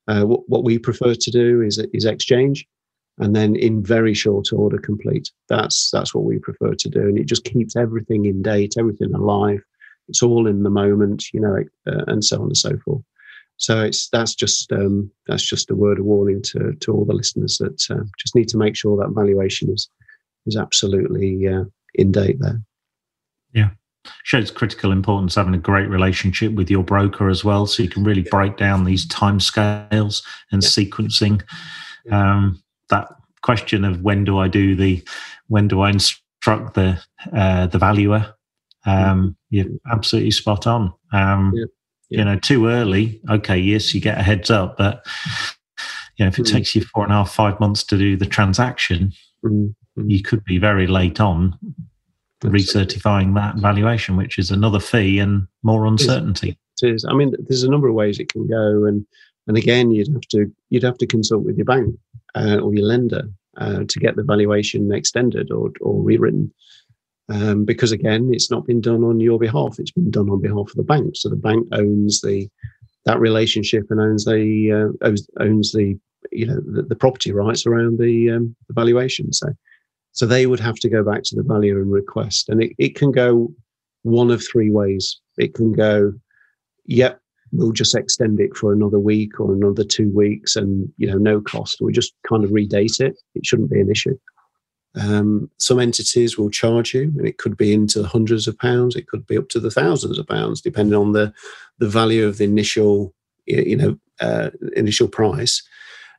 Uh, 0.09 0.23
what, 0.23 0.49
what 0.49 0.65
we 0.65 0.79
prefer 0.79 1.15
to 1.15 1.31
do 1.31 1.63
is 1.63 1.79
is 1.93 2.05
exchange 2.05 2.67
and 3.19 3.35
then 3.35 3.57
in 3.57 3.83
very 3.83 4.13
short 4.13 4.53
order 4.53 4.79
complete. 4.79 5.31
That's 5.49 5.91
that's 5.91 6.15
what 6.15 6.25
we 6.25 6.39
prefer 6.39 6.75
to 6.75 6.89
do. 6.89 7.03
And 7.03 7.19
it 7.19 7.27
just 7.27 7.45
keeps 7.45 7.77
everything 7.77 8.27
in 8.27 8.43
date 8.43 8.75
everything 8.79 9.15
alive. 9.15 9.63
It's 10.09 10.23
all 10.23 10.47
in 10.47 10.63
the 10.63 10.71
moment 10.71 11.25
you 11.33 11.41
know 11.41 11.57
uh, 11.87 12.05
and 12.07 12.25
so 12.25 12.37
on 12.37 12.49
and 12.49 12.57
so 12.57 12.77
forth 12.85 13.03
so 13.59 13.83
it's 13.83 14.09
that's 14.11 14.35
just 14.35 14.71
um, 14.73 15.11
that's 15.27 15.45
just 15.45 15.71
a 15.71 15.75
word 15.75 15.99
of 15.99 16.05
warning 16.05 16.43
to 16.43 16.75
to 16.81 16.93
all 16.93 17.05
the 17.05 17.15
listeners 17.15 17.59
that 17.59 17.91
uh, 17.91 18.05
just 18.19 18.35
need 18.35 18.49
to 18.49 18.59
make 18.59 18.77
sure 18.77 18.97
that 18.97 19.15
valuation 19.15 19.71
is 19.71 19.89
is 20.47 20.57
absolutely 20.57 21.49
uh, 21.49 21.65
in 21.95 22.13
date 22.13 22.37
there. 22.39 22.61
Yeah, 23.53 23.71
shows 24.25 24.51
critical 24.51 24.93
importance 24.93 25.35
having 25.35 25.55
a 25.55 25.59
great 25.59 25.89
relationship 25.89 26.53
with 26.53 26.71
your 26.71 26.85
broker 26.85 27.29
as 27.31 27.45
well, 27.45 27.67
so 27.67 27.83
you 27.83 27.89
can 27.89 28.05
really 28.05 28.23
break 28.23 28.59
down 28.59 28.85
these 28.85 29.07
time 29.09 29.41
scales 29.41 30.23
and 30.53 30.63
yeah. 30.63 30.69
sequencing. 30.69 31.43
Um, 32.11 32.63
that 32.91 33.09
question 33.43 33.85
of 33.85 34.03
when 34.03 34.25
do 34.25 34.39
I 34.39 34.49
do 34.49 34.77
the 34.77 35.03
when 35.49 35.67
do 35.67 35.81
I 35.81 35.91
instruct 35.91 36.75
the 36.75 37.03
uh, 37.33 37.69
the 37.69 37.79
valuer? 37.79 38.35
Um, 38.85 39.37
you're 39.49 39.67
absolutely 39.91 40.31
spot 40.31 40.67
on. 40.67 40.93
Um, 41.13 41.53
yeah 41.57 41.65
you 42.09 42.25
know, 42.25 42.39
too 42.39 42.69
early, 42.69 43.21
okay, 43.31 43.59
yes, 43.59 43.95
you 43.95 44.01
get 44.01 44.19
a 44.19 44.23
heads 44.23 44.51
up, 44.51 44.77
but 44.77 45.05
you 46.17 46.25
know, 46.25 46.29
if 46.29 46.39
it 46.39 46.47
mm. 46.47 46.53
takes 46.53 46.75
you 46.75 46.83
four 46.83 47.03
and 47.05 47.13
a 47.13 47.17
half, 47.17 47.33
five 47.33 47.59
months 47.61 47.83
to 47.85 47.99
do 47.99 48.17
the 48.17 48.27
transaction, 48.27 49.13
mm. 49.45 49.75
you 49.97 50.23
could 50.23 50.45
be 50.45 50.59
very 50.59 50.87
late 50.87 51.21
on 51.21 51.59
recertifying 52.45 53.35
that 53.35 53.57
valuation, 53.57 54.17
which 54.17 54.39
is 54.39 54.51
another 54.51 54.81
fee 54.81 55.19
and 55.19 55.47
more 55.63 55.87
uncertainty. 55.87 56.59
It 56.83 56.95
is. 56.95 57.05
I 57.05 57.15
mean, 57.15 57.35
there's 57.49 57.63
a 57.63 57.71
number 57.71 57.89
of 57.89 57.95
ways 57.95 58.19
it 58.19 58.33
can 58.33 58.47
go, 58.47 58.85
and 58.85 59.07
and 59.47 59.57
again, 59.57 59.91
you'd 59.91 60.13
have 60.13 60.29
to 60.31 60.53
you'd 60.71 60.83
have 60.83 60.99
to 60.99 61.07
consult 61.07 61.45
with 61.45 61.57
your 61.57 61.65
bank 61.65 61.95
uh, 62.35 62.59
or 62.59 62.75
your 62.75 62.87
lender 62.87 63.29
uh, 63.57 63.85
to 63.89 63.99
get 63.99 64.17
the 64.17 64.23
valuation 64.23 64.93
extended 64.93 65.51
or 65.51 65.71
or 65.81 66.03
rewritten 66.03 66.53
um, 67.29 67.65
because 67.65 67.93
again, 67.93 68.31
it's 68.33 68.51
not 68.51 68.67
been 68.67 68.81
done 68.81 69.03
on 69.03 69.21
your 69.21 69.39
behalf; 69.39 69.79
it's 69.79 69.91
been 69.91 70.11
done 70.11 70.31
on 70.31 70.41
behalf 70.41 70.71
of 70.71 70.77
the 70.77 70.83
bank. 70.83 71.17
So 71.17 71.29
the 71.29 71.37
bank 71.37 71.67
owns 71.73 72.21
the 72.21 72.49
that 73.05 73.21
relationship 73.21 73.87
and 73.91 74.01
owns 74.01 74.25
the 74.25 74.73
uh, 74.73 75.07
owns, 75.07 75.29
owns 75.41 75.73
the 75.73 75.99
you 76.33 76.47
know 76.47 76.61
the, 76.61 76.83
the 76.83 76.97
property 76.97 77.33
rights 77.33 77.67
around 77.67 77.99
the, 77.99 78.31
um, 78.31 78.55
the 78.69 78.75
valuation. 78.75 79.33
So 79.33 79.49
so 80.13 80.27
they 80.27 80.47
would 80.47 80.61
have 80.61 80.77
to 80.77 80.89
go 80.89 81.03
back 81.03 81.23
to 81.25 81.37
the 81.37 81.43
valuer 81.43 81.81
and 81.81 81.91
request, 81.93 82.49
and 82.49 82.63
it, 82.63 82.73
it 82.79 82.95
can 82.95 83.11
go 83.13 83.53
one 84.03 84.31
of 84.31 84.43
three 84.43 84.71
ways. 84.71 85.21
It 85.37 85.55
can 85.55 85.73
go, 85.73 86.13
yep, 86.87 87.21
we'll 87.53 87.73
just 87.73 87.95
extend 87.95 88.41
it 88.41 88.57
for 88.57 88.73
another 88.73 88.99
week 88.99 89.41
or 89.41 89.53
another 89.53 89.85
two 89.85 90.11
weeks, 90.11 90.55
and 90.57 90.91
you 90.97 91.09
know 91.09 91.19
no 91.19 91.41
cost. 91.41 91.79
We 91.81 91.93
just 91.93 92.15
kind 92.29 92.45
of 92.45 92.51
redate 92.51 93.01
it. 93.01 93.19
It 93.35 93.45
shouldn't 93.45 93.71
be 93.71 93.81
an 93.81 93.91
issue. 93.91 94.17
Um, 94.97 95.51
some 95.59 95.79
entities 95.79 96.39
will 96.39 96.51
charge 96.51 96.95
you, 96.95 97.13
and 97.17 97.27
it 97.27 97.39
could 97.39 97.57
be 97.57 97.73
into 97.73 98.01
the 98.01 98.09
hundreds 98.09 98.49
of 98.49 98.59
pounds. 98.59 98.97
It 98.97 99.09
could 99.09 99.27
be 99.27 99.37
up 99.37 99.49
to 99.51 99.61
the 99.61 99.71
thousands 99.71 100.19
of 100.19 100.27
pounds, 100.27 100.61
depending 100.61 100.99
on 100.99 101.13
the 101.13 101.33
the 101.79 101.89
value 101.89 102.27
of 102.27 102.39
the 102.39 102.45
initial, 102.45 103.15
you 103.47 103.77
know, 103.77 103.99
uh, 104.21 104.51
initial 104.75 105.09
price. 105.09 105.63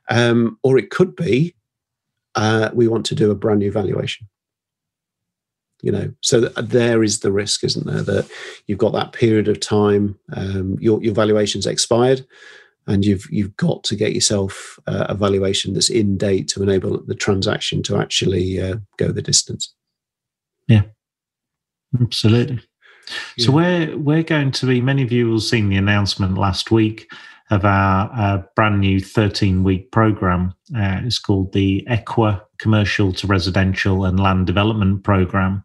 Um, 0.08 0.58
or 0.62 0.78
it 0.78 0.90
could 0.90 1.16
be 1.16 1.54
uh, 2.34 2.70
we 2.72 2.88
want 2.88 3.04
to 3.06 3.14
do 3.14 3.30
a 3.30 3.34
brand 3.34 3.58
new 3.58 3.72
valuation. 3.72 4.28
You 5.82 5.92
know, 5.92 6.12
so 6.22 6.40
there 6.40 7.04
is 7.04 7.20
the 7.20 7.30
risk, 7.30 7.62
isn't 7.62 7.86
there? 7.86 8.02
That 8.02 8.28
you've 8.66 8.78
got 8.78 8.92
that 8.94 9.12
period 9.12 9.46
of 9.48 9.60
time, 9.60 10.18
um, 10.32 10.76
your 10.80 11.02
your 11.02 11.14
valuation's 11.14 11.66
expired, 11.66 12.26
and 12.88 13.04
you've 13.04 13.26
you've 13.30 13.56
got 13.56 13.84
to 13.84 13.94
get 13.94 14.14
yourself 14.14 14.78
uh, 14.86 15.06
a 15.08 15.14
valuation 15.14 15.74
that's 15.74 15.90
in 15.90 16.16
date 16.16 16.48
to 16.48 16.62
enable 16.62 17.02
the 17.04 17.14
transaction 17.14 17.82
to 17.84 17.98
actually 17.98 18.60
uh, 18.60 18.76
go 18.96 19.12
the 19.12 19.22
distance. 19.22 19.72
Yeah, 20.66 20.82
absolutely. 22.00 22.60
Yeah. 23.36 23.46
So 23.46 23.52
we're 23.52 23.96
we're 23.96 24.22
going 24.22 24.50
to 24.52 24.66
be. 24.66 24.80
Many 24.80 25.02
of 25.02 25.12
you 25.12 25.26
will 25.26 25.36
have 25.36 25.42
seen 25.42 25.68
the 25.68 25.76
announcement 25.76 26.36
last 26.36 26.70
week. 26.70 27.08
of 27.50 27.64
our 27.64 28.10
uh, 28.14 28.42
brand 28.54 28.80
new 28.80 29.00
13 29.00 29.64
week 29.64 29.90
program. 29.90 30.54
Uh, 30.76 31.00
it's 31.04 31.18
called 31.18 31.52
the 31.52 31.86
EQUA 31.88 32.42
Commercial 32.58 33.12
to 33.14 33.26
Residential 33.26 34.04
and 34.04 34.20
Land 34.20 34.46
Development 34.46 35.02
Program. 35.02 35.64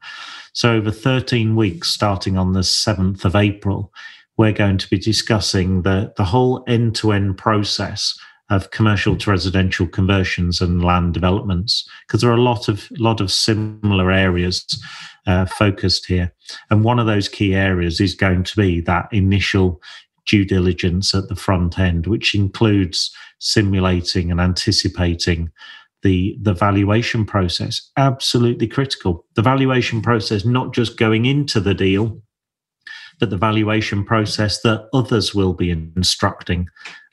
So, 0.53 0.73
over 0.73 0.91
13 0.91 1.55
weeks, 1.55 1.89
starting 1.89 2.37
on 2.37 2.53
the 2.53 2.61
7th 2.61 3.25
of 3.25 3.35
April, 3.35 3.91
we're 4.37 4.51
going 4.51 4.77
to 4.77 4.89
be 4.89 4.97
discussing 4.97 5.83
the, 5.83 6.13
the 6.17 6.23
whole 6.23 6.63
end 6.67 6.95
to 6.95 7.11
end 7.11 7.37
process 7.37 8.17
of 8.49 8.71
commercial 8.71 9.15
to 9.15 9.29
residential 9.29 9.87
conversions 9.87 10.61
and 10.61 10.83
land 10.83 11.13
developments 11.13 11.87
because 12.05 12.21
there 12.21 12.29
are 12.29 12.35
a 12.35 12.41
lot 12.41 12.67
of 12.67 12.87
lot 12.91 13.21
of 13.21 13.31
similar 13.31 14.11
areas 14.11 14.65
uh, 15.27 15.45
focused 15.45 16.05
here. 16.05 16.33
And 16.69 16.83
one 16.83 16.99
of 16.99 17.07
those 17.07 17.29
key 17.29 17.55
areas 17.55 18.01
is 18.01 18.15
going 18.15 18.43
to 18.43 18.55
be 18.55 18.81
that 18.81 19.07
initial 19.11 19.81
due 20.25 20.45
diligence 20.45 21.13
at 21.13 21.27
the 21.29 21.35
front 21.35 21.77
end 21.77 22.07
which 22.07 22.33
includes 22.33 23.13
simulating 23.39 24.31
and 24.31 24.39
anticipating 24.39 25.49
the 26.01 26.37
the 26.41 26.53
valuation 26.53 27.25
process. 27.25 27.89
Absolutely 27.97 28.67
critical. 28.67 29.25
The 29.35 29.41
valuation 29.41 30.01
process 30.01 30.43
not 30.43 30.73
just 30.73 30.97
going 30.97 31.25
into 31.25 31.59
the 31.61 31.73
deal 31.73 32.21
but 33.19 33.29
the 33.29 33.37
valuation 33.37 34.03
process 34.03 34.61
that 34.61 34.89
others 34.93 35.33
will 35.33 35.53
be 35.53 35.69
instructing 35.69 36.67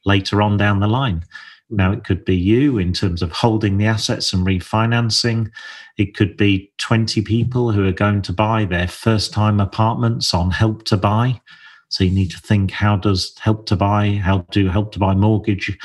later 0.04 0.42
on 0.42 0.56
down 0.56 0.80
the 0.80 0.86
line. 0.86 1.24
Now, 1.70 1.92
it 1.92 2.04
could 2.04 2.24
be 2.24 2.36
you 2.36 2.78
in 2.78 2.92
terms 2.92 3.22
of 3.22 3.30
holding 3.30 3.78
the 3.78 3.86
assets 3.86 4.32
and 4.32 4.44
refinancing. 4.44 5.50
It 5.98 6.16
could 6.16 6.36
be 6.36 6.72
20 6.78 7.22
people 7.22 7.70
who 7.70 7.86
are 7.86 7.92
going 7.92 8.22
to 8.22 8.32
buy 8.32 8.64
their 8.64 8.88
first 8.88 9.32
time 9.32 9.60
apartments 9.60 10.34
on 10.34 10.50
help 10.50 10.84
to 10.86 10.96
buy. 10.96 11.40
So 11.88 12.04
you 12.04 12.10
need 12.10 12.30
to 12.32 12.40
think 12.40 12.72
how 12.72 12.96
does 12.96 13.36
help 13.38 13.66
to 13.66 13.76
buy, 13.76 14.20
how 14.22 14.46
do 14.50 14.68
help 14.68 14.92
to 14.92 14.98
buy 14.98 15.14
mortgage 15.14 15.76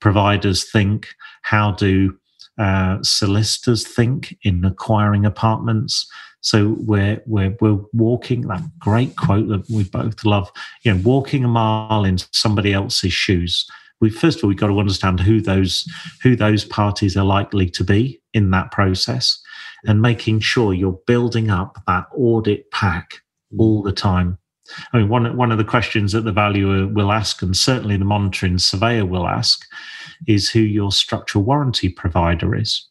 providers 0.00 0.68
think, 0.70 1.08
how 1.42 1.72
do 1.72 2.16
uh, 2.58 2.98
solicitors 3.02 3.86
think 3.86 4.36
in 4.42 4.64
acquiring 4.64 5.24
apartments. 5.24 6.10
So 6.40 6.76
we're 6.78 7.20
we're 7.26 7.56
we're 7.60 7.80
walking 7.92 8.42
that 8.48 8.62
great 8.78 9.16
quote 9.16 9.48
that 9.48 9.68
we 9.68 9.84
both 9.84 10.24
love. 10.24 10.50
You 10.84 10.94
know, 10.94 11.00
walking 11.02 11.44
a 11.44 11.48
mile 11.48 12.04
in 12.04 12.18
somebody 12.32 12.72
else's 12.72 13.12
shoes. 13.12 13.66
We 14.00 14.10
first 14.10 14.38
of 14.38 14.44
all 14.44 14.48
we've 14.48 14.58
got 14.58 14.68
to 14.68 14.78
understand 14.78 15.20
who 15.20 15.40
those 15.40 15.84
who 16.22 16.36
those 16.36 16.64
parties 16.64 17.16
are 17.16 17.24
likely 17.24 17.68
to 17.70 17.84
be 17.84 18.20
in 18.32 18.50
that 18.52 18.70
process, 18.70 19.40
and 19.84 20.00
making 20.00 20.40
sure 20.40 20.72
you're 20.72 21.00
building 21.06 21.50
up 21.50 21.82
that 21.86 22.06
audit 22.14 22.70
pack 22.70 23.22
all 23.58 23.82
the 23.82 23.92
time. 23.92 24.38
I 24.92 24.98
mean, 24.98 25.08
one 25.08 25.36
one 25.36 25.50
of 25.50 25.58
the 25.58 25.64
questions 25.64 26.12
that 26.12 26.24
the 26.24 26.32
valuer 26.32 26.86
will 26.86 27.10
ask, 27.10 27.42
and 27.42 27.56
certainly 27.56 27.96
the 27.96 28.04
monitoring 28.04 28.58
surveyor 28.58 29.06
will 29.06 29.26
ask, 29.26 29.64
is 30.26 30.50
who 30.50 30.60
your 30.60 30.92
structural 30.92 31.42
warranty 31.42 31.88
provider 31.88 32.54
is. 32.54 32.86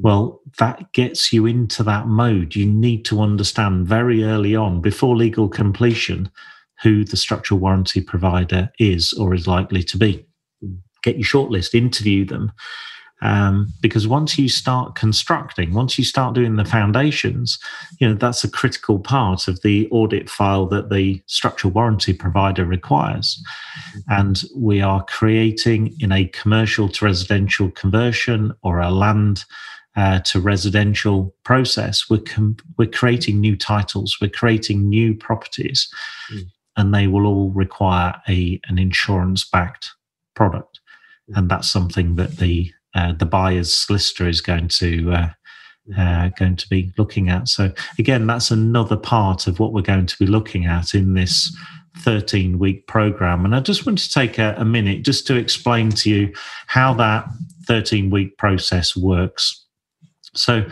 Well, 0.00 0.40
that 0.58 0.92
gets 0.92 1.32
you 1.32 1.46
into 1.46 1.82
that 1.82 2.06
mode. 2.06 2.54
You 2.54 2.66
need 2.66 3.04
to 3.06 3.20
understand 3.20 3.86
very 3.86 4.22
early 4.22 4.54
on, 4.54 4.80
before 4.80 5.16
legal 5.16 5.48
completion, 5.48 6.30
who 6.82 7.04
the 7.04 7.16
structural 7.16 7.58
warranty 7.58 8.00
provider 8.00 8.70
is 8.78 9.12
or 9.14 9.34
is 9.34 9.48
likely 9.48 9.82
to 9.82 9.96
be. 9.98 10.24
Get 11.02 11.16
your 11.16 11.24
shortlist, 11.24 11.74
interview 11.74 12.24
them. 12.24 12.52
Um, 13.20 13.72
because 13.82 14.06
once 14.06 14.38
you 14.38 14.48
start 14.48 14.94
constructing, 14.94 15.74
once 15.74 15.98
you 15.98 16.04
start 16.04 16.36
doing 16.36 16.54
the 16.54 16.64
foundations, 16.64 17.58
you 17.98 18.08
know 18.08 18.14
that's 18.14 18.44
a 18.44 18.50
critical 18.50 19.00
part 19.00 19.48
of 19.48 19.60
the 19.62 19.88
audit 19.90 20.30
file 20.30 20.66
that 20.66 20.90
the 20.90 21.20
structural 21.26 21.72
warranty 21.72 22.12
provider 22.12 22.64
requires. 22.64 23.42
And 24.06 24.40
we 24.54 24.80
are 24.80 25.04
creating 25.06 25.96
in 25.98 26.12
a 26.12 26.26
commercial 26.26 26.88
to 26.90 27.04
residential 27.04 27.72
conversion 27.72 28.52
or 28.62 28.78
a 28.78 28.90
land 28.90 29.44
uh, 29.98 30.20
to 30.20 30.38
residential 30.38 31.34
process, 31.42 32.08
we're 32.08 32.20
com- 32.20 32.56
we're 32.76 32.88
creating 32.88 33.40
new 33.40 33.56
titles, 33.56 34.16
we're 34.20 34.30
creating 34.30 34.88
new 34.88 35.12
properties, 35.12 35.92
mm. 36.32 36.44
and 36.76 36.94
they 36.94 37.08
will 37.08 37.26
all 37.26 37.50
require 37.50 38.14
a 38.28 38.60
an 38.68 38.78
insurance 38.78 39.44
backed 39.44 39.90
product, 40.36 40.78
mm. 41.28 41.36
and 41.36 41.50
that's 41.50 41.68
something 41.68 42.14
that 42.14 42.36
the 42.36 42.72
uh, 42.94 43.12
the 43.12 43.26
buyer's 43.26 43.74
solicitor 43.74 44.28
is 44.28 44.40
going 44.40 44.68
to. 44.68 45.12
Uh, 45.12 45.28
uh, 45.96 46.28
going 46.38 46.54
to 46.54 46.68
be 46.68 46.92
looking 46.98 47.30
at. 47.30 47.48
So, 47.48 47.72
again, 47.98 48.26
that's 48.26 48.50
another 48.50 48.94
part 48.94 49.46
of 49.46 49.58
what 49.58 49.72
we're 49.72 49.80
going 49.80 50.04
to 50.04 50.18
be 50.18 50.26
looking 50.26 50.66
at 50.66 50.94
in 50.94 51.14
this 51.14 51.56
13 52.00 52.58
week 52.58 52.86
program. 52.86 53.46
And 53.46 53.56
I 53.56 53.60
just 53.60 53.86
want 53.86 53.96
to 53.96 54.10
take 54.10 54.38
a, 54.38 54.54
a 54.58 54.66
minute 54.66 55.02
just 55.02 55.26
to 55.28 55.36
explain 55.36 55.88
to 55.92 56.10
you 56.10 56.34
how 56.66 56.92
that 56.92 57.26
13 57.66 58.10
week 58.10 58.36
process 58.36 58.94
works. 58.94 59.64
So, 60.34 60.64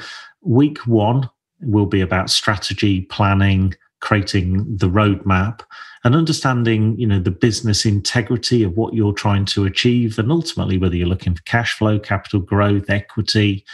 week 0.43 0.79
one 0.87 1.29
will 1.61 1.87
be 1.87 2.01
about 2.01 2.31
strategy, 2.31 3.03
planning, 3.03 3.75
creating 4.01 4.77
the 4.77 4.89
roadmap, 4.89 5.61
and 6.05 6.15
understanding, 6.15 6.99
you 6.99 7.07
know, 7.07 7.19
the 7.19 7.31
business 7.31 7.85
integrity 7.85 8.63
of 8.63 8.77
what 8.77 8.95
you're 8.95 9.13
trying 9.13 9.45
to 9.47 9.65
achieve, 9.65 10.19
and 10.19 10.31
ultimately 10.31 10.79
whether 10.79 10.95
you're 10.95 11.09
looking 11.09 11.35
for 11.35 11.43
cash 11.43 11.77
flow, 11.77 11.99
capital 11.99 12.41
growth, 12.41 12.89
equity, 12.91 13.65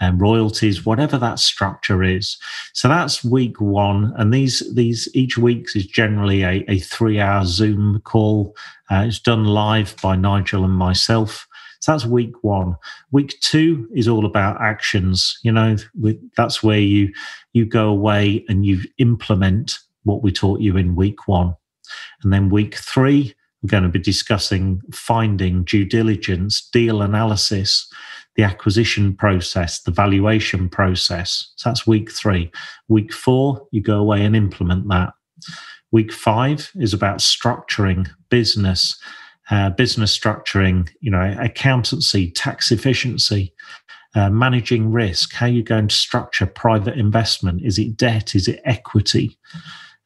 and 0.00 0.14
um, 0.14 0.18
royalties, 0.18 0.86
whatever 0.86 1.18
that 1.18 1.38
structure 1.40 2.04
is. 2.04 2.36
So 2.72 2.88
that's 2.88 3.24
week 3.24 3.60
one, 3.60 4.12
and 4.16 4.32
these 4.32 4.62
these 4.74 5.08
each 5.12 5.36
week 5.36 5.66
is 5.74 5.86
generally 5.86 6.42
a, 6.42 6.64
a 6.68 6.78
three 6.78 7.18
hour 7.18 7.44
Zoom 7.44 8.00
call. 8.04 8.54
Uh, 8.90 9.04
it's 9.08 9.18
done 9.18 9.44
live 9.44 9.96
by 10.00 10.14
Nigel 10.14 10.64
and 10.64 10.74
myself. 10.74 11.47
So 11.80 11.92
that's 11.92 12.06
week 12.06 12.42
one. 12.42 12.76
Week 13.12 13.38
two 13.40 13.88
is 13.94 14.08
all 14.08 14.26
about 14.26 14.60
actions. 14.60 15.38
You 15.42 15.52
know, 15.52 15.76
that's 16.36 16.62
where 16.62 16.80
you 16.80 17.12
you 17.52 17.64
go 17.64 17.88
away 17.88 18.44
and 18.48 18.66
you 18.66 18.80
implement 18.98 19.78
what 20.04 20.22
we 20.22 20.32
taught 20.32 20.60
you 20.60 20.76
in 20.76 20.96
week 20.96 21.28
one. 21.28 21.54
And 22.22 22.32
then 22.32 22.48
week 22.48 22.74
three, 22.74 23.34
we're 23.62 23.68
going 23.68 23.84
to 23.84 23.88
be 23.88 23.98
discussing 23.98 24.80
finding, 24.92 25.64
due 25.64 25.84
diligence, 25.84 26.68
deal 26.72 27.02
analysis, 27.02 27.90
the 28.36 28.42
acquisition 28.42 29.16
process, 29.16 29.80
the 29.80 29.90
valuation 29.90 30.68
process. 30.68 31.52
So 31.56 31.70
that's 31.70 31.86
week 31.86 32.10
three. 32.10 32.50
Week 32.88 33.12
four, 33.12 33.66
you 33.72 33.80
go 33.80 33.98
away 33.98 34.24
and 34.24 34.36
implement 34.36 34.88
that. 34.88 35.10
Week 35.90 36.12
five 36.12 36.70
is 36.76 36.92
about 36.92 37.18
structuring 37.18 38.08
business 38.28 38.98
uh, 39.50 39.70
business 39.70 40.16
structuring, 40.16 40.88
you 41.00 41.10
know, 41.10 41.36
accountancy, 41.40 42.30
tax 42.30 42.70
efficiency, 42.70 43.52
uh, 44.14 44.30
managing 44.30 44.90
risk. 44.90 45.32
How 45.32 45.46
you 45.46 45.62
going 45.62 45.88
to 45.88 45.94
structure 45.94 46.46
private 46.46 46.96
investment? 46.98 47.62
Is 47.62 47.78
it 47.78 47.96
debt? 47.96 48.34
Is 48.34 48.48
it 48.48 48.60
equity? 48.64 49.38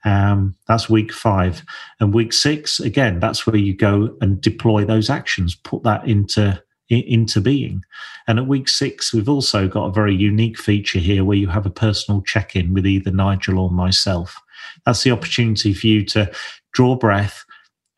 Um, 0.05 0.57
that's 0.67 0.91
week 0.91 1.13
five, 1.13 1.63
and 2.01 2.13
week 2.13 2.33
six 2.33 2.81
again. 2.81 3.21
That's 3.21 3.47
where 3.47 3.57
you 3.57 3.75
go 3.75 4.17
and 4.21 4.41
deploy 4.41 4.85
those 4.85 5.09
actions, 5.09 5.55
put 5.55 5.83
that 5.85 6.07
into 6.07 6.63
into 6.89 7.41
being. 7.41 7.83
And 8.27 8.39
at 8.39 8.47
week 8.47 8.69
six, 8.69 9.15
we've 9.15 9.29
also 9.29 9.67
got 9.67 9.87
a 9.87 9.93
very 9.93 10.15
unique 10.15 10.59
feature 10.59 10.99
here 10.99 11.25
where 11.25 11.39
you 11.39 11.49
have 11.49 11.67
a 11.67 11.71
personal 11.71 12.21
check 12.23 12.55
in 12.55 12.75
with 12.75 12.87
either 12.87 13.11
Nigel 13.11 13.59
or 13.59 13.71
myself. 13.71 14.37
That's 14.85 15.03
the 15.03 15.11
opportunity 15.11 15.73
for 15.73 15.87
you 15.87 16.05
to 16.07 16.31
draw 16.73 16.97
breath, 16.97 17.45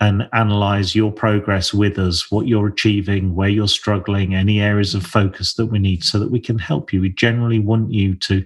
and 0.00 0.28
analyze 0.32 0.94
your 0.94 1.12
progress 1.12 1.72
with 1.72 1.98
us, 1.98 2.30
what 2.30 2.46
you're 2.46 2.66
achieving, 2.66 3.34
where 3.34 3.48
you're 3.48 3.68
struggling, 3.68 4.34
any 4.34 4.60
areas 4.60 4.94
of 4.94 5.06
focus 5.06 5.54
that 5.54 5.66
we 5.66 5.78
need, 5.78 6.02
so 6.02 6.18
that 6.18 6.30
we 6.30 6.40
can 6.40 6.58
help 6.58 6.92
you. 6.92 7.00
We 7.00 7.10
generally 7.10 7.60
want 7.60 7.92
you 7.92 8.16
to 8.16 8.44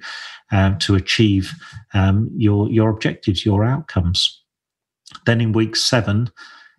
um, 0.50 0.78
to 0.78 0.94
achieve 0.94 1.52
um, 1.94 2.30
your 2.36 2.70
your 2.70 2.90
objectives, 2.90 3.44
your 3.44 3.64
outcomes. 3.64 4.42
Then 5.24 5.40
in 5.40 5.52
week 5.52 5.74
seven, 5.74 6.30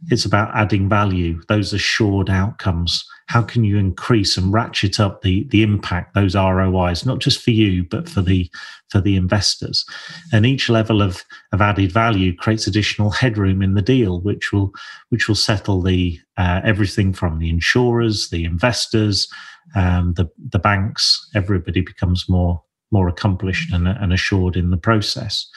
it's 0.08 0.26
about 0.26 0.56
adding 0.56 0.88
value, 0.88 1.42
those 1.48 1.74
assured 1.74 2.30
outcomes. 2.30 3.06
How 3.30 3.44
can 3.44 3.64
you 3.64 3.78
increase 3.78 4.38
and 4.38 4.52
ratchet 4.52 5.00
up 5.00 5.22
the, 5.22 5.48
the 5.52 5.62
impact, 5.62 6.16
those 6.16 6.34
ROIs, 6.34 7.06
not 7.06 7.20
just 7.20 7.44
for 7.44 7.52
you, 7.52 7.84
but 7.84 8.10
for 8.10 8.22
the 8.22 8.50
for 8.90 9.00
the 9.00 9.16
investors? 9.16 9.86
And 10.34 10.48
each 10.48 10.68
level 10.68 11.00
of, 11.04 11.24
of 11.54 11.62
added 11.62 11.92
value 11.92 12.36
creates 12.36 12.66
additional 12.66 13.12
headroom 13.12 13.62
in 13.62 13.76
the 13.76 13.84
deal, 13.84 14.20
which 14.22 14.52
will 14.52 14.74
which 15.10 15.28
will 15.28 15.36
settle 15.36 15.84
the 15.84 16.20
uh, 16.38 16.62
everything 16.64 17.14
from 17.14 17.38
the 17.38 17.50
insurers, 17.50 18.30
the 18.30 18.46
investors, 18.46 19.28
um, 19.76 20.14
the 20.16 20.28
the 20.50 20.60
banks. 20.60 21.30
Everybody 21.36 21.82
becomes 21.82 22.28
more 22.28 22.64
more 22.92 23.08
accomplished 23.08 23.72
and, 23.72 23.88
and, 23.88 24.12
assured 24.12 24.56
in 24.56 24.72
the 24.72 24.78
process. 24.78 25.48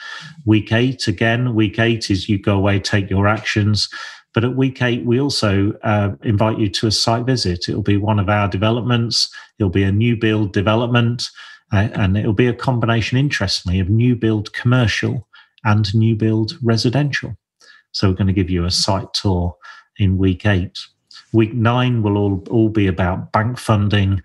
Week 0.45 0.71
eight, 0.71 1.07
again, 1.07 1.55
week 1.55 1.79
eight 1.79 2.11
is 2.11 2.29
you 2.29 2.37
go 2.37 2.55
away, 2.55 2.79
take 2.79 3.09
your 3.09 3.27
actions. 3.27 3.89
But 4.33 4.43
at 4.43 4.55
week 4.55 4.81
eight, 4.81 5.05
we 5.05 5.19
also 5.19 5.73
uh, 5.83 6.11
invite 6.23 6.57
you 6.57 6.69
to 6.69 6.87
a 6.87 6.91
site 6.91 7.25
visit. 7.25 7.69
It'll 7.69 7.83
be 7.83 7.97
one 7.97 8.19
of 8.19 8.29
our 8.29 8.47
developments. 8.47 9.33
It'll 9.59 9.69
be 9.69 9.83
a 9.83 9.91
new 9.91 10.15
build 10.15 10.53
development, 10.53 11.29
uh, 11.71 11.89
and 11.93 12.17
it'll 12.17 12.33
be 12.33 12.47
a 12.47 12.53
combination, 12.53 13.17
interestingly, 13.17 13.79
of 13.79 13.89
new 13.89 14.15
build 14.15 14.51
commercial 14.53 15.27
and 15.63 15.93
new 15.93 16.15
build 16.15 16.57
residential. 16.63 17.37
So 17.91 18.09
we're 18.09 18.15
going 18.15 18.27
to 18.27 18.33
give 18.33 18.49
you 18.49 18.65
a 18.65 18.71
site 18.71 19.13
tour 19.13 19.55
in 19.97 20.17
week 20.17 20.45
eight. 20.45 20.79
Week 21.31 21.53
nine 21.53 22.01
will 22.01 22.17
all, 22.17 22.43
all 22.49 22.69
be 22.69 22.87
about 22.87 23.31
bank 23.31 23.59
funding, 23.59 24.21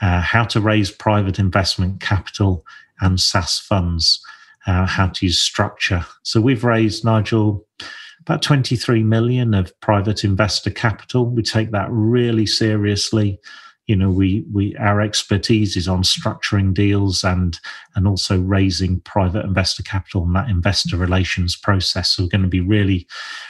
uh, 0.00 0.20
how 0.20 0.44
to 0.44 0.60
raise 0.60 0.90
private 0.90 1.38
investment 1.38 2.00
capital, 2.00 2.64
and 3.00 3.18
SSAS 3.18 3.60
funds, 3.60 4.20
uh, 4.66 4.86
how 4.86 5.08
to 5.08 5.26
use 5.26 5.40
structure. 5.40 6.04
So 6.22 6.40
we've 6.40 6.64
raised, 6.64 7.04
Nigel, 7.04 7.66
about 8.22 8.42
23 8.42 9.02
million 9.02 9.54
of 9.54 9.78
private 9.80 10.24
investor 10.24 10.70
capital. 10.70 11.26
We 11.26 11.42
take 11.42 11.70
that 11.72 11.88
really 11.90 12.46
seriously 12.46 13.40
you 13.86 13.96
know 13.96 14.10
we 14.10 14.44
we 14.52 14.76
our 14.76 15.00
expertise 15.00 15.76
is 15.76 15.88
on 15.88 16.02
structuring 16.02 16.72
deals 16.72 17.24
and 17.24 17.58
and 17.94 18.06
also 18.06 18.40
raising 18.40 19.00
private 19.00 19.44
investor 19.44 19.82
capital 19.82 20.22
and 20.22 20.36
that 20.36 20.48
investor 20.48 20.96
relations 20.96 21.56
process 21.56 22.12
so 22.12 22.22
we're 22.22 22.28
going 22.28 22.42
to 22.42 22.48
be 22.48 22.60
really 22.60 23.06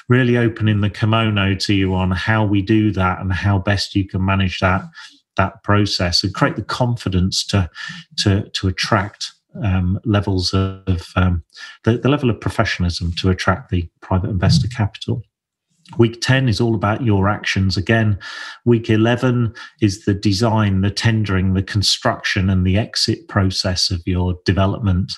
really 0.09 0.37
opening 0.37 0.81
the 0.81 0.91
kimono 0.91 1.55
to 1.55 1.75
you 1.75 1.95
on 1.95 2.11
how 2.11 2.45
we 2.45 2.63
do 2.63 2.91
that 2.91 3.21
and 3.21 3.33
how 3.33 3.59
best 3.59 3.95
you 3.95 4.07
can 4.07 4.25
manage 4.25 4.59
that 4.61 4.83
that 5.37 5.63
process 5.63 6.25
and 6.25 6.35
create 6.35 6.57
the 6.57 6.63
confidence 6.63 7.45
to 7.45 7.69
to 8.17 8.49
to 8.51 8.69
attract 8.69 9.33
um, 9.63 10.01
levels 10.05 10.55
of 10.55 11.13
um, 11.17 11.43
the, 11.85 11.99
the 11.99 12.09
level 12.09 12.31
of 12.31 12.41
professionalism 12.41 13.13
to 13.19 13.31
attract 13.31 13.71
the 13.71 13.89
private 14.01 14.31
investor 14.31 14.69
capital 14.69 15.23
Week 15.99 16.21
10 16.21 16.49
is 16.49 16.61
all 16.61 16.75
about 16.75 17.05
your 17.05 17.29
actions. 17.29 17.77
Again, 17.77 18.19
week 18.65 18.89
11 18.89 19.55
is 19.81 20.05
the 20.05 20.15
design, 20.15 20.81
the 20.81 20.91
tendering, 20.91 21.55
the 21.55 21.63
construction, 21.63 22.49
and 22.49 22.67
the 22.67 22.79
exit 22.79 23.29
process 23.29 23.91
of 23.91 24.03
your 24.07 24.39
development. 24.45 25.13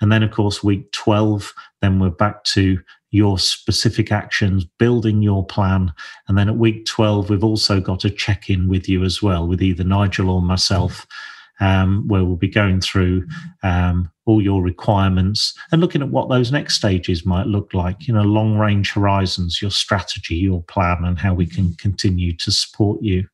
And 0.00 0.12
then, 0.12 0.22
of 0.22 0.30
course, 0.30 0.62
week 0.62 0.90
12, 0.92 1.52
then 1.80 1.98
we're 1.98 2.10
back 2.10 2.44
to 2.44 2.78
your 3.10 3.38
specific 3.38 4.10
actions, 4.12 4.64
building 4.78 5.22
your 5.22 5.44
plan. 5.44 5.92
And 6.28 6.38
then 6.38 6.48
at 6.48 6.56
week 6.56 6.86
12, 6.86 7.28
we've 7.28 7.44
also 7.44 7.80
got 7.80 8.04
a 8.04 8.10
check 8.10 8.48
in 8.48 8.68
with 8.68 8.88
you 8.88 9.04
as 9.04 9.22
well, 9.22 9.46
with 9.46 9.62
either 9.62 9.84
Nigel 9.84 10.30
or 10.30 10.40
myself 10.40 11.06
um, 11.62 12.02
where 12.08 12.24
we'll 12.24 12.34
be 12.34 12.48
going 12.48 12.80
through 12.80 13.24
um, 13.62 14.10
all 14.26 14.42
your 14.42 14.62
requirements 14.62 15.56
and 15.70 15.80
looking 15.80 16.02
at 16.02 16.08
what 16.08 16.28
those 16.28 16.50
next 16.50 16.74
stages 16.74 17.24
might 17.24 17.46
look 17.46 17.72
like, 17.72 18.08
you 18.08 18.12
know, 18.12 18.22
long 18.22 18.58
range 18.58 18.90
horizons, 18.90 19.62
your 19.62 19.70
strategy, 19.70 20.34
your 20.34 20.64
plan, 20.64 21.04
and 21.04 21.20
how 21.20 21.32
we 21.32 21.46
can 21.46 21.72
continue 21.74 22.36
to 22.36 22.50
support 22.50 23.00
you. 23.00 23.24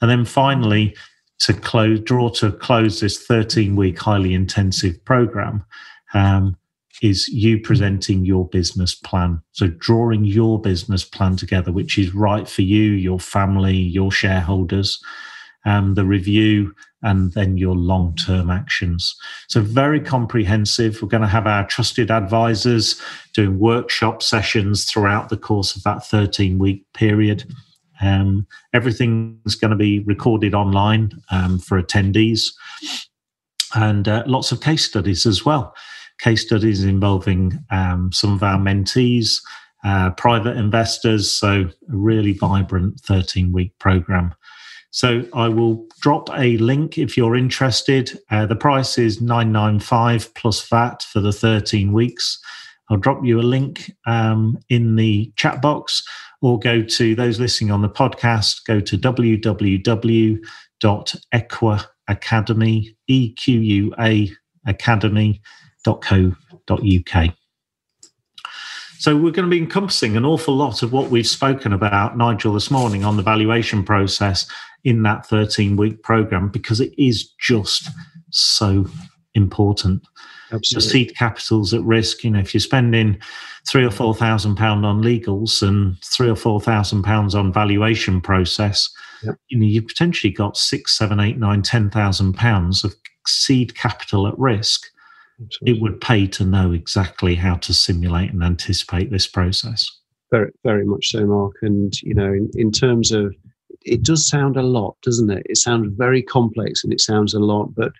And 0.00 0.08
then 0.08 0.24
finally, 0.24 0.96
to 1.40 1.52
close, 1.52 1.98
draw 1.98 2.28
to 2.28 2.52
close 2.52 3.00
this 3.00 3.26
13 3.26 3.74
week 3.74 3.98
highly 3.98 4.34
intensive 4.34 5.04
program 5.04 5.64
um, 6.14 6.56
is 7.02 7.26
you 7.26 7.58
presenting 7.58 8.24
your 8.24 8.46
business 8.50 8.94
plan. 8.94 9.42
So, 9.50 9.66
drawing 9.66 10.24
your 10.24 10.60
business 10.60 11.04
plan 11.04 11.34
together, 11.34 11.72
which 11.72 11.98
is 11.98 12.14
right 12.14 12.48
for 12.48 12.62
you, 12.62 12.82
your 12.82 13.18
family, 13.18 13.76
your 13.76 14.12
shareholders, 14.12 15.02
um, 15.64 15.94
the 15.94 16.04
review 16.04 16.74
and 17.02 17.32
then 17.32 17.56
your 17.56 17.74
long 17.74 18.14
term 18.16 18.50
actions. 18.50 19.14
So, 19.48 19.60
very 19.60 20.00
comprehensive. 20.00 21.00
We're 21.02 21.08
going 21.08 21.22
to 21.22 21.28
have 21.28 21.46
our 21.46 21.66
trusted 21.66 22.10
advisors 22.10 23.00
doing 23.34 23.58
workshop 23.58 24.22
sessions 24.22 24.84
throughout 24.84 25.28
the 25.28 25.36
course 25.36 25.76
of 25.76 25.82
that 25.82 26.06
13 26.06 26.58
week 26.58 26.84
period. 26.94 27.44
Um, 28.00 28.46
everything's 28.72 29.54
going 29.54 29.70
to 29.70 29.76
be 29.76 30.00
recorded 30.00 30.54
online 30.54 31.12
um, 31.30 31.58
for 31.58 31.80
attendees 31.80 32.50
and 33.74 34.08
uh, 34.08 34.24
lots 34.26 34.52
of 34.52 34.60
case 34.60 34.84
studies 34.84 35.26
as 35.26 35.44
well. 35.44 35.74
Case 36.20 36.42
studies 36.42 36.84
involving 36.84 37.58
um, 37.70 38.12
some 38.12 38.32
of 38.32 38.42
our 38.42 38.58
mentees, 38.58 39.40
uh, 39.84 40.10
private 40.10 40.56
investors. 40.56 41.30
So, 41.30 41.62
a 41.62 41.96
really 41.96 42.32
vibrant 42.32 43.00
13 43.00 43.52
week 43.52 43.76
program. 43.78 44.34
So 44.92 45.24
I 45.32 45.48
will 45.48 45.86
drop 46.00 46.28
a 46.34 46.58
link 46.58 46.98
if 46.98 47.16
you're 47.16 47.34
interested. 47.34 48.18
Uh, 48.30 48.46
the 48.46 48.54
price 48.54 48.98
is 48.98 49.20
995 49.22 50.34
plus 50.34 50.68
VAT 50.68 51.02
for 51.02 51.20
the 51.20 51.32
13 51.32 51.92
weeks. 51.92 52.38
I'll 52.90 52.98
drop 52.98 53.24
you 53.24 53.40
a 53.40 53.42
link 53.42 53.90
um, 54.06 54.58
in 54.68 54.96
the 54.96 55.32
chat 55.36 55.62
box 55.62 56.02
or 56.42 56.58
go 56.58 56.82
to 56.82 57.14
those 57.14 57.40
listening 57.40 57.70
on 57.70 57.80
the 57.80 57.88
podcast, 57.88 58.64
go 58.66 58.80
to 58.80 58.98
www.equa 58.98 60.42
E-Q-U-A. 63.08 64.30
So 69.02 69.16
we're 69.16 69.32
going 69.32 69.50
to 69.50 69.50
be 69.50 69.58
encompassing 69.58 70.16
an 70.16 70.24
awful 70.24 70.54
lot 70.54 70.84
of 70.84 70.92
what 70.92 71.10
we've 71.10 71.26
spoken 71.26 71.72
about, 71.72 72.16
Nigel, 72.16 72.52
this 72.52 72.70
morning 72.70 73.04
on 73.04 73.16
the 73.16 73.22
valuation 73.24 73.82
process 73.82 74.46
in 74.84 75.02
that 75.02 75.26
13 75.26 75.74
week 75.76 76.04
program 76.04 76.48
because 76.48 76.80
it 76.80 76.94
is 76.96 77.28
just 77.40 77.88
so 78.30 78.86
important. 79.34 80.06
Absolutely. 80.52 80.88
Seed 80.88 81.16
capital's 81.16 81.74
at 81.74 81.82
risk. 81.82 82.22
You 82.22 82.30
know, 82.30 82.38
if 82.38 82.54
you're 82.54 82.60
spending 82.60 83.18
three 83.66 83.84
or 83.84 83.90
four 83.90 84.14
thousand 84.14 84.54
pound 84.54 84.86
on 84.86 85.02
legals 85.02 85.66
and 85.66 86.00
three 86.04 86.30
or 86.30 86.36
four 86.36 86.60
thousand 86.60 87.02
pounds 87.02 87.34
on 87.34 87.52
valuation 87.52 88.20
process, 88.20 88.88
yep. 89.24 89.34
you 89.48 89.58
know, 89.58 89.66
you've 89.66 89.88
potentially 89.88 90.32
got 90.32 90.56
six, 90.56 90.96
seven, 90.96 91.18
eight, 91.18 91.38
nine, 91.38 91.62
ten 91.62 91.90
thousand 91.90 92.34
pounds 92.34 92.84
of 92.84 92.94
seed 93.26 93.74
capital 93.74 94.28
at 94.28 94.38
risk. 94.38 94.86
Absolutely. 95.44 95.72
It 95.72 95.82
would 95.82 96.00
pay 96.00 96.26
to 96.28 96.44
know 96.44 96.72
exactly 96.72 97.34
how 97.34 97.56
to 97.56 97.74
simulate 97.74 98.32
and 98.32 98.42
anticipate 98.42 99.10
this 99.10 99.26
process. 99.26 99.90
Very, 100.30 100.52
very 100.64 100.86
much 100.86 101.10
so, 101.10 101.26
Mark. 101.26 101.56
And 101.62 101.92
you 102.02 102.14
know, 102.14 102.32
in, 102.32 102.50
in 102.54 102.72
terms 102.72 103.12
of 103.12 103.34
it 103.84 104.02
does 104.02 104.28
sound 104.28 104.56
a 104.56 104.62
lot, 104.62 104.96
doesn't 105.02 105.30
it? 105.30 105.46
It 105.48 105.56
sounds 105.56 105.92
very 105.96 106.22
complex 106.22 106.84
and 106.84 106.92
it 106.92 107.00
sounds 107.00 107.34
a 107.34 107.40
lot, 107.40 107.74
but 107.74 107.92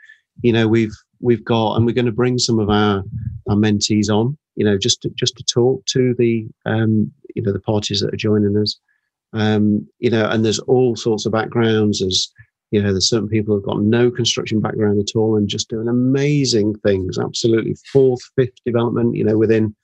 you 0.43 0.53
know, 0.53 0.69
we've 0.69 0.95
we've 1.21 1.45
got 1.45 1.77
and 1.77 1.87
we're 1.87 1.95
going 1.95 2.07
to 2.07 2.13
bring 2.13 2.39
some 2.39 2.59
of 2.59 2.71
our 2.71 3.03
our 3.49 3.57
mentees 3.57 4.09
on, 4.09 4.37
you 4.57 4.65
know, 4.65 4.79
just 4.79 5.03
to, 5.03 5.11
just 5.11 5.37
to 5.37 5.45
talk 5.45 5.85
to 5.87 6.15
the 6.19 6.47
um, 6.67 7.13
you 7.35 7.43
know 7.43 7.53
the 7.53 7.61
parties 7.61 8.01
that 8.01 8.15
are 8.15 8.17
joining 8.17 8.57
us, 8.57 8.79
um, 9.33 9.87
you 9.99 10.11
know, 10.11 10.27
and 10.27 10.45
there's 10.45 10.59
all 10.61 10.97
sorts 10.97 11.27
of 11.27 11.33
backgrounds. 11.33 12.03
As 12.03 12.29
you 12.73 12.83
know, 12.83 12.91
there's 12.91 13.09
certain 13.09 13.29
people 13.29 13.55
who've 13.55 13.65
got 13.65 13.83
no 13.83 14.11
construction 14.11 14.61
background 14.61 14.99
at 14.99 15.17
all 15.17 15.37
and 15.37 15.49
just 15.49 15.69
doing 15.69 15.89
amazing 15.89 16.75
things. 16.79 17.19
Absolutely, 17.19 17.77
fourth, 17.93 18.23
fifth 18.37 18.63
development, 18.67 19.15
you 19.15 19.25
know, 19.25 19.39
within 19.39 19.75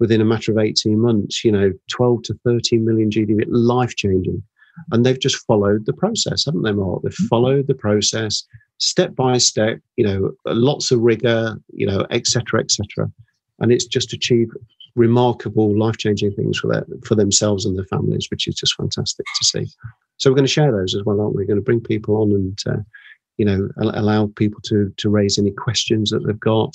within 0.00 0.20
a 0.20 0.24
matter 0.24 0.50
of 0.50 0.58
18 0.58 0.98
months, 0.98 1.44
you 1.44 1.52
know, 1.52 1.72
12 1.90 2.22
to 2.22 2.34
13 2.44 2.84
million 2.84 3.10
GDV, 3.10 3.44
life 3.48 3.94
changing 3.96 4.42
and 4.90 5.04
they've 5.04 5.18
just 5.18 5.44
followed 5.46 5.86
the 5.86 5.92
process, 5.92 6.44
haven't 6.44 6.62
they, 6.62 6.72
Mark? 6.72 7.02
They've 7.02 7.12
mm-hmm. 7.12 7.26
followed 7.26 7.66
the 7.66 7.74
process 7.74 8.44
step 8.78 9.14
by 9.14 9.38
step, 9.38 9.78
you 9.96 10.04
know, 10.04 10.32
lots 10.46 10.90
of 10.90 11.00
rigor, 11.00 11.56
you 11.72 11.86
know, 11.86 12.06
etc., 12.10 12.60
etc., 12.60 13.10
and 13.58 13.70
it's 13.70 13.84
just 13.84 14.12
achieved 14.12 14.52
remarkable, 14.96 15.78
life-changing 15.78 16.32
things 16.32 16.58
for 16.58 16.68
their, 16.68 16.86
for 17.04 17.14
themselves 17.14 17.64
and 17.64 17.76
their 17.76 17.86
families, 17.86 18.28
which 18.30 18.48
is 18.48 18.54
just 18.54 18.74
fantastic 18.74 19.26
to 19.38 19.44
see. 19.44 19.66
So 20.16 20.30
we're 20.30 20.36
going 20.36 20.46
to 20.46 20.52
share 20.52 20.72
those 20.72 20.94
as 20.94 21.02
well, 21.04 21.20
aren't 21.20 21.34
we? 21.34 21.42
We're 21.42 21.48
going 21.48 21.60
to 21.60 21.64
bring 21.64 21.80
people 21.80 22.16
on 22.16 22.32
and 22.32 22.58
uh, 22.66 22.82
you 23.36 23.44
know 23.44 23.68
allow 23.78 24.26
people 24.36 24.60
to 24.64 24.92
to 24.98 25.08
raise 25.08 25.38
any 25.38 25.50
questions 25.50 26.10
that 26.10 26.26
they've 26.26 26.38
got 26.38 26.74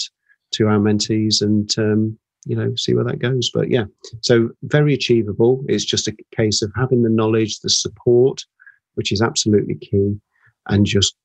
to 0.53 0.67
our 0.67 0.79
mentees 0.79 1.41
and 1.41 1.69
um, 1.77 2.17
you 2.45 2.55
know, 2.55 2.73
see 2.75 2.93
where 2.93 3.03
that 3.03 3.19
goes. 3.19 3.49
But 3.53 3.69
yeah, 3.69 3.85
so 4.21 4.49
very 4.63 4.93
achievable. 4.93 5.63
It's 5.67 5.83
just 5.83 6.07
a 6.07 6.15
case 6.35 6.61
of 6.61 6.71
having 6.75 7.03
the 7.03 7.09
knowledge, 7.09 7.59
the 7.59 7.69
support, 7.69 8.45
which 8.93 9.11
is 9.11 9.21
absolutely 9.21 9.75
key, 9.75 10.15
and 10.67 10.85
just 10.85 11.15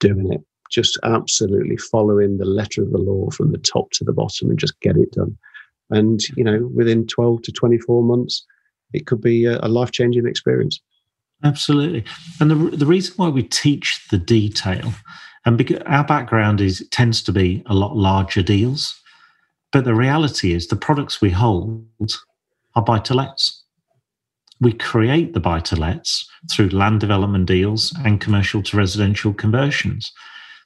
doing 0.00 0.32
it. 0.32 0.40
Just 0.70 0.98
absolutely 1.02 1.76
following 1.76 2.38
the 2.38 2.44
letter 2.44 2.82
of 2.82 2.92
the 2.92 2.98
law 2.98 3.30
from 3.30 3.52
the 3.52 3.58
top 3.58 3.90
to 3.92 4.04
the 4.04 4.12
bottom 4.12 4.50
and 4.50 4.58
just 4.58 4.78
get 4.80 4.96
it 4.96 5.12
done. 5.12 5.36
And, 5.90 6.20
you 6.36 6.44
know, 6.44 6.70
within 6.74 7.06
12 7.06 7.42
to 7.42 7.52
24 7.52 8.02
months, 8.02 8.44
it 8.92 9.06
could 9.06 9.20
be 9.20 9.44
a, 9.46 9.58
a 9.62 9.68
life 9.68 9.90
changing 9.90 10.26
experience. 10.26 10.80
Absolutely. 11.44 12.04
And 12.40 12.50
the, 12.50 12.76
the 12.76 12.86
reason 12.86 13.14
why 13.16 13.28
we 13.28 13.42
teach 13.42 14.06
the 14.10 14.18
detail, 14.18 14.92
and 15.44 15.56
because 15.56 15.78
our 15.86 16.04
background 16.04 16.60
is 16.60 16.86
tends 16.90 17.22
to 17.24 17.32
be 17.32 17.62
a 17.66 17.74
lot 17.74 17.96
larger 17.96 18.42
deals. 18.42 18.98
But 19.70 19.84
the 19.84 19.94
reality 19.94 20.52
is, 20.52 20.66
the 20.66 20.76
products 20.76 21.20
we 21.20 21.30
hold 21.30 21.86
are 22.74 22.82
buy 22.82 22.98
to 23.00 23.14
lets. 23.14 23.62
We 24.60 24.72
create 24.72 25.34
the 25.34 25.40
buy 25.40 25.60
to 25.60 25.76
lets 25.76 26.28
through 26.50 26.70
land 26.70 27.00
development 27.00 27.46
deals 27.46 27.94
and 28.04 28.20
commercial 28.20 28.62
to 28.64 28.76
residential 28.76 29.32
conversions. 29.32 30.10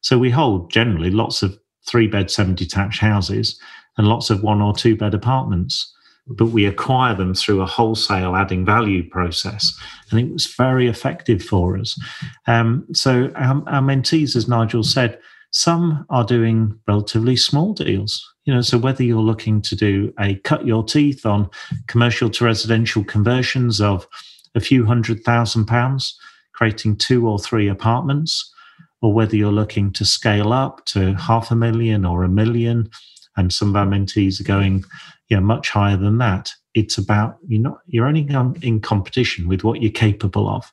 So 0.00 0.18
we 0.18 0.30
hold 0.30 0.70
generally 0.70 1.10
lots 1.10 1.42
of 1.42 1.58
three 1.86 2.06
bed, 2.06 2.30
semi 2.30 2.54
detached 2.54 3.00
houses 3.00 3.60
and 3.98 4.06
lots 4.06 4.30
of 4.30 4.42
one 4.42 4.60
or 4.60 4.74
two 4.74 4.96
bed 4.96 5.14
apartments. 5.14 5.92
But 6.28 6.46
we 6.46 6.66
acquire 6.66 7.16
them 7.16 7.34
through 7.34 7.62
a 7.62 7.66
wholesale 7.66 8.36
adding 8.36 8.64
value 8.64 9.08
process. 9.08 9.72
And 10.10 10.20
it 10.20 10.32
was 10.32 10.46
very 10.46 10.86
effective 10.86 11.42
for 11.42 11.76
us. 11.76 11.98
Um, 12.46 12.86
so 12.92 13.32
our, 13.34 13.62
our 13.66 13.82
mentees, 13.82 14.36
as 14.36 14.46
Nigel 14.48 14.84
said, 14.84 15.18
some 15.50 16.06
are 16.10 16.24
doing 16.24 16.78
relatively 16.88 17.36
small 17.36 17.74
deals. 17.74 18.26
You 18.44 18.54
know, 18.54 18.62
so 18.62 18.78
whether 18.78 19.02
you're 19.02 19.20
looking 19.20 19.60
to 19.62 19.76
do 19.76 20.12
a 20.18 20.36
cut 20.36 20.66
your 20.66 20.82
teeth 20.82 21.26
on 21.26 21.50
commercial 21.86 22.30
to 22.30 22.44
residential 22.44 23.04
conversions 23.04 23.80
of 23.80 24.06
a 24.54 24.60
few 24.60 24.84
hundred 24.84 25.22
thousand 25.24 25.66
pounds, 25.66 26.18
creating 26.52 26.96
two 26.96 27.28
or 27.28 27.38
three 27.38 27.68
apartments, 27.68 28.52
or 29.00 29.12
whether 29.12 29.36
you're 29.36 29.52
looking 29.52 29.92
to 29.92 30.04
scale 30.04 30.52
up 30.52 30.84
to 30.86 31.14
half 31.14 31.50
a 31.50 31.56
million 31.56 32.04
or 32.04 32.24
a 32.24 32.28
million, 32.28 32.88
and 33.36 33.52
some 33.52 33.70
of 33.70 33.76
our 33.76 33.86
mentees 33.86 34.40
are 34.40 34.44
going, 34.44 34.84
you 35.28 35.36
know, 35.36 35.42
much 35.42 35.70
higher 35.70 35.96
than 35.96 36.18
that. 36.18 36.52
It's 36.74 36.98
about 36.98 37.38
you're 37.46 37.60
not 37.60 37.78
you're 37.86 38.06
only 38.06 38.26
in 38.62 38.80
competition 38.80 39.48
with 39.48 39.64
what 39.64 39.82
you're 39.82 39.92
capable 39.92 40.48
of. 40.48 40.72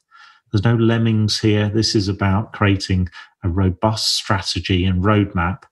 There's 0.51 0.63
no 0.63 0.75
lemmings 0.75 1.39
here. 1.39 1.69
This 1.69 1.95
is 1.95 2.07
about 2.07 2.53
creating 2.53 3.09
a 3.43 3.49
robust 3.49 4.15
strategy 4.15 4.85
and 4.85 5.03
roadmap 5.03 5.63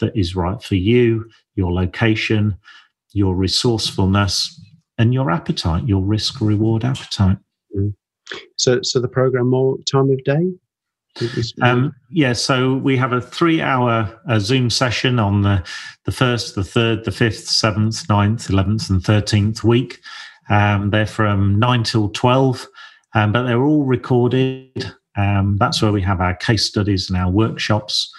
that 0.00 0.16
is 0.16 0.36
right 0.36 0.62
for 0.62 0.74
you, 0.74 1.28
your 1.54 1.72
location, 1.72 2.56
your 3.12 3.34
resourcefulness, 3.34 4.60
and 4.98 5.14
your 5.14 5.30
appetite, 5.30 5.88
your 5.88 6.02
risk 6.02 6.40
reward 6.40 6.84
appetite. 6.84 7.38
Mm. 7.76 7.94
So, 8.56 8.80
so 8.82 9.00
the 9.00 9.08
program 9.08 9.48
more 9.48 9.76
time 9.90 10.10
of 10.10 10.22
day. 10.24 10.52
Um, 11.62 11.94
yeah, 12.10 12.32
so 12.32 12.74
we 12.74 12.96
have 12.96 13.12
a 13.12 13.20
three-hour 13.20 14.20
uh, 14.28 14.38
Zoom 14.38 14.70
session 14.70 15.18
on 15.18 15.42
the 15.42 15.64
the 16.04 16.12
first, 16.12 16.54
the 16.54 16.64
third, 16.64 17.04
the 17.04 17.12
fifth, 17.12 17.48
seventh, 17.48 18.06
9th, 18.06 18.50
eleventh, 18.50 18.90
and 18.90 19.02
thirteenth 19.02 19.64
week. 19.64 20.00
Um, 20.48 20.90
they're 20.90 21.06
from 21.06 21.58
nine 21.58 21.82
till 21.82 22.10
twelve, 22.10 22.66
um, 23.14 23.32
but 23.32 23.44
they're 23.44 23.62
all 23.62 23.84
recorded. 23.84 24.92
Um, 25.16 25.56
that's 25.58 25.80
where 25.80 25.92
we 25.92 26.02
have 26.02 26.20
our 26.20 26.34
case 26.34 26.66
studies 26.66 27.08
and 27.08 27.18
our 27.18 27.30
workshops, 27.30 28.12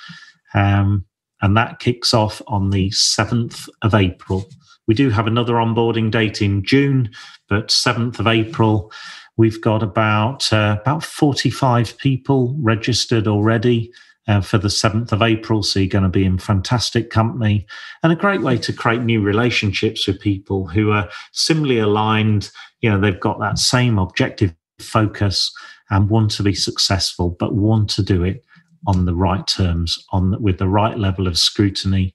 um, 0.53 1.05
and 1.41 1.55
that 1.55 1.79
kicks 1.79 2.13
off 2.13 2.41
on 2.47 2.71
the 2.71 2.89
seventh 2.91 3.69
of 3.83 3.93
April. 3.93 4.49
We 4.87 4.95
do 4.95 5.09
have 5.09 5.27
another 5.27 5.55
onboarding 5.55 6.11
date 6.11 6.41
in 6.41 6.63
June, 6.63 7.11
but 7.49 7.69
seventh 7.71 8.19
of 8.19 8.27
April 8.27 8.91
We've 9.38 9.61
got 9.61 9.83
about 9.83 10.51
uh, 10.51 10.77
about 10.81 11.03
45 11.03 11.97
people 11.97 12.55
registered 12.59 13.27
already 13.27 13.91
uh, 14.27 14.41
for 14.41 14.57
the 14.57 14.67
7th 14.67 15.11
of 15.11 15.21
April. 15.21 15.63
So 15.63 15.79
you're 15.79 15.88
going 15.88 16.03
to 16.03 16.09
be 16.09 16.25
in 16.25 16.38
fantastic 16.38 17.09
company 17.09 17.65
and 18.03 18.11
a 18.11 18.15
great 18.15 18.41
way 18.41 18.57
to 18.57 18.73
create 18.73 19.01
new 19.01 19.21
relationships 19.21 20.07
with 20.07 20.19
people 20.19 20.67
who 20.67 20.91
are 20.91 21.09
similarly 21.31 21.79
aligned. 21.79 22.51
You 22.81 22.89
know, 22.89 22.99
they've 22.99 23.19
got 23.19 23.39
that 23.39 23.57
same 23.57 23.97
objective 23.97 24.53
focus 24.79 25.51
and 25.89 26.09
want 26.09 26.31
to 26.31 26.43
be 26.43 26.53
successful, 26.53 27.35
but 27.39 27.55
want 27.55 27.89
to 27.91 28.03
do 28.03 28.23
it 28.23 28.43
on 28.85 29.05
the 29.05 29.15
right 29.15 29.45
terms, 29.47 30.03
on 30.11 30.41
with 30.41 30.57
the 30.57 30.67
right 30.67 30.97
level 30.97 31.27
of 31.27 31.38
scrutiny. 31.38 32.13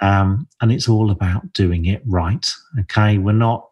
Um, 0.00 0.48
and 0.60 0.72
it's 0.72 0.88
all 0.88 1.10
about 1.10 1.52
doing 1.52 1.86
it 1.86 2.02
right. 2.06 2.46
Okay, 2.80 3.18
we're 3.18 3.32
not 3.32 3.68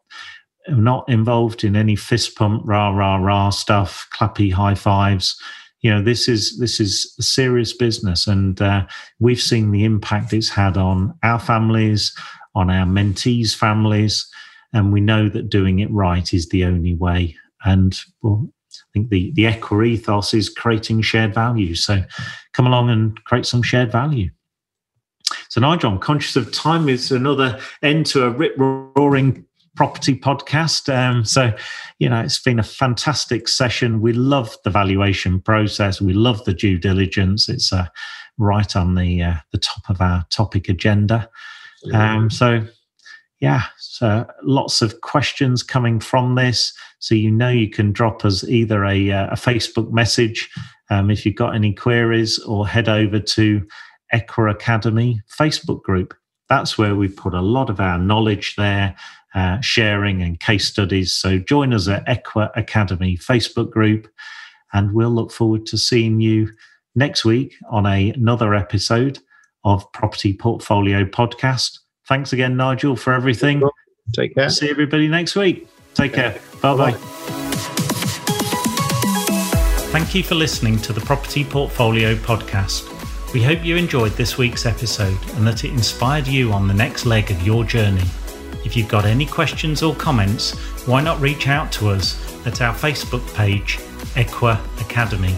not 0.69 1.09
involved 1.09 1.65
in 1.65 1.77
any 1.77 1.97
fist 1.97 2.37
pump, 2.37 2.63
rah 2.65 2.91
rah 2.91 3.17
rah 3.17 3.51
stuff, 3.51 4.09
clappy 4.13 4.53
high 4.53 4.75
fives. 4.75 5.39
You 5.81 5.91
know, 5.91 6.03
this 6.03 6.29
is 6.29 6.59
this 6.59 6.81
is 6.81 7.15
serious 7.21 7.73
business, 7.73 8.27
and 8.27 8.61
uh, 8.61 8.87
we've 9.21 9.41
seen 9.41 9.71
the 9.71 9.85
impact 9.85 10.33
it's 10.33 10.49
had 10.49 10.77
on 10.77 11.15
our 11.23 11.39
families, 11.39 12.17
on 12.55 12.71
our 12.71 12.87
mentees' 12.87 13.55
families, 13.55 14.27
and 14.73 14.93
we 14.93 15.01
know 15.01 15.29
that 15.29 15.51
doing 15.51 15.81
it 15.81 15.91
right 15.91 16.33
is 16.33 16.49
the 16.49 16.65
only 16.65 16.95
way. 16.95 17.37
And 17.65 17.99
well, 18.23 18.49
I 18.73 18.89
think 18.95 19.11
the 19.11 19.33
the 19.33 19.45
Equa 19.45 19.87
ethos 19.87 20.33
is 20.33 20.49
creating 20.49 21.03
shared 21.03 21.35
value. 21.35 21.75
So, 21.75 22.03
come 22.55 22.67
along 22.67 22.89
and 22.89 23.23
create 23.25 23.45
some 23.45 23.63
shared 23.63 23.93
value. 23.93 24.31
So, 25.49 25.61
Nigel, 25.61 25.93
I'm 25.93 25.99
conscious 25.99 26.37
of 26.37 26.51
time. 26.53 26.89
It's 26.89 27.11
another 27.11 27.61
end 27.83 28.07
to 28.07 28.25
a 28.25 28.31
rip 28.31 28.55
roaring 28.57 29.45
property 29.77 30.17
podcast. 30.17 30.93
Um, 30.95 31.25
so, 31.25 31.53
you 31.99 32.09
know, 32.09 32.21
it's 32.21 32.41
been 32.41 32.59
a 32.59 32.65
fantastic 32.65 33.49
session. 33.49 34.01
We 34.01 34.13
love 34.13 34.57
the 34.65 34.71
valuation 34.71 35.41
process. 35.41 36.01
We 36.01 36.13
love 36.13 36.45
the 36.45 36.55
due 36.55 36.79
diligence. 36.79 37.49
It's 37.49 37.73
uh, 37.73 37.87
right 38.39 38.75
on 38.77 38.95
the 38.95 39.23
uh, 39.23 39.35
the 39.53 39.59
top 39.59 39.89
of 39.89 40.01
our 40.01 40.25
topic 40.31 40.69
agenda. 40.69 41.29
Um, 41.93 42.31
so, 42.31 42.67
yeah, 43.41 43.65
so 43.77 44.27
lots 44.43 44.81
of 44.81 45.03
questions 45.03 45.63
coming 45.63 46.01
from 46.01 46.35
this. 46.35 46.73
So 46.99 47.15
you 47.15 47.31
know 47.31 47.51
you 47.51 47.69
can 47.69 47.93
drop 47.93 48.25
us 48.25 48.43
either 48.45 48.85
a, 48.85 49.11
uh, 49.11 49.27
a 49.27 49.35
Facebook 49.35 49.91
message 49.93 50.49
um, 50.89 51.11
if 51.11 51.27
you've 51.27 51.35
got 51.35 51.55
any 51.55 51.75
queries, 51.75 52.39
or 52.39 52.67
head 52.67 52.89
over 52.89 53.19
to 53.19 53.67
Equa 54.15 54.51
Academy 54.51 55.21
Facebook 55.39 55.83
group. 55.83 56.15
That's 56.49 56.79
where 56.79 56.95
we 56.95 57.09
put 57.09 57.35
a 57.35 57.41
lot 57.41 57.71
of 57.71 57.81
our 57.81 57.99
knowledge 57.99 58.55
there 58.57 58.95
uh, 59.35 59.61
sharing 59.61 60.23
and 60.23 60.39
case 60.41 60.69
studies. 60.69 61.13
So 61.13 61.39
join 61.39 61.73
us 61.73 61.89
at 61.89 62.07
Equa 62.07 62.51
Academy 62.57 63.17
Facebook 63.17 63.71
group, 63.71 64.09
and 64.73 64.93
we'll 64.93 65.11
look 65.11 65.33
forward 65.33 65.67
to 65.67 65.79
seeing 65.79 66.21
you 66.21 66.51
next 66.95 67.25
week 67.25 67.57
on 67.71 67.87
a, 67.87 68.11
another 68.11 68.55
episode 68.55 69.19
of 69.65 69.91
Property 69.93 70.35
Portfolio 70.35 71.05
Podcast. 71.05 71.81
Thanks 72.07 72.33
again, 72.33 72.57
Nigel, 72.57 72.97
for 72.97 73.13
everything. 73.13 73.63
Take 74.15 74.35
care. 74.35 74.51
See 74.51 74.71
everybody 74.71 75.09
next 75.09 75.35
week. 75.37 75.67
Take 75.95 76.13
care. 76.13 76.39
Bye 76.61 76.77
bye. 76.77 76.93
Thank 79.91 80.15
you 80.15 80.23
for 80.23 80.35
listening 80.35 80.79
to 80.79 80.93
the 80.93 81.01
Property 81.01 81.45
Portfolio 81.45 82.15
Podcast. 82.17 82.91
We 83.33 83.43
hope 83.43 83.65
you 83.65 83.77
enjoyed 83.77 84.13
this 84.13 84.37
week's 84.37 84.67
episode 84.67 85.19
and 85.37 85.47
that 85.47 85.65
it 85.65 85.71
inspired 85.71 86.27
you 86.27 86.53
on 86.53 86.69
the 86.69 86.75
next 86.75 87.07
leg 87.07 87.31
of 87.31 87.45
your 87.47 87.65
journey. 87.65 88.03
If 88.65 88.77
you've 88.77 88.89
got 88.89 89.05
any 89.05 89.27
questions 89.27 89.83
or 89.83 89.95
comments, 89.95 90.59
why 90.87 91.03
not 91.03 91.21
reach 91.21 91.49
out 91.49 91.71
to 91.73 91.89
us 91.89 92.17
at 92.47 92.61
our 92.61 92.75
Facebook 92.75 93.27
page, 93.35 93.79
Equa 94.15 94.59
Academy. 94.81 95.35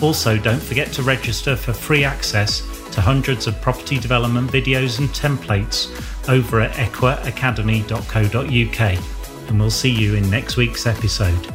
Also, 0.00 0.38
don't 0.38 0.62
forget 0.62 0.92
to 0.92 1.02
register 1.02 1.56
for 1.56 1.72
free 1.72 2.04
access 2.04 2.60
to 2.92 3.00
hundreds 3.00 3.46
of 3.46 3.60
property 3.60 3.98
development 3.98 4.50
videos 4.50 4.98
and 4.98 5.08
templates 5.10 5.88
over 6.28 6.60
at 6.60 6.72
equaacademy.co.uk. 6.72 9.48
And 9.48 9.60
we'll 9.60 9.70
see 9.70 9.90
you 9.90 10.14
in 10.14 10.28
next 10.30 10.56
week's 10.56 10.86
episode. 10.86 11.46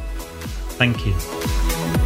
Thank 0.78 1.06
you. 1.06 2.05